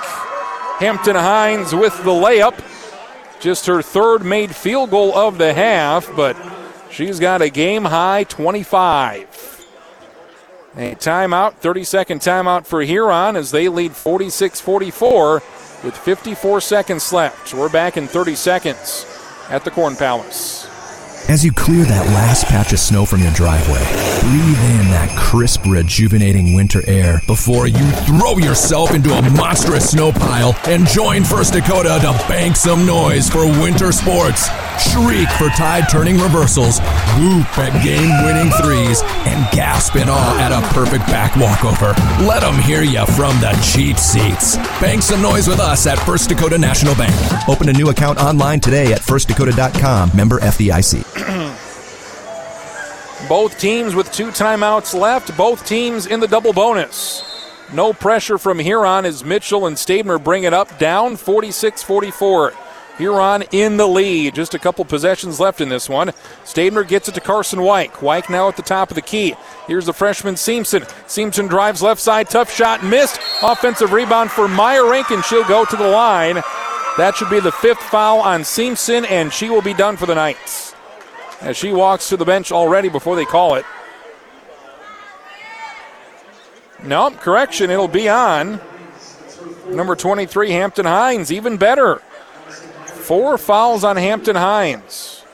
[0.78, 2.54] Hampton Hines with the layup.
[3.40, 6.36] Just her third made field goal of the half, but
[6.92, 9.66] she's got a game high 25.
[10.76, 15.42] A timeout, 30 second timeout for Huron as they lead 46 44
[15.82, 17.52] with 54 seconds left.
[17.52, 19.06] We're back in 30 seconds
[19.50, 20.68] at the Corn Palace.
[21.28, 23.82] As you clear that last patch of snow from your driveway,
[24.22, 30.12] breathe in that crisp, rejuvenating winter air before you throw yourself into a monstrous snow
[30.12, 34.47] pile and join First Dakota to bank some noise for winter sports.
[34.78, 36.78] Shriek for tide turning reversals,
[37.18, 41.90] whoop at game winning threes, and gasp in awe at a perfect back walkover.
[42.24, 44.56] Let them hear you from the cheap seats.
[44.80, 47.14] Bank some noise with us at First Dakota National Bank.
[47.48, 50.12] Open a new account online today at firstdakota.com.
[50.14, 51.15] Member FDIC.
[53.28, 57.24] Both teams with two timeouts left, both teams in the double bonus.
[57.72, 62.52] No pressure from Huron as Mitchell and Stabner bring it up down 46 44.
[62.98, 64.34] Huron in the lead.
[64.34, 66.12] Just a couple possessions left in this one.
[66.44, 68.01] Stabner gets it to Carson White.
[68.01, 69.34] White now at the top of the key.
[69.66, 70.84] Here's the freshman Simpson.
[71.06, 73.18] Simpson drives left side, tough shot, missed.
[73.43, 75.22] Offensive rebound for Meyerink, Rankin.
[75.22, 76.36] she'll go to the line.
[76.97, 80.14] That should be the fifth foul on Simpson, and she will be done for the
[80.14, 80.75] night.
[81.40, 83.64] As she walks to the bench already before they call it.
[86.82, 88.60] Nope, correction, it'll be on.
[89.68, 91.96] Number 23, Hampton Hines, even better.
[92.86, 95.24] Four fouls on Hampton Hines.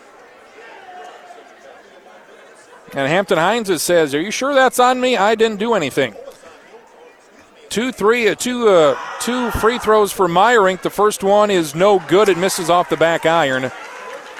[2.95, 5.17] And Hampton Hines says, Are you sure that's on me?
[5.17, 6.15] I didn't do anything.
[7.71, 10.83] Two, three, uh, two, uh, two free throws for Meyerink.
[10.83, 12.29] The first one is no good.
[12.29, 13.73] It misses off the back iron.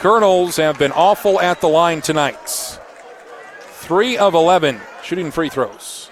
[0.03, 2.81] Kernels have been awful at the line tonight.
[3.61, 6.11] Three of 11 shooting free throws.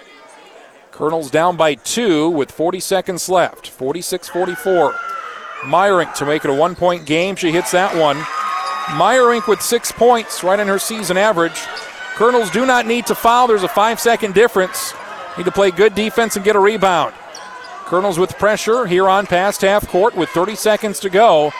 [0.92, 3.66] Kernels down by two with 40 seconds left.
[3.66, 4.92] 46 44.
[5.62, 7.34] Meyerink to make it a one point game.
[7.34, 8.18] She hits that one.
[8.96, 11.60] Meyerink with six points, right on her season average.
[12.14, 13.48] Kernels do not need to foul.
[13.48, 14.94] There's a five second difference.
[15.36, 17.12] Need to play good defense and get a rebound.
[17.86, 21.50] Kernels with pressure here on past half court with 30 seconds to go.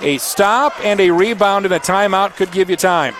[0.00, 3.14] A stop and a rebound and a timeout could give you time.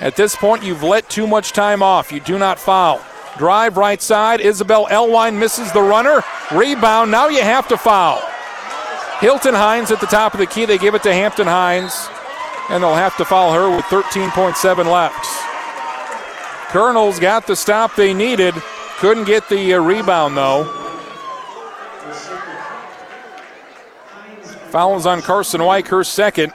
[0.00, 2.12] At this point, you've let too much time off.
[2.12, 3.00] You do not foul.
[3.38, 4.40] Drive right side.
[4.40, 6.22] Isabel Elwine misses the runner.
[6.52, 7.10] Rebound.
[7.10, 8.20] Now you have to foul.
[9.20, 10.66] Hilton Hines at the top of the key.
[10.66, 12.08] They give it to Hampton Hines,
[12.68, 15.26] and they'll have to foul her with 13.7 left.
[16.70, 18.54] Kernels got the stop they needed.
[18.98, 20.64] Couldn't get the uh, rebound, though.
[24.70, 26.52] Fouls on Carson White, her second.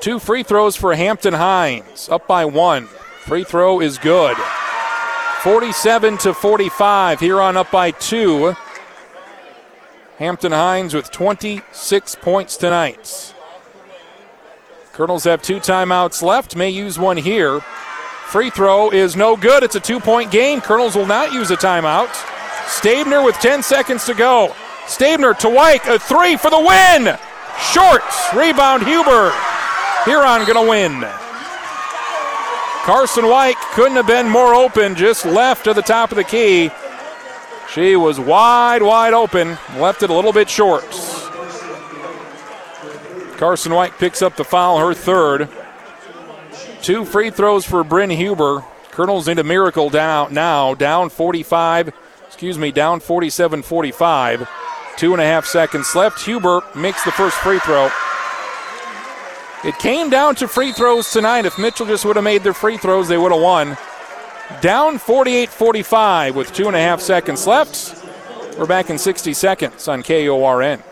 [0.00, 2.86] Two free throws for Hampton Hines, up by one.
[3.20, 4.36] Free throw is good.
[5.42, 7.20] 47 to 45.
[7.20, 8.54] Huron up by two.
[10.18, 13.34] Hampton Hines with 26 points tonight.
[14.92, 17.60] Kernels have two timeouts left, may use one here.
[18.26, 19.62] Free throw is no good.
[19.62, 20.60] It's a two point game.
[20.60, 22.08] Kernels will not use a timeout.
[22.66, 24.54] Stabner with 10 seconds to go.
[24.86, 27.16] Stabner to White, a three for the win.
[27.72, 29.32] Shorts, Rebound Huber.
[30.04, 31.00] Huron to win.
[32.82, 36.70] Carson White couldn't have been more open, just left to the top of the key.
[37.72, 40.84] She was wide, wide open, left it a little bit short.
[43.36, 45.48] Carson White picks up the foul, her third.
[46.82, 48.64] Two free throws for Bryn Huber.
[48.90, 51.92] Kernels into miracle down now, down 45,
[52.26, 54.48] excuse me, down 47 45.
[54.96, 56.24] Two and a half seconds left.
[56.24, 57.90] Huber makes the first free throw.
[59.64, 61.46] It came down to free throws tonight.
[61.46, 63.76] If Mitchell just would have made their free throws, they would have won.
[64.60, 67.96] Down 48 45 with two and a half seconds left.
[68.58, 70.82] We're back in 60 seconds on KORN.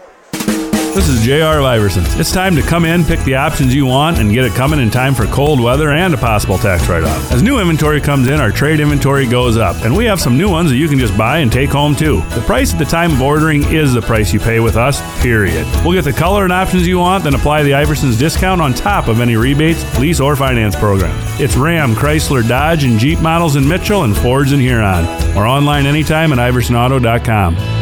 [0.92, 1.62] This is J.R.
[1.62, 2.02] Iverson.
[2.20, 4.90] It's time to come in, pick the options you want, and get it coming in
[4.90, 7.30] time for cold weather and a possible tax write off.
[7.32, 10.50] As new inventory comes in, our trade inventory goes up, and we have some new
[10.50, 12.22] ones that you can just buy and take home too.
[12.30, 15.64] The price at the time of ordering is the price you pay with us, period.
[15.84, 19.06] We'll get the color and options you want, then apply the Iverson's discount on top
[19.06, 21.22] of any rebates, lease, or finance programs.
[21.40, 25.06] It's Ram, Chrysler, Dodge, and Jeep models in Mitchell and Fords in Huron,
[25.36, 27.79] or online anytime at iversonauto.com.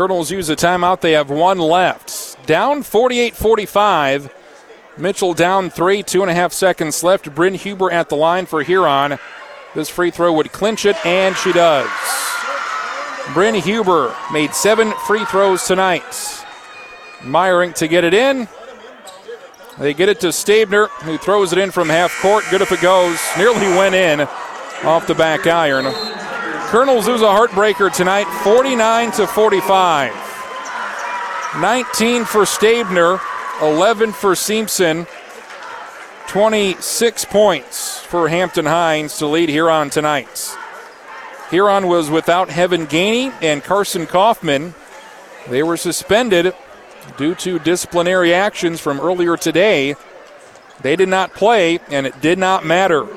[0.00, 1.02] Kernels use a timeout.
[1.02, 2.46] They have one left.
[2.46, 4.34] Down 48 45.
[4.96, 7.34] Mitchell down three, two and a half seconds left.
[7.34, 9.18] Bryn Huber at the line for Huron.
[9.74, 11.86] This free throw would clinch it, and she does.
[13.34, 16.02] Bryn Huber made seven free throws tonight.
[17.18, 18.48] Meyerink to get it in.
[19.78, 22.44] They get it to Stabner, who throws it in from half court.
[22.50, 23.20] Good if it goes.
[23.36, 24.22] Nearly went in
[24.82, 26.19] off the back iron.
[26.70, 30.12] Kernels lose a heartbreaker tonight, 49 to 45.
[31.58, 33.20] 19 for Stabner,
[33.60, 35.08] 11 for Simpson,
[36.28, 40.56] 26 points for Hampton Hines to lead Huron tonight.
[41.50, 44.72] Huron was without Heaven Gainey and Carson Kaufman.
[45.48, 46.54] They were suspended
[47.16, 49.96] due to disciplinary actions from earlier today.
[50.82, 53.08] They did not play, and it did not matter.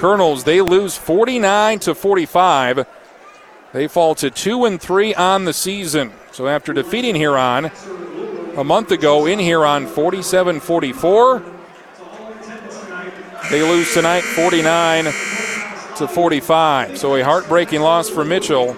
[0.00, 2.86] Kernels, they lose 49 to 45.
[3.74, 6.12] They fall to 2 and 3 on the season.
[6.32, 7.70] So after defeating Huron
[8.56, 11.42] a month ago in Huron 47 44,
[13.50, 16.96] they lose tonight 49 to 45.
[16.96, 18.74] So a heartbreaking loss for Mitchell.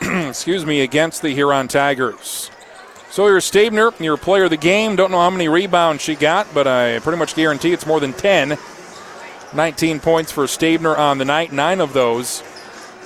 [0.00, 2.50] excuse me, against the Huron Tigers.
[3.10, 4.96] Sawyer Stabner, your player of the game.
[4.96, 8.12] Don't know how many rebounds she got, but I pretty much guarantee it's more than
[8.12, 8.58] 10.
[9.54, 12.42] 19 points for Stabner on the night, nine of those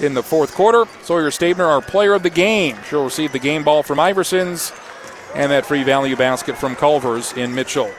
[0.01, 0.87] in the fourth quarter.
[1.03, 2.77] Sawyer Stabner, our player of the game.
[2.89, 4.77] She'll receive the game ball from Iversons
[5.35, 7.91] and that free value basket from Culver's in Mitchell.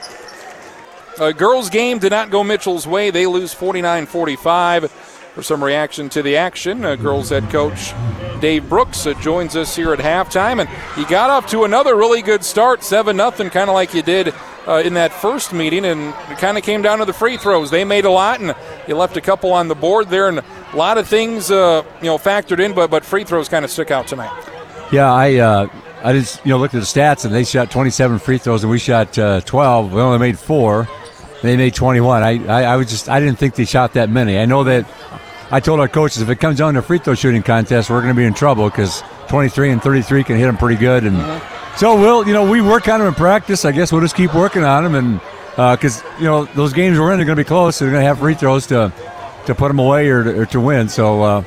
[1.20, 3.12] A girls' game did not go Mitchell's way.
[3.12, 5.11] They lose 49 45.
[5.34, 7.94] For some reaction to the action, uh, girls head coach
[8.42, 12.22] Dave Brooks uh, joins us here at halftime, and he got off to another really
[12.22, 14.34] good start, seven nothing, kind of like you did
[14.68, 17.72] uh, in that first meeting, and it kind of came down to the free throws.
[17.72, 18.54] They made a lot, and
[18.90, 22.08] you left a couple on the board there, and a lot of things uh, you
[22.08, 24.32] know factored in, but but free throws kind of stuck out tonight.
[24.92, 25.68] Yeah, I uh,
[26.04, 28.72] I just you know looked at the stats, and they shot 27 free throws, and
[28.72, 29.94] we shot uh, 12.
[29.94, 30.90] We only made four.
[31.42, 32.24] They made 21.
[32.24, 34.38] I, I, I was just I didn't think they shot that many.
[34.38, 34.86] I know that
[35.52, 38.14] I told our coaches if it comes down to free throw shooting contest, we're going
[38.14, 41.04] to be in trouble because 23 and 33 can hit them pretty good.
[41.04, 41.78] And mm-hmm.
[41.78, 43.66] so we'll you know we work on them in practice.
[43.66, 45.20] I guess we'll just keep working on them, and
[45.80, 47.78] because uh, you know those games we're in are going to be close.
[47.78, 48.94] So they're going to have free throws to
[49.48, 50.90] to put them away or to, or to win.
[50.90, 51.42] So uh,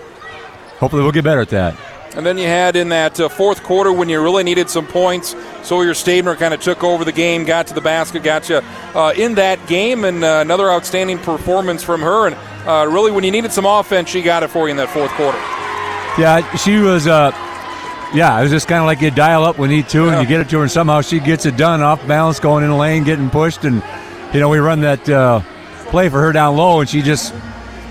[0.79, 1.94] hopefully we'll get better at that.
[2.17, 5.35] And then you had in that uh, fourth quarter when you really needed some points,
[5.63, 8.61] Sawyer Stabner kind of took over the game, got to the basket, got you
[8.95, 12.29] uh, in that game, and uh, another outstanding performance from her.
[12.29, 12.37] And
[12.67, 15.11] uh, really, when you needed some offense, she got it for you in that fourth
[15.13, 15.39] quarter.
[16.21, 17.07] Yeah, she was.
[17.07, 17.33] Uh,
[18.15, 20.23] yeah, it was just kind of like you dial up when you need to, and
[20.23, 22.71] you get it to her, and somehow she gets it done off balance, going in
[22.71, 23.83] the lane, getting pushed, and
[24.33, 25.41] you know we run that uh,
[25.87, 27.35] play for her down low, and she just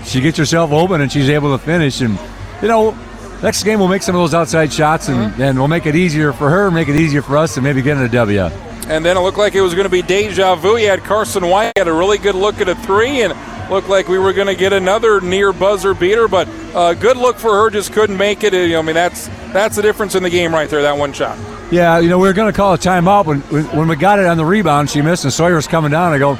[0.04, 2.18] she gets herself open, and she's able to finish, and
[2.62, 2.96] you know
[3.42, 5.42] next game we'll make some of those outside shots and, mm-hmm.
[5.42, 7.96] and we'll make it easier for her, make it easier for us, and maybe get
[7.96, 8.40] in a W.
[8.86, 10.76] And then it looked like it was going to be deja vu.
[10.76, 13.32] You had Carson White had a really good look at a three, and
[13.70, 16.28] looked like we were going to get another near buzzer beater.
[16.28, 18.54] But uh, good look for her, just couldn't make it.
[18.54, 20.82] I mean, that's that's the difference in the game right there.
[20.82, 21.38] That one shot.
[21.72, 24.26] Yeah, you know, we were going to call a timeout when when we got it
[24.26, 24.90] on the rebound.
[24.90, 26.12] She missed, and Sawyer was coming down.
[26.12, 26.34] I go,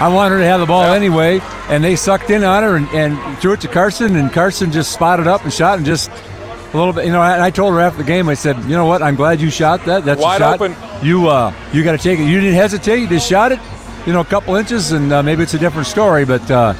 [0.00, 0.94] I wanted to have the ball yeah.
[0.94, 4.72] anyway, and they sucked in on her and, and threw it to Carson, and Carson
[4.72, 6.10] just spotted up and shot and just
[6.72, 7.04] a little bit.
[7.04, 8.26] You know, I, I, told her after the game.
[8.28, 9.02] I said, you know what?
[9.02, 10.06] I'm glad you shot that.
[10.06, 10.74] That's wide open.
[11.02, 12.24] You uh, you got to take it.
[12.24, 13.00] You didn't hesitate.
[13.00, 13.60] You just shot it.
[14.06, 16.24] You know, a couple inches, and uh, maybe it's a different story.
[16.24, 16.72] But uh,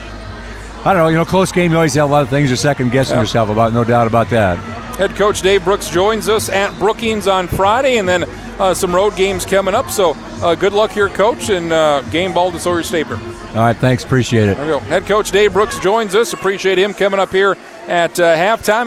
[0.84, 1.08] I don't know.
[1.08, 1.72] You know, close game.
[1.72, 3.20] You always have a lot of things you're second guessing yeah.
[3.20, 3.74] yourself about.
[3.74, 4.58] No doubt about that.
[4.96, 8.24] Head coach Dave Brooks joins us at Brookings on Friday, and then
[8.60, 9.90] uh, some road games coming up.
[9.90, 10.12] So
[10.42, 13.18] uh, good luck here, coach, and uh, game ball to Sawyer Stabner.
[13.50, 14.04] All right, thanks.
[14.04, 14.56] Appreciate it.
[14.56, 16.32] Head coach Dave Brooks joins us.
[16.32, 17.56] Appreciate him coming up here
[17.88, 18.86] at halftime.